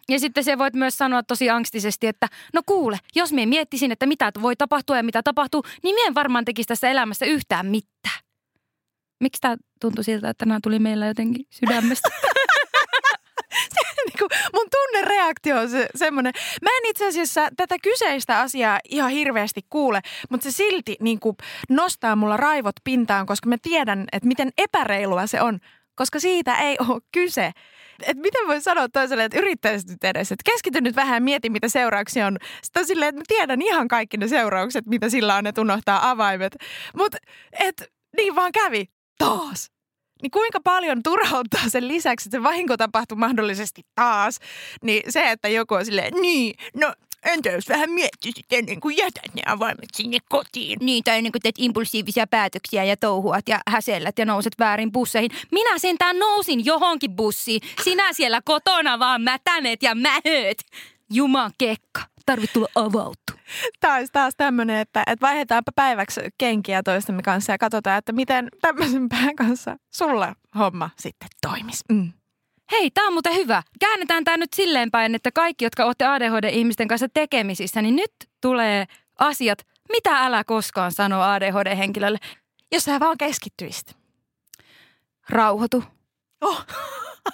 Ja 0.09 0.19
sitten 0.19 0.43
se 0.43 0.57
voit 0.57 0.73
myös 0.73 0.97
sanoa 0.97 1.23
tosi 1.23 1.49
angstisesti, 1.49 2.07
että 2.07 2.27
no 2.53 2.61
kuule, 2.65 2.97
jos 3.15 3.33
mie 3.33 3.45
miettisin, 3.45 3.91
että 3.91 4.05
mitä 4.05 4.31
voi 4.41 4.55
tapahtua 4.55 4.97
ja 4.97 5.03
mitä 5.03 5.23
tapahtuu, 5.23 5.63
niin 5.83 5.95
mie 5.95 6.05
en 6.07 6.15
varmaan 6.15 6.45
tekisi 6.45 6.67
tässä 6.67 6.89
elämässä 6.89 7.25
yhtään 7.25 7.65
mitään. 7.65 8.19
Miksi 9.19 9.41
tämä 9.41 9.55
tuntui 9.81 10.03
siltä, 10.03 10.29
että 10.29 10.45
nämä 10.45 10.59
tuli 10.63 10.79
meillä 10.79 11.07
jotenkin 11.07 11.45
sydämestä? 11.49 12.09
se, 14.17 14.23
niin 14.23 14.29
kuin, 14.29 14.51
mun 14.53 14.67
tunnereaktio 14.71 15.59
on 15.59 15.69
se, 15.69 15.87
semmoinen. 15.95 16.33
Mä 16.61 16.69
en 16.69 16.89
itse 16.89 17.07
asiassa 17.07 17.49
tätä 17.57 17.75
kyseistä 17.83 18.39
asiaa 18.39 18.79
ihan 18.89 19.11
hirveästi 19.11 19.61
kuule, 19.69 20.01
mutta 20.29 20.43
se 20.43 20.51
silti 20.51 20.95
niin 20.99 21.19
kuin, 21.19 21.37
nostaa 21.69 22.15
mulla 22.15 22.37
raivot 22.37 22.75
pintaan, 22.83 23.25
koska 23.25 23.49
mä 23.49 23.55
tiedän, 23.61 24.05
että 24.11 24.27
miten 24.27 24.49
epäreilua 24.57 25.27
se 25.27 25.41
on, 25.41 25.59
koska 25.95 26.19
siitä 26.19 26.55
ei 26.55 26.77
ole 26.79 27.01
kyse. 27.11 27.51
Et 28.05 28.17
miten 28.17 28.47
voi 28.47 28.61
sanoa 28.61 28.89
toiselle, 28.89 29.23
että 29.23 29.37
yrittäisit 29.37 29.89
nyt 29.89 30.03
edes, 30.03 30.31
että 30.31 30.51
keskity 30.51 30.81
nyt 30.81 30.95
vähän 30.95 31.15
ja 31.15 31.21
mieti, 31.21 31.49
mitä 31.49 31.69
seurauksia 31.69 32.27
on. 32.27 32.37
Sitten 32.61 32.81
on 32.81 32.87
silleen, 32.87 33.09
että 33.09 33.19
mä 33.19 33.23
tiedän 33.27 33.61
ihan 33.61 33.87
kaikki 33.87 34.17
ne 34.17 34.27
seuraukset, 34.27 34.85
mitä 34.85 35.09
sillä 35.09 35.35
on, 35.35 35.47
että 35.47 35.61
unohtaa 35.61 36.09
avaimet. 36.09 36.55
Mutta 36.97 37.17
et 37.59 37.91
niin 38.17 38.35
vaan 38.35 38.51
kävi 38.51 38.85
taas. 39.17 39.76
Niin 40.21 40.31
kuinka 40.31 40.59
paljon 40.63 41.03
turhauttaa 41.03 41.69
sen 41.69 41.87
lisäksi, 41.87 42.29
että 42.29 42.37
se 42.37 42.43
vahinko 42.43 42.77
tapahtuu 42.77 43.17
mahdollisesti 43.17 43.81
taas, 43.95 44.39
niin 44.83 45.03
se, 45.11 45.31
että 45.31 45.47
joku 45.47 45.73
on 45.73 45.85
silleen, 45.85 46.13
niin, 46.21 46.55
no 46.73 46.93
entä 47.25 47.49
jos 47.49 47.69
vähän 47.69 47.91
miettisit 47.91 48.45
ennen 48.51 48.79
kuin 48.79 48.97
jätät 48.97 49.33
ne 49.33 49.41
avaimet 49.45 49.89
sinne 49.93 50.17
kotiin? 50.29 50.79
Niin, 50.81 51.03
tai 51.03 51.17
ennen 51.17 51.31
kuin 51.31 51.41
teet 51.41 51.55
impulsiivisia 51.57 52.27
päätöksiä 52.27 52.83
ja 52.83 52.97
touhuat 52.97 53.49
ja 53.49 53.59
häsellät 53.69 54.19
ja 54.19 54.25
nouset 54.25 54.53
väärin 54.59 54.91
busseihin. 54.91 55.31
Minä 55.51 55.77
sentään 55.77 56.19
nousin 56.19 56.65
johonkin 56.65 57.15
bussiin. 57.15 57.61
Sinä 57.83 58.13
siellä 58.13 58.41
kotona 58.45 58.99
vaan 58.99 59.21
mätänet 59.21 59.83
ja 59.83 59.95
mähöt. 59.95 60.57
Juman 61.13 61.51
kekka, 62.27 62.31
tarvit 62.31 62.53
tulla 62.53 62.67
avauttu. 62.75 63.33
Taas 63.79 64.09
taas 64.11 64.33
tämmöinen, 64.37 64.77
että, 64.77 65.03
että 65.07 65.27
vaihdetaanpa 65.27 65.71
päiväksi 65.75 66.21
kenkiä 66.37 66.83
toistemme 66.83 67.21
kanssa 67.21 67.51
ja 67.51 67.57
katsotaan, 67.57 67.97
että 67.97 68.11
miten 68.11 68.47
tämmöisen 68.61 69.09
pään 69.09 69.35
kanssa 69.35 69.77
sulla 69.93 70.35
homma 70.57 70.89
sitten 70.97 71.29
toimisi. 71.41 71.83
Mm. 71.91 72.13
Hei, 72.71 72.91
tämä 72.91 73.07
on 73.07 73.13
muuten 73.13 73.35
hyvä. 73.35 73.63
Käännetään 73.79 74.23
tämä 74.23 74.37
nyt 74.37 74.53
silleen 74.53 74.91
päin, 74.91 75.15
että 75.15 75.31
kaikki, 75.31 75.65
jotka 75.65 75.85
olette 75.85 76.05
ADHD-ihmisten 76.05 76.87
kanssa 76.87 77.07
tekemisissä, 77.13 77.81
niin 77.81 77.95
nyt 77.95 78.11
tulee 78.41 78.85
asiat, 79.19 79.59
mitä 79.89 80.25
älä 80.25 80.43
koskaan 80.43 80.91
sano 80.91 81.21
ADHD-henkilölle. 81.21 82.17
Jos 82.71 82.83
sä 82.83 82.99
vaan 82.99 83.17
keskittyisit. 83.17 83.97
Rauhoitu. 85.29 85.83
Oh. 86.41 86.65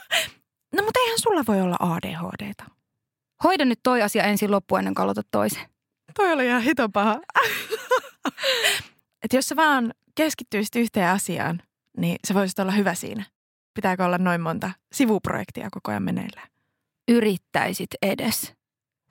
no 0.75 0.83
mutta 0.83 0.99
eihän 0.99 1.19
sulla 1.19 1.43
voi 1.47 1.61
olla 1.61 1.75
ADHDta. 1.79 2.63
Hoida 3.43 3.65
nyt 3.65 3.79
toi 3.83 4.01
asia 4.01 4.23
ensin 4.23 4.51
loppuun 4.51 4.79
ennen 4.79 4.95
kuin 4.95 5.03
aloitat 5.03 5.27
toisen. 5.31 5.69
Toi 6.15 6.31
oli 6.31 6.45
ihan 6.45 6.61
hito 6.61 6.89
paha. 6.89 7.19
Et 9.23 9.33
jos 9.33 9.47
sä 9.47 9.55
vaan 9.55 9.93
keskittyisit 10.15 10.75
yhteen 10.75 11.09
asiaan, 11.09 11.61
niin 11.97 12.15
se 12.27 12.33
voisi 12.33 12.61
olla 12.61 12.71
hyvä 12.71 12.93
siinä. 12.93 13.23
Pitääkö 13.73 14.05
olla 14.05 14.17
noin 14.17 14.41
monta 14.41 14.71
sivuprojektia 14.93 15.67
koko 15.71 15.91
ajan 15.91 16.03
meneillään? 16.03 16.47
Yrittäisit 17.07 17.89
edes. 18.01 18.53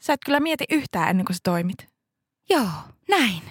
Sä 0.00 0.12
et 0.12 0.20
kyllä 0.24 0.40
mieti 0.40 0.64
yhtään 0.70 1.10
ennen 1.10 1.26
kuin 1.26 1.36
sä 1.36 1.40
toimit. 1.44 1.88
Joo, 2.50 2.70
näin. 3.08 3.42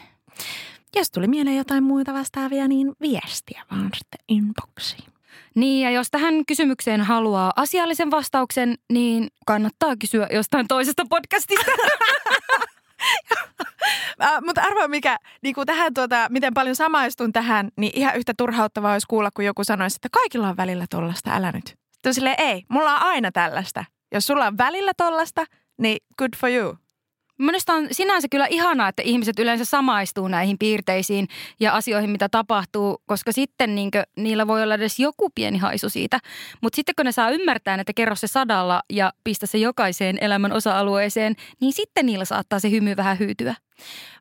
Jos 0.95 1.11
tuli 1.11 1.27
mieleen 1.27 1.57
jotain 1.57 1.83
muita 1.83 2.13
vastaavia, 2.13 2.67
niin 2.67 2.93
viestiä 3.01 3.65
vaan 3.71 3.89
sitten 3.97 4.25
inboxiin. 4.27 5.10
Niin, 5.55 5.83
ja 5.83 5.91
jos 5.91 6.07
tähän 6.11 6.45
kysymykseen 6.45 7.01
haluaa 7.01 7.53
asiallisen 7.55 8.11
vastauksen, 8.11 8.75
niin 8.93 9.27
kannattaa 9.45 9.95
kysyä 9.95 10.27
jostain 10.31 10.67
toisesta 10.67 11.03
podcastista. 11.09 11.71
äh, 14.23 14.41
mutta 14.45 14.61
arvoa 14.61 14.87
mikä, 14.87 15.17
niin 15.41 15.55
kuin 15.55 15.67
tähän 15.67 15.93
tuota, 15.93 16.27
miten 16.29 16.53
paljon 16.53 16.75
samaistun 16.75 17.33
tähän, 17.33 17.69
niin 17.77 17.91
ihan 17.95 18.15
yhtä 18.15 18.33
turhauttavaa 18.37 18.93
olisi 18.93 19.07
kuulla, 19.07 19.29
kun 19.33 19.45
joku 19.45 19.63
sanoisi, 19.63 19.95
että 19.95 20.09
kaikilla 20.11 20.49
on 20.49 20.57
välillä 20.57 20.85
tollasta, 20.89 21.35
älä 21.35 21.51
nyt. 21.51 21.75
Sitten 21.91 22.13
silleen, 22.13 22.35
ei, 22.37 22.63
mulla 22.69 22.95
on 22.95 23.01
aina 23.01 23.31
tällaista. 23.31 23.85
Jos 24.11 24.25
sulla 24.25 24.47
on 24.47 24.57
välillä 24.57 24.91
tollasta, 24.97 25.45
niin 25.77 25.97
good 26.17 26.31
for 26.37 26.49
you. 26.49 26.77
Minusta 27.41 27.73
on 27.73 27.87
sinänsä 27.91 28.27
kyllä 28.31 28.47
ihanaa, 28.47 28.87
että 28.87 29.01
ihmiset 29.01 29.39
yleensä 29.39 29.65
samaistuu 29.65 30.27
näihin 30.27 30.57
piirteisiin 30.57 31.27
ja 31.59 31.73
asioihin, 31.73 32.09
mitä 32.09 32.29
tapahtuu, 32.29 33.01
koska 33.05 33.31
sitten 33.31 33.75
niinkö, 33.75 34.03
niillä 34.17 34.47
voi 34.47 34.63
olla 34.63 34.75
edes 34.75 34.99
joku 34.99 35.29
pieni 35.35 35.57
haisu 35.57 35.89
siitä. 35.89 36.19
Mutta 36.61 36.75
sitten 36.75 36.95
kun 36.95 37.05
ne 37.05 37.11
saa 37.11 37.29
ymmärtää, 37.29 37.77
että 37.79 37.93
kerro 37.93 38.15
se 38.15 38.27
sadalla 38.27 38.81
ja 38.89 39.13
pistä 39.23 39.45
se 39.45 39.57
jokaiseen 39.57 40.17
elämän 40.21 40.51
osa-alueeseen, 40.51 41.35
niin 41.61 41.73
sitten 41.73 42.05
niillä 42.05 42.25
saattaa 42.25 42.59
se 42.59 42.71
hymy 42.71 42.95
vähän 42.95 43.19
hyytyä. 43.19 43.55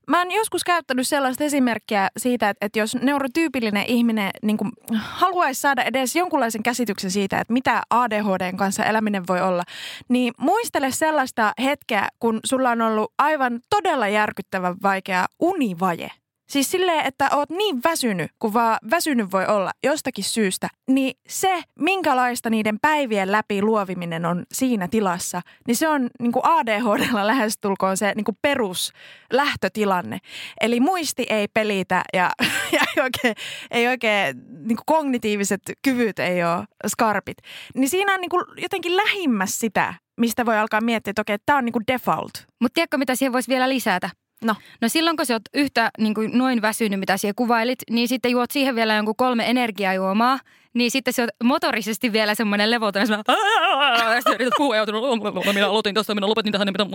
Mä 0.07 0.19
oon 0.19 0.31
joskus 0.31 0.65
käyttänyt 0.65 1.09
sellaista 1.09 1.45
esimerkkiä 1.45 2.09
siitä, 2.17 2.49
että, 2.51 2.67
että 2.67 2.79
jos 2.79 2.95
neurotyypillinen 2.95 3.85
ihminen 3.87 4.31
niin 4.43 4.57
kuin, 4.57 4.71
haluaisi 4.93 5.61
saada 5.61 5.83
edes 5.83 6.17
jonkunlaisen 6.17 6.63
käsityksen 6.63 7.11
siitä, 7.11 7.41
että 7.41 7.53
mitä 7.53 7.83
ADHDn 7.91 8.57
kanssa 8.57 8.85
eläminen 8.85 9.27
voi 9.29 9.41
olla, 9.41 9.63
niin 10.09 10.35
muistele 10.37 10.91
sellaista 10.91 11.53
hetkeä, 11.63 12.09
kun 12.19 12.41
sulla 12.45 12.71
on 12.71 12.83
ollut 12.83 13.13
aivan 13.19 13.61
todella 13.71 14.09
järkyttävän 14.09 14.77
vaikea 14.83 15.27
univaje. 15.41 16.11
Siis 16.51 16.71
silleen, 16.71 17.07
että 17.07 17.29
oot 17.33 17.51
niin 17.51 17.81
väsynyt, 17.85 18.31
kun 18.39 18.53
vaan 18.53 18.79
väsynyt 18.91 19.33
voi 19.33 19.47
olla 19.47 19.71
jostakin 19.85 20.25
syystä, 20.25 20.69
niin 20.89 21.15
se, 21.29 21.63
minkälaista 21.79 22.51
niiden 22.51 22.79
päivien 22.83 23.33
läpi 23.33 23.63
luoviminen 23.63 24.27
on 24.27 24.45
siinä 24.53 24.89
tilassa, 24.89 25.41
niin 25.67 25.77
se 25.77 25.89
on 25.89 26.11
niin 26.21 26.33
kuin 26.33 26.45
ADHDlla 26.45 27.27
lähestulkoon 27.27 27.97
se 27.97 28.13
niin 28.17 28.25
kuin 28.25 28.39
peruslähtötilanne. 28.43 30.19
Eli 30.61 30.81
muisti 30.81 31.27
ei 31.31 31.49
pelitä 31.49 32.03
ja, 32.13 32.31
ja 32.73 32.81
ei 32.97 33.03
oikein, 33.03 33.35
ei 33.71 33.89
oikein 33.89 34.37
niin 34.49 34.77
kuin 34.77 34.87
kognitiiviset 34.87 35.63
kyvyt 35.83 36.19
ei 36.19 36.45
ole 36.45 36.65
skarpit. 36.89 37.39
Niin 37.75 37.89
siinä 37.89 38.15
on 38.15 38.21
niin 38.21 38.31
kuin 38.31 38.45
jotenkin 38.57 38.97
lähimmäs 38.97 39.59
sitä, 39.59 39.95
mistä 40.17 40.47
voi 40.47 40.59
alkaa 40.59 40.81
miettiä, 40.81 41.11
että 41.11 41.23
okei, 41.23 41.39
tämä 41.47 41.59
on 41.59 41.65
niin 41.65 41.87
default. 41.87 42.33
Mutta 42.61 42.75
tiedätkö, 42.75 42.99
mitä 42.99 43.15
siihen 43.15 43.33
voisi 43.33 43.49
vielä 43.49 43.69
lisätä? 43.69 44.11
No. 44.45 44.55
No 44.81 44.89
silloin, 44.89 45.17
kun 45.17 45.27
sä 45.27 45.35
oot 45.35 45.43
yhtä 45.55 45.91
niin 45.99 46.15
kuin 46.15 46.39
noin 46.39 46.63
väsynyt, 46.63 47.01
mitä 47.01 47.17
siellä 47.17 47.35
kuvailit, 47.37 47.79
niin 47.91 48.09
sitten 48.09 48.31
juot 48.31 48.51
siihen 48.51 48.75
vielä 48.75 48.95
jonkun 48.95 49.17
kolme 49.17 49.51
energiajuomaa, 49.51 50.39
niin 50.75 50.91
sitten 50.91 51.15
se 51.15 51.23
on 51.23 51.29
motorisesti 51.45 52.13
vielä 52.13 52.35
semmoinen 52.35 52.71
levoton, 52.71 53.01
ja 53.01 53.07
sitten 53.07 54.35
yrität 54.35 54.53
puhua 54.59 54.77
ja 54.77 54.87
minä 55.53 55.67
aloitin 55.67 55.95
tuosta, 55.95 56.15
minä 56.15 56.29
lopetin 56.29 56.53
tähän, 56.53 56.69
mitä... 56.69 56.87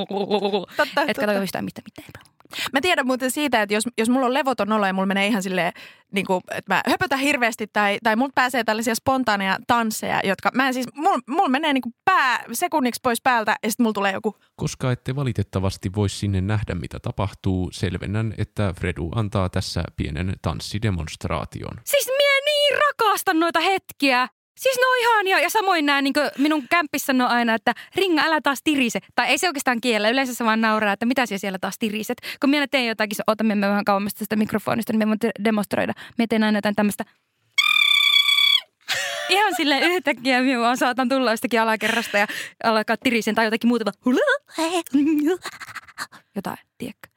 Totta, 0.77 1.01
Etkä 1.07 1.25
tajua 1.25 1.43
yhtään 1.43 1.65
mitään, 1.65 1.83
mitään. 2.07 2.35
Mä 2.73 2.81
tiedän 2.81 3.07
muuten 3.07 3.31
siitä, 3.31 3.61
että 3.61 3.73
jos, 3.73 3.83
jos 3.97 4.09
mulla 4.09 4.25
on 4.25 4.33
levoton 4.33 4.71
olo 4.71 4.87
ja 4.87 4.93
mulla 4.93 5.05
menee 5.05 5.27
ihan 5.27 5.43
silleen, 5.43 5.73
niin 6.11 6.25
kuin, 6.25 6.41
että 6.51 6.73
mä 6.73 6.81
höpötän 6.89 7.19
hirveästi 7.19 7.67
tai, 7.73 7.97
tai 8.03 8.15
mulla 8.15 8.31
pääsee 8.35 8.63
tällaisia 8.63 8.95
spontaaneja 8.95 9.57
tansseja, 9.67 10.19
jotka 10.23 10.49
mä 10.53 10.67
en 10.67 10.73
siis, 10.73 10.87
mulla, 10.95 11.19
mulla 11.27 11.49
menee 11.49 11.73
niin 11.73 11.81
kuin 11.81 11.95
pää 12.05 12.43
sekunniksi 12.51 12.99
pois 13.03 13.21
päältä 13.21 13.55
ja 13.63 13.71
sitten 13.71 13.83
mulla 13.83 13.93
tulee 13.93 14.11
joku. 14.11 14.37
Koska 14.55 14.91
ette 14.91 15.15
valitettavasti 15.15 15.91
voi 15.95 16.09
sinne 16.09 16.41
nähdä, 16.41 16.75
mitä 16.75 16.99
tapahtuu, 16.99 17.69
selvennän, 17.71 18.33
että 18.37 18.73
Fredu 18.79 19.11
antaa 19.15 19.49
tässä 19.49 19.83
pienen 19.97 20.33
tanssidemonstraation. 20.41 21.77
Siis 21.83 22.07
niin 22.07 22.24
rakastan 23.15 23.39
noita 23.39 23.59
hetkiä. 23.59 24.27
Siis 24.59 24.77
ne 24.77 24.87
on 24.87 24.97
ihania 24.99 25.39
ja 25.39 25.49
samoin 25.49 25.85
nämä 25.85 26.01
niin 26.01 26.13
minun 26.37 26.67
kämppissä 26.69 27.05
sanoo 27.05 27.27
aina, 27.27 27.53
että 27.53 27.73
Ringa 27.95 28.21
älä 28.25 28.41
taas 28.41 28.59
tirise. 28.63 28.99
Tai 29.15 29.27
ei 29.27 29.37
se 29.37 29.47
oikeastaan 29.47 29.81
kiellä, 29.81 30.09
yleensä 30.09 30.33
se 30.33 30.45
vaan 30.45 30.61
nauraa, 30.61 30.93
että 30.93 31.05
mitä 31.05 31.25
siellä 31.25 31.39
siellä 31.39 31.59
taas 31.59 31.75
tiriset. 31.79 32.17
Kun 32.41 32.49
minä 32.49 32.67
teen 32.71 32.87
jotakin, 32.87 33.17
ota 33.27 33.43
me 33.43 33.61
vähän 33.61 33.85
kauemmasta 33.85 34.19
tästä 34.19 34.35
mikrofonista, 34.35 34.93
niin 34.93 34.99
me 34.99 35.07
voin 35.07 35.17
demonstroida. 35.43 35.93
Mä 36.17 36.25
teen 36.29 36.43
aina 36.43 36.57
jotain 36.57 36.75
tämmöistä 36.75 37.05
Ihan 39.29 39.53
sille 39.57 39.79
yhtäkkiä 39.79 40.41
minä 40.41 40.59
vaan 40.59 40.77
saatan 40.77 41.09
tulla 41.09 41.31
jostakin 41.31 41.61
alakerrasta 41.61 42.17
ja 42.17 42.27
alkaa 42.63 42.95
tirisen 43.03 43.35
tai 43.35 43.45
jotakin 43.45 43.67
muuta 43.67 43.85
jotain, 46.35 46.57
tiedätkö? 46.77 47.07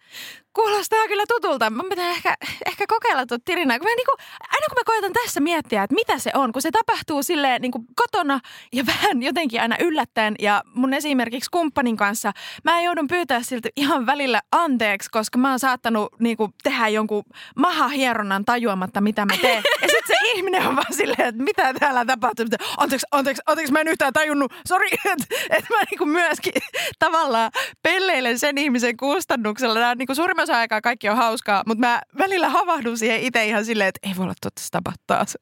Kuulostaa 0.58 1.08
kyllä 1.08 1.24
tutulta. 1.28 1.70
Mä 1.70 1.82
pitää 1.90 2.10
ehkä, 2.10 2.34
ehkä 2.66 2.84
kokeilla 2.88 3.26
tuota 3.26 3.42
tirinää. 3.44 3.78
Kun 3.78 3.88
mä 3.88 3.96
niinku, 3.96 4.12
aina 4.40 4.66
kun 4.68 4.78
mä 4.78 4.82
koitan 4.86 5.12
tässä 5.12 5.40
miettiä, 5.40 5.82
että 5.82 5.94
mitä 5.94 6.18
se 6.18 6.30
on, 6.34 6.52
kun 6.52 6.62
se 6.62 6.70
tapahtuu 6.70 7.22
silleen 7.22 7.62
niinku 7.62 7.84
kotona 7.96 8.40
ja 8.72 8.86
vähän 8.92 9.22
jotenkin 9.22 9.60
aina 9.60 9.76
yllättäen. 9.80 10.34
Ja 10.38 10.62
mun 10.74 10.94
esimerkiksi 10.94 11.50
kumppanin 11.50 11.96
kanssa 11.96 12.32
mä 12.64 12.80
joudun 12.80 13.08
pyytää 13.08 13.42
siltä 13.42 13.68
ihan 13.76 14.06
välillä 14.06 14.40
anteeksi, 14.52 15.10
koska 15.10 15.38
mä 15.38 15.50
oon 15.50 15.58
saattanut 15.58 16.08
niinku 16.18 16.50
tehdä 16.62 16.88
jonkun 16.88 17.24
mahahieronnan 17.56 18.44
tajuamatta, 18.44 19.00
mitä 19.00 19.26
mä 19.26 19.36
teen. 19.40 19.62
Ja 19.82 19.88
sitten 19.88 20.16
se 20.16 20.30
ihminen 20.34 20.66
on 20.66 20.76
vaan 20.76 20.94
silleen, 20.94 21.28
että 21.28 21.42
mitä 21.42 21.74
täällä 21.74 22.04
tapahtuu. 22.04 22.46
Anteeksi, 22.76 23.06
anteeksi, 23.10 23.42
anteeksi, 23.46 23.72
mä 23.72 23.80
en 23.80 23.88
yhtään 23.88 24.12
tajunnut. 24.12 24.52
Sori, 24.68 24.88
että 25.12 25.26
et 25.50 25.64
mä 25.70 25.76
niinku 25.90 26.06
myöskin 26.06 26.52
tavallaan 26.98 27.50
pelleilen 27.82 28.38
sen 28.38 28.58
ihmisen 28.58 28.96
kustannuksella. 28.96 29.74
Nämä 29.74 29.90
on 29.90 29.98
niinku 29.98 30.14
suurimman 30.14 30.47
osa 30.48 30.58
aikaa 30.58 30.80
kaikki 30.80 31.08
on 31.08 31.16
hauskaa, 31.16 31.62
mutta 31.66 31.86
mä 31.86 32.02
välillä 32.18 32.48
havahdun 32.48 32.98
siihen 32.98 33.20
itse 33.20 33.46
ihan 33.46 33.64
silleen, 33.64 33.88
että 33.88 34.08
ei 34.08 34.16
voi 34.16 34.24
olla 34.24 34.34
totta 34.40 34.92
taas. 35.06 35.38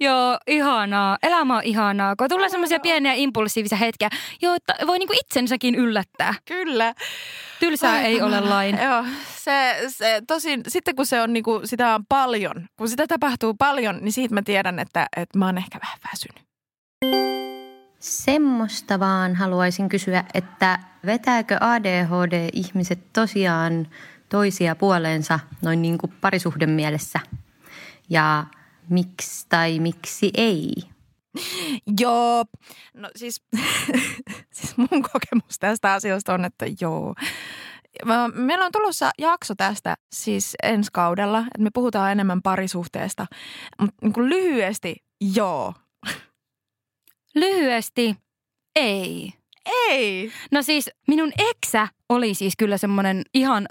Joo, 0.00 0.38
ihanaa. 0.46 1.18
Elämä 1.22 1.56
on 1.56 1.62
ihanaa, 1.64 2.16
kun 2.16 2.28
tulee 2.28 2.48
semmoisia 2.48 2.80
pieniä 2.80 3.12
impulsiivisia 3.12 3.78
hetkiä, 3.78 4.08
joita 4.42 4.74
voi 4.86 4.98
niinku 4.98 5.14
itsensäkin 5.20 5.74
yllättää. 5.74 6.34
Kyllä. 6.44 6.94
Tylsää 7.60 7.92
Ai, 7.92 8.04
ei 8.04 8.22
ole 8.22 8.40
lain. 8.40 8.78
Joo, 8.84 9.04
se, 9.36 9.76
se 9.88 10.22
tosin, 10.26 10.62
sitten 10.68 10.96
kun 10.96 11.06
se 11.06 11.22
on 11.22 11.32
niinku, 11.32 11.60
sitä 11.64 11.94
on 11.94 12.04
paljon, 12.08 12.66
kun 12.76 12.88
sitä 12.88 13.06
tapahtuu 13.06 13.54
paljon, 13.54 13.98
niin 14.00 14.12
siitä 14.12 14.34
mä 14.34 14.42
tiedän, 14.42 14.78
että, 14.78 15.06
että 15.16 15.38
mä 15.38 15.46
oon 15.46 15.58
ehkä 15.58 15.78
vähän 15.84 15.98
väsynyt. 16.10 16.50
Semmoista 17.98 19.00
vaan 19.00 19.34
haluaisin 19.34 19.88
kysyä, 19.88 20.24
että 20.34 20.78
vetääkö 21.06 21.56
ADHD-ihmiset 21.60 22.98
tosiaan 23.12 23.86
toisia 24.30 24.74
puoleensa 24.74 25.40
noin 25.62 25.82
niin 25.82 25.98
kuin 25.98 26.12
parisuhden 26.20 26.70
mielessä? 26.70 27.20
Ja 28.10 28.46
miksi 28.88 29.46
tai 29.48 29.78
miksi 29.78 30.30
ei? 30.34 30.72
Joo, 32.00 32.44
no 32.94 33.08
siis, 33.16 33.42
siis 34.54 34.76
mun 34.76 34.88
kokemus 34.88 35.58
tästä 35.60 35.92
asiasta 35.92 36.34
on, 36.34 36.44
että 36.44 36.66
joo. 36.80 37.14
Meillä 38.34 38.64
on 38.64 38.72
tulossa 38.72 39.10
jakso 39.18 39.54
tästä 39.54 39.96
siis 40.12 40.56
ensi 40.62 40.90
kaudella, 40.92 41.38
että 41.38 41.58
me 41.58 41.70
puhutaan 41.74 42.12
enemmän 42.12 42.42
parisuhteesta. 42.42 43.26
Mutta 43.80 43.96
niin 44.02 44.28
lyhyesti, 44.28 44.96
joo. 45.34 45.74
Lyhyesti, 47.34 48.16
ei. 48.76 49.39
Ei. 49.66 50.32
No 50.50 50.62
siis 50.62 50.90
minun 51.08 51.32
eksä 51.50 51.88
oli 52.08 52.34
siis 52.34 52.54
kyllä 52.58 52.78
semmoinen 52.78 53.22
ihan 53.34 53.66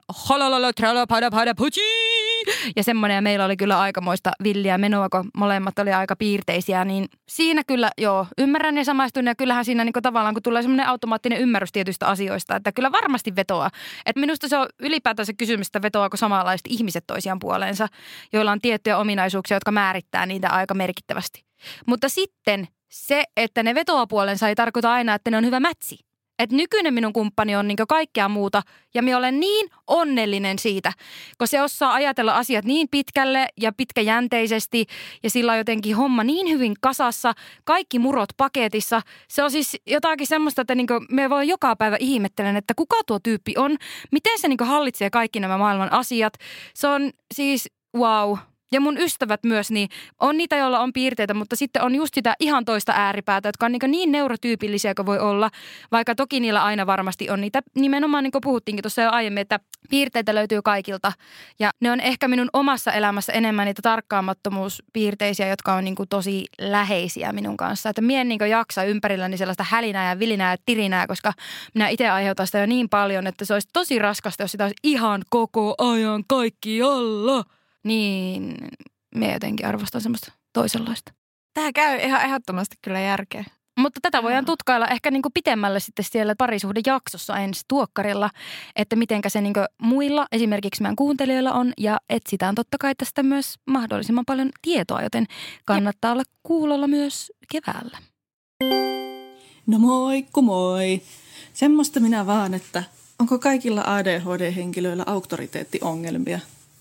ja 2.75 2.83
semmoinen 2.83 3.15
ja 3.15 3.21
meillä 3.21 3.45
oli 3.45 3.57
kyllä 3.57 3.79
aikamoista 3.79 4.31
villiä 4.43 4.77
menoa, 4.77 5.09
kun 5.09 5.29
molemmat 5.37 5.79
oli 5.79 5.93
aika 5.93 6.15
piirteisiä, 6.15 6.85
niin 6.85 7.05
siinä 7.29 7.63
kyllä 7.67 7.91
joo, 7.97 8.27
ymmärrän 8.37 8.77
ja 8.77 8.85
samaistun 8.85 9.25
ja 9.25 9.35
kyllähän 9.35 9.65
siinä 9.65 9.83
niin 9.83 9.93
tavallaan 10.01 10.35
kun 10.35 10.43
tulee 10.43 10.61
semmoinen 10.61 10.87
automaattinen 10.87 11.39
ymmärrys 11.39 11.71
tietyistä 11.71 12.07
asioista, 12.07 12.55
että 12.55 12.71
kyllä 12.71 12.91
varmasti 12.91 13.35
vetoa. 13.35 13.69
Että 14.05 14.19
minusta 14.19 14.47
se 14.47 14.57
on 14.57 14.67
ylipäätänsä 14.79 15.33
kysymys, 15.33 15.67
että 15.67 15.81
vetoako 15.81 16.17
samanlaiset 16.17 16.67
ihmiset 16.69 17.03
toisiaan 17.07 17.39
puoleensa, 17.39 17.87
joilla 18.33 18.51
on 18.51 18.61
tiettyjä 18.61 18.97
ominaisuuksia, 18.97 19.55
jotka 19.55 19.71
määrittää 19.71 20.25
niitä 20.25 20.49
aika 20.49 20.73
merkittävästi. 20.73 21.43
Mutta 21.85 22.09
sitten 22.09 22.67
se, 22.89 23.23
että 23.37 23.63
ne 23.63 23.75
vetoa 23.75 24.07
puolensa 24.07 24.49
ei 24.49 24.55
tarkoita 24.55 24.93
aina, 24.93 25.13
että 25.13 25.31
ne 25.31 25.37
on 25.37 25.45
hyvä 25.45 25.59
mätsi. 25.59 25.99
Että 26.39 26.55
nykyinen 26.55 26.93
minun 26.93 27.13
kumppani 27.13 27.55
on 27.55 27.67
niin 27.67 27.77
kaikkea 27.89 28.29
muuta 28.29 28.61
ja 28.93 29.01
minä 29.01 29.17
olen 29.17 29.39
niin 29.39 29.69
onnellinen 29.87 30.59
siitä, 30.59 30.93
kun 31.37 31.47
se 31.47 31.61
osaa 31.61 31.93
ajatella 31.93 32.37
asiat 32.37 32.65
niin 32.65 32.87
pitkälle 32.91 33.47
ja 33.61 33.71
pitkäjänteisesti 33.77 34.85
ja 35.23 35.29
sillä 35.29 35.51
on 35.51 35.57
jotenkin 35.57 35.95
homma 35.95 36.23
niin 36.23 36.49
hyvin 36.49 36.73
kasassa, 36.81 37.33
kaikki 37.63 37.99
murot 37.99 38.29
paketissa. 38.37 39.01
Se 39.27 39.43
on 39.43 39.51
siis 39.51 39.77
jotakin 39.87 40.27
semmoista, 40.27 40.61
että 40.61 40.75
niin 40.75 40.87
me 41.11 41.29
voi 41.29 41.47
joka 41.47 41.75
päivä 41.75 41.97
ihmettelen, 41.99 42.55
että 42.55 42.73
kuka 42.77 42.95
tuo 43.07 43.19
tyyppi 43.19 43.53
on, 43.57 43.77
miten 44.11 44.39
se 44.39 44.47
niin 44.47 44.59
hallitsee 44.61 45.09
kaikki 45.09 45.39
nämä 45.39 45.57
maailman 45.57 45.93
asiat. 45.93 46.33
Se 46.73 46.87
on 46.87 47.11
siis 47.35 47.69
wow, 47.97 48.37
ja 48.71 48.81
mun 48.81 48.97
ystävät 48.97 49.43
myös, 49.43 49.71
niin 49.71 49.89
on 50.19 50.37
niitä, 50.37 50.57
joilla 50.57 50.79
on 50.79 50.93
piirteitä, 50.93 51.33
mutta 51.33 51.55
sitten 51.55 51.81
on 51.81 51.95
just 51.95 52.13
sitä 52.13 52.35
ihan 52.39 52.65
toista 52.65 52.93
ääripäätä, 52.95 53.47
jotka 53.47 53.65
on 53.65 53.71
niin, 53.71 53.91
niin 53.91 54.11
neurotyypillisiä 54.11 54.93
kuin 54.95 55.05
voi 55.05 55.19
olla, 55.19 55.49
vaikka 55.91 56.15
toki 56.15 56.39
niillä 56.39 56.63
aina 56.63 56.85
varmasti 56.85 57.29
on 57.29 57.41
niitä, 57.41 57.61
nimenomaan 57.75 58.23
niin 58.23 58.31
kuin 58.31 58.41
puhuttiinkin 58.41 58.83
tuossa 58.83 59.01
jo 59.01 59.11
aiemmin, 59.11 59.41
että 59.41 59.59
piirteitä 59.89 60.35
löytyy 60.35 60.61
kaikilta. 60.61 61.11
Ja 61.59 61.71
ne 61.79 61.91
on 61.91 61.99
ehkä 61.99 62.27
minun 62.27 62.49
omassa 62.53 62.91
elämässä 62.91 63.33
enemmän 63.33 63.65
niitä 63.65 63.81
tarkkaamattomuuspiirteisiä, 63.81 65.47
jotka 65.47 65.73
on 65.73 65.83
niin 65.83 65.95
kuin 65.95 66.09
tosi 66.09 66.45
läheisiä 66.61 67.33
minun 67.33 67.57
kanssa. 67.57 67.89
Että 67.89 68.01
mien 68.01 68.27
niin 68.27 68.39
jaksa 68.49 68.83
ympärilläni 68.83 69.37
sellaista 69.37 69.65
hälinää 69.69 70.09
ja 70.09 70.19
vilinää 70.19 70.53
ja 70.53 70.57
tirinää, 70.65 71.07
koska 71.07 71.33
minä 71.73 71.87
itse 71.87 72.09
aiheutan 72.09 72.45
sitä 72.45 72.59
jo 72.59 72.65
niin 72.65 72.89
paljon, 72.89 73.27
että 73.27 73.45
se 73.45 73.53
olisi 73.53 73.67
tosi 73.73 73.99
raskasta, 73.99 74.43
jos 74.43 74.51
sitä 74.51 74.63
olisi 74.63 74.75
ihan 74.83 75.21
koko 75.29 75.75
ajan 75.77 76.23
kaikki 76.27 76.81
alla 76.81 77.43
niin 77.83 78.57
me 79.15 79.33
jotenkin 79.33 79.65
arvostan 79.65 80.01
semmoista 80.01 80.31
toisenlaista. 80.53 81.11
Tämä 81.53 81.71
käy 81.71 81.99
ihan 81.99 82.21
ehdottomasti 82.21 82.75
kyllä 82.81 82.99
järkeä. 82.99 83.43
Mutta 83.79 83.99
tätä 84.01 84.23
voidaan 84.23 84.45
tutkailla 84.45 84.87
ehkä 84.87 85.11
niin 85.11 85.21
pitemmälle 85.33 85.79
sitten 85.79 86.05
siellä 86.05 86.35
parisuhdejaksossa 86.37 87.37
ensi 87.37 87.61
tuokkarilla, 87.67 88.29
että 88.75 88.95
mitenkä 88.95 89.29
se 89.29 89.41
niin 89.41 89.53
muilla, 89.81 90.27
esimerkiksi 90.31 90.81
meidän 90.81 90.95
kuuntelijoilla 90.95 91.51
on, 91.51 91.73
ja 91.77 91.97
etsitään 92.09 92.55
totta 92.55 92.77
kai 92.77 92.95
tästä 92.95 93.23
myös 93.23 93.55
mahdollisimman 93.65 94.25
paljon 94.25 94.49
tietoa, 94.61 95.01
joten 95.01 95.25
kannattaa 95.65 96.11
olla 96.11 96.23
kuulolla 96.43 96.87
myös 96.87 97.31
keväällä. 97.51 97.97
No 99.67 99.79
moikku 99.79 100.41
moi! 100.41 101.01
Semmoista 101.53 101.99
minä 101.99 102.25
vaan, 102.25 102.53
että 102.53 102.83
onko 103.19 103.39
kaikilla 103.39 103.81
ADHD-henkilöillä 103.81 105.03
auktoriteettiongelmia? 105.05 106.39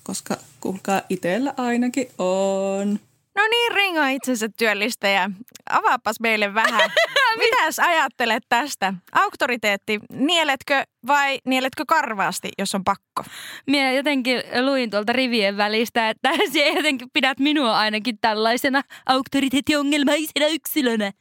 Koska 0.08 0.36
kuulkaa 0.60 1.02
itsellä 1.08 1.54
ainakin 1.56 2.08
on. 2.18 3.00
No 3.34 3.42
niin, 3.50 3.72
Ringo 3.72 4.00
itsensä 4.04 4.48
työllistäjä. 4.58 5.30
Avaapas 5.70 6.20
meille 6.20 6.54
vähän. 6.54 6.90
Mitäs 7.38 7.78
ajattelet 7.78 8.42
tästä? 8.48 8.94
Auktoriteetti, 9.12 10.00
nieletkö 10.12 10.84
vai 11.06 11.38
nieletkö 11.44 11.84
karvaasti, 11.88 12.48
jos 12.58 12.74
on 12.74 12.84
pakko? 12.84 13.24
Minä 13.66 13.92
jotenkin 13.92 14.42
luin 14.60 14.90
tuolta 14.90 15.12
rivien 15.12 15.56
välistä, 15.56 16.10
että 16.10 16.30
sinä 16.52 16.66
jotenkin 16.66 17.08
pidät 17.12 17.38
minua 17.38 17.78
ainakin 17.78 18.18
tällaisena 18.20 18.82
auktoriteettiongelmaisena 19.06 20.46
yksilönä. 20.50 21.12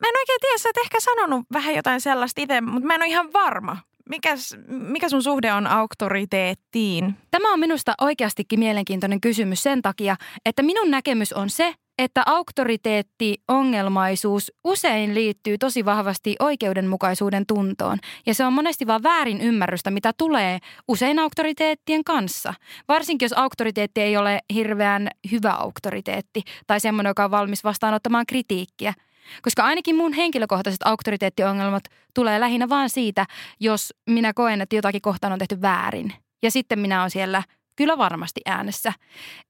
Mä 0.00 0.08
en 0.08 0.18
oikein 0.18 0.40
tiedä, 0.40 0.58
sä 0.58 0.68
oot 0.68 0.84
ehkä 0.84 1.00
sanonut 1.00 1.46
vähän 1.52 1.74
jotain 1.74 2.00
sellaista 2.00 2.40
itse, 2.40 2.60
mutta 2.60 2.86
mä 2.86 2.94
en 2.94 3.02
ole 3.02 3.10
ihan 3.10 3.32
varma. 3.32 3.76
Mikäs, 4.08 4.56
mikä 4.68 5.08
sun 5.08 5.22
suhde 5.22 5.52
on 5.52 5.66
auktoriteettiin? 5.66 7.14
Tämä 7.30 7.52
on 7.52 7.60
minusta 7.60 7.94
oikeastikin 8.00 8.58
mielenkiintoinen 8.58 9.20
kysymys 9.20 9.62
sen 9.62 9.82
takia, 9.82 10.16
että 10.46 10.62
minun 10.62 10.90
näkemys 10.90 11.32
on 11.32 11.50
se, 11.50 11.74
että 11.98 12.22
auktoriteetti-ongelmaisuus 12.26 14.52
usein 14.64 15.14
liittyy 15.14 15.58
tosi 15.58 15.84
vahvasti 15.84 16.36
oikeudenmukaisuuden 16.40 17.46
tuntoon. 17.46 17.98
Ja 18.26 18.34
se 18.34 18.44
on 18.44 18.52
monesti 18.52 18.86
vaan 18.86 19.02
väärin 19.02 19.40
ymmärrystä, 19.40 19.90
mitä 19.90 20.12
tulee 20.18 20.58
usein 20.88 21.18
auktoriteettien 21.18 22.04
kanssa. 22.04 22.54
Varsinkin 22.88 23.26
jos 23.26 23.32
auktoriteetti 23.32 24.00
ei 24.00 24.16
ole 24.16 24.38
hirveän 24.54 25.08
hyvä 25.32 25.50
auktoriteetti 25.50 26.42
tai 26.66 26.80
semmoinen, 26.80 27.10
joka 27.10 27.24
on 27.24 27.30
valmis 27.30 27.64
vastaanottamaan 27.64 28.26
kritiikkiä– 28.26 28.94
koska 29.42 29.64
ainakin 29.64 29.96
mun 29.96 30.12
henkilökohtaiset 30.12 30.80
auktoriteettiongelmat 30.84 31.84
tulee 32.14 32.40
lähinnä 32.40 32.68
vaan 32.68 32.90
siitä, 32.90 33.26
jos 33.60 33.94
minä 34.10 34.32
koen, 34.32 34.60
että 34.60 34.76
jotakin 34.76 35.02
kohtaan 35.02 35.32
on 35.32 35.38
tehty 35.38 35.62
väärin. 35.62 36.12
Ja 36.42 36.50
sitten 36.50 36.78
minä 36.78 37.00
olen 37.00 37.10
siellä 37.10 37.42
kyllä 37.76 37.98
varmasti 37.98 38.40
äänessä. 38.46 38.92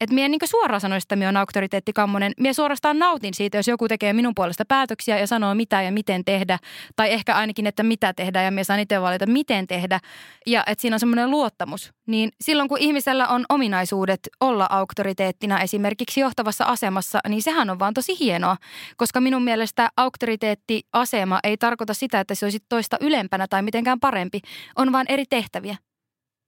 Että 0.01 0.15
mie 0.15 0.29
niin 0.29 0.41
suoraan 0.45 0.81
sanoisi, 0.81 1.05
että 1.05 1.17
minä 1.17 1.27
olen 1.27 1.37
auktoriteettikammonen. 1.37 2.33
Mie 2.41 2.53
suorastaan 2.53 2.99
nautin 2.99 3.35
siitä, 3.35 3.59
jos 3.59 3.69
joku 3.69 3.89
tekee 3.89 4.13
minun 4.13 4.35
puolesta 4.35 4.65
päätöksiä 4.65 5.19
ja 5.19 5.27
sanoo 5.27 5.55
mitä 5.55 5.83
ja 5.83 5.93
miten 5.93 6.25
tehdä. 6.25 6.59
Tai 6.97 7.13
ehkä 7.13 7.35
ainakin, 7.35 7.67
että 7.67 7.83
mitä 7.83 8.13
tehdä 8.13 8.43
ja 8.43 8.51
minä 8.51 8.65
saan 8.65 8.81
itse 8.81 9.01
valita, 9.01 9.27
miten 9.27 9.67
tehdä. 9.67 10.01
Ja 10.47 10.63
että 10.67 10.83
siinä 10.83 10.95
on 10.95 11.01
semmoinen 11.01 11.31
luottamus. 11.31 11.93
Niin 12.07 12.31
silloin, 12.41 12.69
kun 12.69 12.79
ihmisellä 12.79 13.29
on 13.29 13.45
ominaisuudet 13.49 14.21
olla 14.41 14.67
auktoriteettina 14.71 15.61
esimerkiksi 15.61 16.21
johtavassa 16.21 16.65
asemassa, 16.65 17.21
niin 17.29 17.43
sehän 17.43 17.71
on 17.71 17.79
vaan 17.79 17.95
tosi 17.95 18.19
hienoa. 18.21 18.57
Koska 18.97 19.21
minun 19.21 19.43
mielestä 19.43 19.89
auktoriteettiasema 19.97 21.41
ei 21.45 21.57
tarkoita 21.57 21.95
sitä, 21.95 22.21
että 22.21 22.35
se 22.35 22.47
olisi 22.47 22.59
toista 22.69 22.97
ylempänä 23.01 23.47
tai 23.49 23.63
mitenkään 23.63 24.01
parempi. 24.01 24.41
On 24.77 24.93
vain 24.93 25.07
eri 25.09 25.25
tehtäviä. 25.31 25.77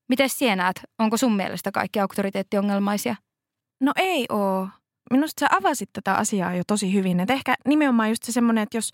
Miten 0.08 0.28
sinä 0.28 0.56
näet, 0.56 0.80
onko 0.98 1.16
sun 1.16 1.36
mielestä 1.36 1.72
kaikki 1.72 2.00
auktoriteettiongelmaisia? 2.00 3.16
No 3.80 3.92
ei 3.96 4.26
oo. 4.28 4.68
Minusta 5.10 5.40
sä 5.40 5.56
avasit 5.56 5.90
tätä 5.92 6.14
asiaa 6.14 6.54
jo 6.54 6.62
tosi 6.66 6.94
hyvin. 6.94 7.20
Et 7.20 7.30
ehkä 7.30 7.54
nimenomaan 7.68 8.08
just 8.08 8.22
se 8.22 8.32
semmoinen, 8.32 8.62
että 8.62 8.76
jos 8.76 8.90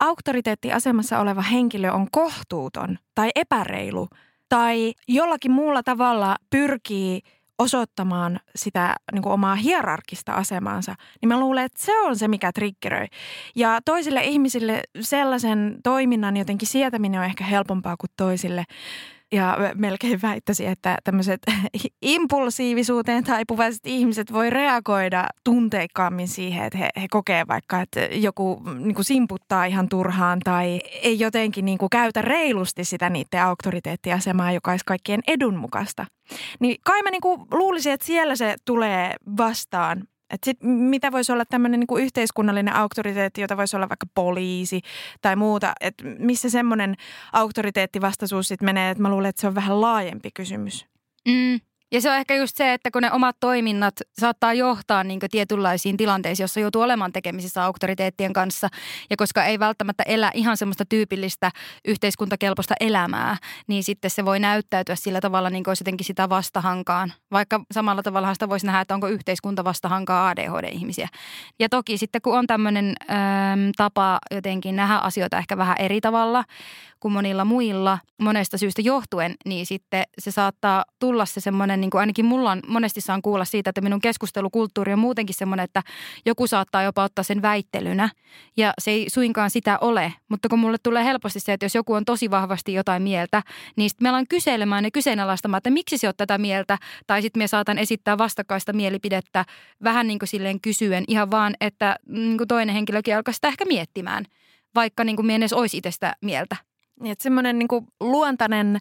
auktoriteettiasemassa 0.00 1.18
oleva 1.18 1.42
henkilö 1.42 1.92
on 1.92 2.08
kohtuuton 2.12 2.98
tai 3.14 3.30
epäreilu 3.34 4.08
tai 4.48 4.92
jollakin 5.08 5.50
muulla 5.50 5.82
tavalla 5.82 6.36
pyrkii 6.50 7.20
osoittamaan 7.58 8.40
sitä 8.56 8.94
niin 9.12 9.22
kuin 9.22 9.32
omaa 9.32 9.54
hierarkista 9.54 10.32
asemaansa, 10.32 10.94
niin 11.20 11.28
mä 11.28 11.40
luulen, 11.40 11.64
että 11.64 11.82
se 11.82 12.00
on 12.00 12.16
se, 12.16 12.28
mikä 12.28 12.52
triggeröi. 12.52 13.06
Ja 13.56 13.78
toisille 13.84 14.24
ihmisille 14.24 14.82
sellaisen 15.00 15.76
toiminnan 15.84 16.36
jotenkin 16.36 16.68
sietäminen 16.68 17.20
on 17.20 17.26
ehkä 17.26 17.44
helpompaa 17.44 17.96
kuin 17.96 18.10
toisille. 18.16 18.64
Ja 19.32 19.58
melkein 19.74 20.22
väittäisin, 20.22 20.68
että 20.68 20.98
tämmöiset 21.04 21.40
impulsiivisuuteen 22.02 23.24
taipuvaiset 23.24 23.86
ihmiset 23.86 24.32
voi 24.32 24.50
reagoida 24.50 25.26
tunteikkaammin 25.44 26.28
siihen, 26.28 26.64
että 26.66 26.78
he, 26.78 26.90
he 27.00 27.06
kokee 27.10 27.46
vaikka, 27.48 27.80
että 27.80 28.00
joku 28.00 28.62
niin 28.78 28.94
kuin 28.94 29.04
simputtaa 29.04 29.64
ihan 29.64 29.88
turhaan 29.88 30.40
tai 30.44 30.80
ei 31.02 31.18
jotenkin 31.18 31.64
niin 31.64 31.78
kuin 31.78 31.90
käytä 31.90 32.22
reilusti 32.22 32.84
sitä 32.84 33.10
niiden 33.10 33.42
auktoriteettiasemaa, 33.42 34.52
joka 34.52 34.70
olisi 34.70 34.84
kaikkien 34.84 35.20
edun 35.26 35.56
mukaista. 35.56 36.06
Niin 36.60 36.76
kai 36.84 37.02
mä 37.02 37.10
niin 37.10 37.20
kuin 37.20 37.40
luulisin, 37.52 37.92
että 37.92 38.06
siellä 38.06 38.36
se 38.36 38.54
tulee 38.64 39.14
vastaan 39.36 40.02
et 40.30 40.44
sit, 40.44 40.58
mitä 40.62 41.12
voisi 41.12 41.32
olla 41.32 41.44
tämmöinen 41.44 41.80
niin 41.80 42.02
yhteiskunnallinen 42.02 42.74
auktoriteetti, 42.74 43.40
jota 43.40 43.56
voisi 43.56 43.76
olla 43.76 43.88
vaikka 43.88 44.06
poliisi 44.14 44.80
tai 45.22 45.36
muuta. 45.36 45.72
Että 45.80 46.04
missä 46.18 46.50
semmoinen 46.50 46.94
auktoriteettivastaisuus 47.32 48.48
sitten 48.48 48.66
menee, 48.66 48.90
että 48.90 49.02
mä 49.02 49.10
luulen, 49.10 49.28
että 49.28 49.40
se 49.40 49.46
on 49.46 49.54
vähän 49.54 49.80
laajempi 49.80 50.30
kysymys. 50.34 50.86
Mm. 51.28 51.60
Ja 51.92 52.00
se 52.00 52.10
on 52.10 52.16
ehkä 52.16 52.34
just 52.34 52.56
se, 52.56 52.72
että 52.72 52.90
kun 52.90 53.02
ne 53.02 53.12
omat 53.12 53.36
toiminnat 53.40 53.94
saattaa 54.20 54.52
johtaa 54.52 55.04
niin 55.04 55.20
tietynlaisiin 55.30 55.96
tilanteisiin, 55.96 56.44
jossa 56.44 56.60
joutuu 56.60 56.82
olemaan 56.82 57.12
tekemisissä 57.12 57.64
auktoriteettien 57.64 58.32
kanssa. 58.32 58.68
Ja 59.10 59.16
koska 59.16 59.44
ei 59.44 59.58
välttämättä 59.58 60.02
elä 60.06 60.30
ihan 60.34 60.56
semmoista 60.56 60.84
tyypillistä 60.84 61.50
yhteiskuntakelpoista 61.84 62.74
elämää, 62.80 63.36
niin 63.66 63.84
sitten 63.84 64.10
se 64.10 64.24
voi 64.24 64.40
näyttäytyä 64.40 64.94
sillä 64.94 65.20
tavalla, 65.20 65.50
niin 65.50 65.64
kuin 65.64 65.70
olisi 65.70 65.82
jotenkin 65.82 66.06
sitä 66.06 66.28
vastahankaan. 66.28 67.12
Vaikka 67.30 67.60
samalla 67.72 68.02
tavalla 68.02 68.34
sitä 68.34 68.48
voisi 68.48 68.66
nähdä, 68.66 68.80
että 68.80 68.94
onko 68.94 69.08
yhteiskunta 69.08 69.64
vastahankaa 69.64 70.28
ADHD-ihmisiä. 70.28 71.08
Ja 71.58 71.68
toki 71.68 71.98
sitten 71.98 72.22
kun 72.22 72.38
on 72.38 72.46
tämmöinen 72.46 72.94
äm, 73.10 73.72
tapa 73.76 74.18
jotenkin 74.30 74.76
nähdä 74.76 74.96
asioita 74.96 75.38
ehkä 75.38 75.56
vähän 75.56 75.76
eri 75.78 76.00
tavalla 76.00 76.44
kuin 77.00 77.12
monilla 77.12 77.44
muilla 77.44 77.98
monesta 78.22 78.58
syystä 78.58 78.82
johtuen, 78.82 79.34
niin 79.44 79.66
sitten 79.66 80.04
se 80.18 80.30
saattaa 80.30 80.84
tulla 80.98 81.26
se 81.26 81.40
semmoinen, 81.40 81.75
niin 81.80 81.90
kuin 81.90 82.00
ainakin 82.00 82.24
mulla 82.24 82.50
on, 82.50 82.62
monesti 82.68 83.00
saan 83.00 83.22
kuulla 83.22 83.44
siitä, 83.44 83.70
että 83.70 83.80
minun 83.80 84.00
keskustelukulttuuri 84.00 84.92
on 84.92 84.98
muutenkin 84.98 85.34
semmoinen, 85.34 85.64
että 85.64 85.82
joku 86.26 86.46
saattaa 86.46 86.82
jopa 86.82 87.04
ottaa 87.04 87.22
sen 87.22 87.42
väittelynä 87.42 88.08
ja 88.56 88.74
se 88.78 88.90
ei 88.90 89.06
suinkaan 89.10 89.50
sitä 89.50 89.78
ole. 89.80 90.12
Mutta 90.28 90.48
kun 90.48 90.58
mulle 90.58 90.76
tulee 90.82 91.04
helposti 91.04 91.40
se, 91.40 91.52
että 91.52 91.66
jos 91.66 91.74
joku 91.74 91.92
on 91.92 92.04
tosi 92.04 92.30
vahvasti 92.30 92.72
jotain 92.74 93.02
mieltä, 93.02 93.42
niin 93.76 93.90
sitten 93.90 94.04
me 94.04 94.08
alan 94.08 94.26
kyselemään 94.28 94.84
ja 94.84 94.90
kyseenalaistamaan, 94.90 95.58
että 95.58 95.70
miksi 95.70 95.98
se 95.98 96.08
on 96.08 96.14
tätä 96.16 96.38
mieltä 96.38 96.78
tai 97.06 97.22
sitten 97.22 97.42
me 97.42 97.46
saatan 97.46 97.78
esittää 97.78 98.18
vastakkaista 98.18 98.72
mielipidettä 98.72 99.44
vähän 99.84 100.06
niin 100.06 100.18
kuin 100.18 100.28
silleen 100.28 100.60
kysyen 100.60 101.04
ihan 101.08 101.30
vaan, 101.30 101.54
että 101.60 101.96
niin 102.08 102.38
kuin 102.38 102.48
toinen 102.48 102.74
henkilökin 102.74 103.16
alkaa 103.16 103.34
sitä 103.34 103.48
ehkä 103.48 103.64
miettimään, 103.64 104.24
vaikka 104.74 105.04
niin 105.04 105.16
kuin 105.16 105.30
edes 105.30 105.52
olisi 105.52 105.76
itse 105.76 105.90
sitä 105.90 106.12
mieltä. 106.22 106.56
Niin, 107.00 107.12
että 107.12 107.22
semmoinen 107.22 107.58
niin 107.58 107.68
luontainen 108.00 108.78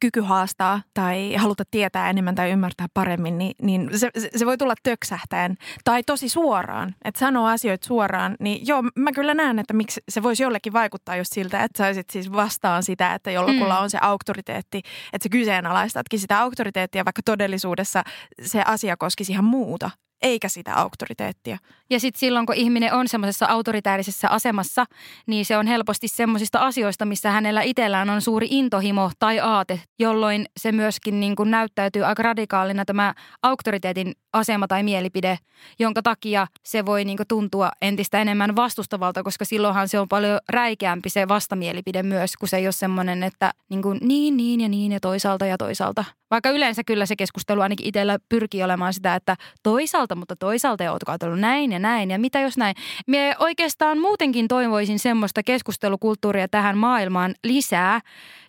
kyky 0.00 0.20
haastaa 0.20 0.82
tai 0.94 1.34
haluta 1.34 1.64
tietää 1.70 2.10
enemmän 2.10 2.34
tai 2.34 2.50
ymmärtää 2.50 2.86
paremmin, 2.94 3.38
niin, 3.38 3.54
niin 3.62 3.90
se, 3.98 4.10
se 4.36 4.46
voi 4.46 4.58
tulla 4.58 4.74
töksähtäen 4.82 5.56
tai 5.84 6.02
tosi 6.02 6.28
suoraan. 6.28 6.94
Että 7.04 7.18
sanoo 7.18 7.46
asioita 7.46 7.86
suoraan, 7.86 8.36
niin 8.40 8.66
joo, 8.66 8.82
mä 8.96 9.12
kyllä 9.12 9.34
näen, 9.34 9.58
että 9.58 9.74
miksi 9.74 10.00
se 10.08 10.22
voisi 10.22 10.42
jollekin 10.42 10.72
vaikuttaa 10.72 11.16
just 11.16 11.32
siltä, 11.32 11.64
että 11.64 11.78
saisit 11.78 12.10
siis 12.10 12.32
vastaan 12.32 12.82
sitä, 12.82 13.14
että 13.14 13.30
jollakulla 13.30 13.76
mm. 13.76 13.82
on 13.82 13.90
se 13.90 13.98
auktoriteetti, 14.00 14.78
että 15.12 15.22
se 15.22 15.28
kyseenalaistatkin 15.28 16.20
sitä 16.20 16.40
auktoriteettia, 16.40 17.04
vaikka 17.04 17.22
todellisuudessa 17.24 18.02
se 18.42 18.62
asia 18.62 18.96
koskisi 18.96 19.32
ihan 19.32 19.44
muuta 19.44 19.90
eikä 20.22 20.48
sitä 20.48 20.74
auktoriteettia. 20.74 21.58
Ja 21.90 22.00
sitten 22.00 22.20
silloin, 22.20 22.46
kun 22.46 22.54
ihminen 22.54 22.94
on 22.94 23.08
semmoisessa 23.08 23.46
autoritäärisessä 23.46 24.28
asemassa, 24.28 24.84
niin 25.26 25.44
se 25.44 25.56
on 25.56 25.66
helposti 25.66 26.08
semmoisista 26.08 26.58
asioista, 26.58 27.04
missä 27.04 27.30
hänellä 27.30 27.62
itsellään 27.62 28.10
on 28.10 28.22
suuri 28.22 28.46
intohimo 28.50 29.10
tai 29.18 29.40
aate, 29.40 29.80
jolloin 29.98 30.46
se 30.60 30.72
myöskin 30.72 31.20
niin 31.20 31.36
kuin 31.36 31.50
näyttäytyy 31.50 32.04
aika 32.04 32.22
radikaalina 32.22 32.84
tämä 32.84 33.14
auktoriteetin 33.42 34.12
asema 34.32 34.66
tai 34.68 34.82
mielipide, 34.82 35.38
jonka 35.78 36.02
takia 36.02 36.46
se 36.62 36.86
voi 36.86 37.04
niin 37.04 37.16
kuin 37.16 37.26
tuntua 37.26 37.70
entistä 37.82 38.20
enemmän 38.20 38.56
vastustavalta, 38.56 39.22
koska 39.22 39.44
silloinhan 39.44 39.88
se 39.88 40.00
on 40.00 40.08
paljon 40.08 40.38
räikeämpi 40.48 41.10
se 41.10 41.28
vastamielipide 41.28 42.02
myös, 42.02 42.36
kun 42.36 42.48
se 42.48 42.56
ei 42.56 42.66
ole 42.66 42.72
semmoinen, 42.72 43.22
että 43.22 43.52
niin, 43.68 43.82
kuin 43.82 43.98
niin, 44.02 44.36
niin 44.36 44.60
ja 44.60 44.68
niin 44.68 44.92
ja 44.92 45.00
toisaalta 45.00 45.46
ja 45.46 45.58
toisaalta. 45.58 46.04
Vaikka 46.30 46.50
yleensä 46.50 46.84
kyllä 46.84 47.06
se 47.06 47.16
keskustelu 47.16 47.60
ainakin 47.60 47.86
itsellä 47.86 48.18
pyrkii 48.28 48.62
olemaan 48.62 48.94
sitä, 48.94 49.14
että 49.14 49.36
toisaalta, 49.62 50.14
mutta 50.14 50.36
toisaalta 50.36 50.84
ja 50.84 50.92
ootko 50.92 51.12
ajatellut 51.12 51.40
näin 51.40 51.72
ja 51.72 51.78
näin 51.78 52.10
ja 52.10 52.18
mitä 52.18 52.40
jos 52.40 52.56
näin. 52.56 52.74
Mie 53.06 53.34
oikeastaan 53.38 53.98
muutenkin 53.98 54.48
toivoisin 54.48 54.98
semmoista 54.98 55.42
keskustelukulttuuria 55.42 56.48
tähän 56.48 56.78
maailmaan 56.78 57.34
lisää, 57.44 58.00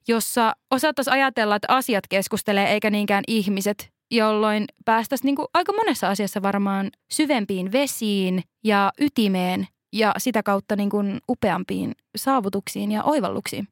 jossa 0.07 0.55
osattaisiin 0.71 1.13
ajatella, 1.13 1.55
että 1.55 1.75
asiat 1.75 2.03
keskustelee 2.09 2.71
eikä 2.71 2.89
niinkään 2.89 3.23
ihmiset, 3.27 3.89
jolloin 4.11 4.65
päästäisiin 4.85 5.35
niin 5.35 5.47
aika 5.53 5.73
monessa 5.73 6.09
asiassa 6.09 6.41
varmaan 6.41 6.89
syvempiin 7.11 7.71
vesiin 7.71 8.43
ja 8.63 8.91
ytimeen 9.01 9.67
ja 9.93 10.13
sitä 10.17 10.43
kautta 10.43 10.75
niin 10.75 10.89
kuin 10.89 11.19
upeampiin 11.29 11.91
saavutuksiin 12.17 12.91
ja 12.91 13.03
oivalluksiin. 13.03 13.67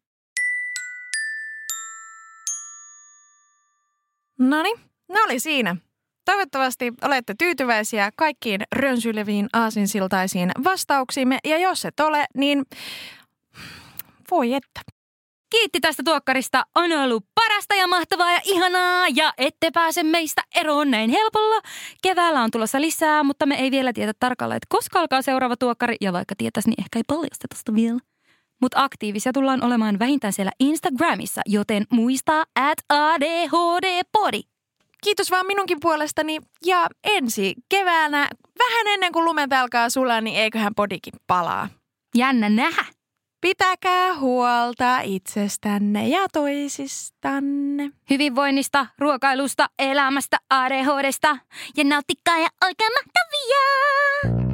Noni, 4.40 4.74
ne 5.14 5.22
oli 5.22 5.40
siinä. 5.40 5.76
Toivottavasti 6.26 6.94
olette 7.02 7.36
tyytyväisiä 7.40 8.12
kaikkiin 8.16 8.62
rönsyileviin 8.76 9.48
aasinsiltaisiin 9.54 10.52
vastauksiimme. 10.64 11.40
Ja 11.46 11.58
jos 11.58 11.86
et 11.86 12.00
ole, 12.00 12.26
niin 12.38 12.66
voi 14.32 14.54
että. 14.54 14.82
Kiitti 15.50 15.80
tästä 15.80 16.04
tuokkarista. 16.06 16.66
On 16.76 16.92
ollut 16.92 17.26
parasta 17.36 17.76
ja 17.76 17.88
mahtavaa 17.88 18.32
ja 18.32 18.40
ihanaa 18.44 19.06
ja 19.16 19.34
ette 19.38 19.72
pääse 19.72 20.04
meistä 20.04 20.42
eroon 20.56 20.92
näin 20.92 21.10
helpolla. 21.10 21.62
Keväällä 22.04 22.42
on 22.42 22.52
tulossa 22.52 22.82
lisää, 22.82 23.24
mutta 23.24 23.46
me 23.46 23.56
ei 23.56 23.72
vielä 23.72 23.94
tiedä 23.94 24.14
tarkalleen, 24.20 24.58
että 24.58 24.68
koska 24.70 25.00
alkaa 25.00 25.22
seuraava 25.22 25.58
tuokkari. 25.58 25.96
Ja 26.02 26.14
vaikka 26.14 26.36
tietäisi, 26.38 26.70
niin 26.70 26.82
ehkä 26.82 27.00
ei 27.00 27.04
paljasteta 27.08 27.56
sitä 27.56 27.74
vielä. 27.76 28.00
Mutta 28.62 28.84
aktiivisia 28.84 29.34
tullaan 29.34 29.64
olemaan 29.64 30.00
vähintään 30.00 30.34
siellä 30.34 30.52
Instagramissa, 30.60 31.42
joten 31.46 31.86
muista 31.90 32.44
at 32.56 32.78
ADHD-podi. 32.94 34.42
Kiitos 35.04 35.32
vaan 35.32 35.46
minunkin 35.46 35.78
puolestani 35.82 36.40
ja 36.66 36.88
ensi 37.04 37.54
keväänä, 37.70 38.28
vähän 38.60 38.88
ennen 38.88 39.12
kuin 39.12 39.26
lumet 39.26 39.54
alkaa 39.54 39.90
sulaa, 39.90 40.22
niin 40.22 40.36
eiköhän 40.36 40.76
podikin 40.76 41.14
palaa. 41.28 41.70
Jännä 42.16 42.50
nähdä. 42.50 42.86
Pitäkää 43.42 44.16
huolta 44.20 45.00
itsestänne 45.00 46.08
ja 46.08 46.20
toisistanne. 46.34 47.92
Hyvinvoinnista, 48.10 48.88
ruokailusta, 49.00 49.70
elämästä, 49.80 50.38
ADHDsta 50.50 51.38
ja 51.78 51.84
nauttikaa 51.84 52.38
ja 52.38 52.48
oikein 52.64 52.92
mahtavia! 52.94 54.45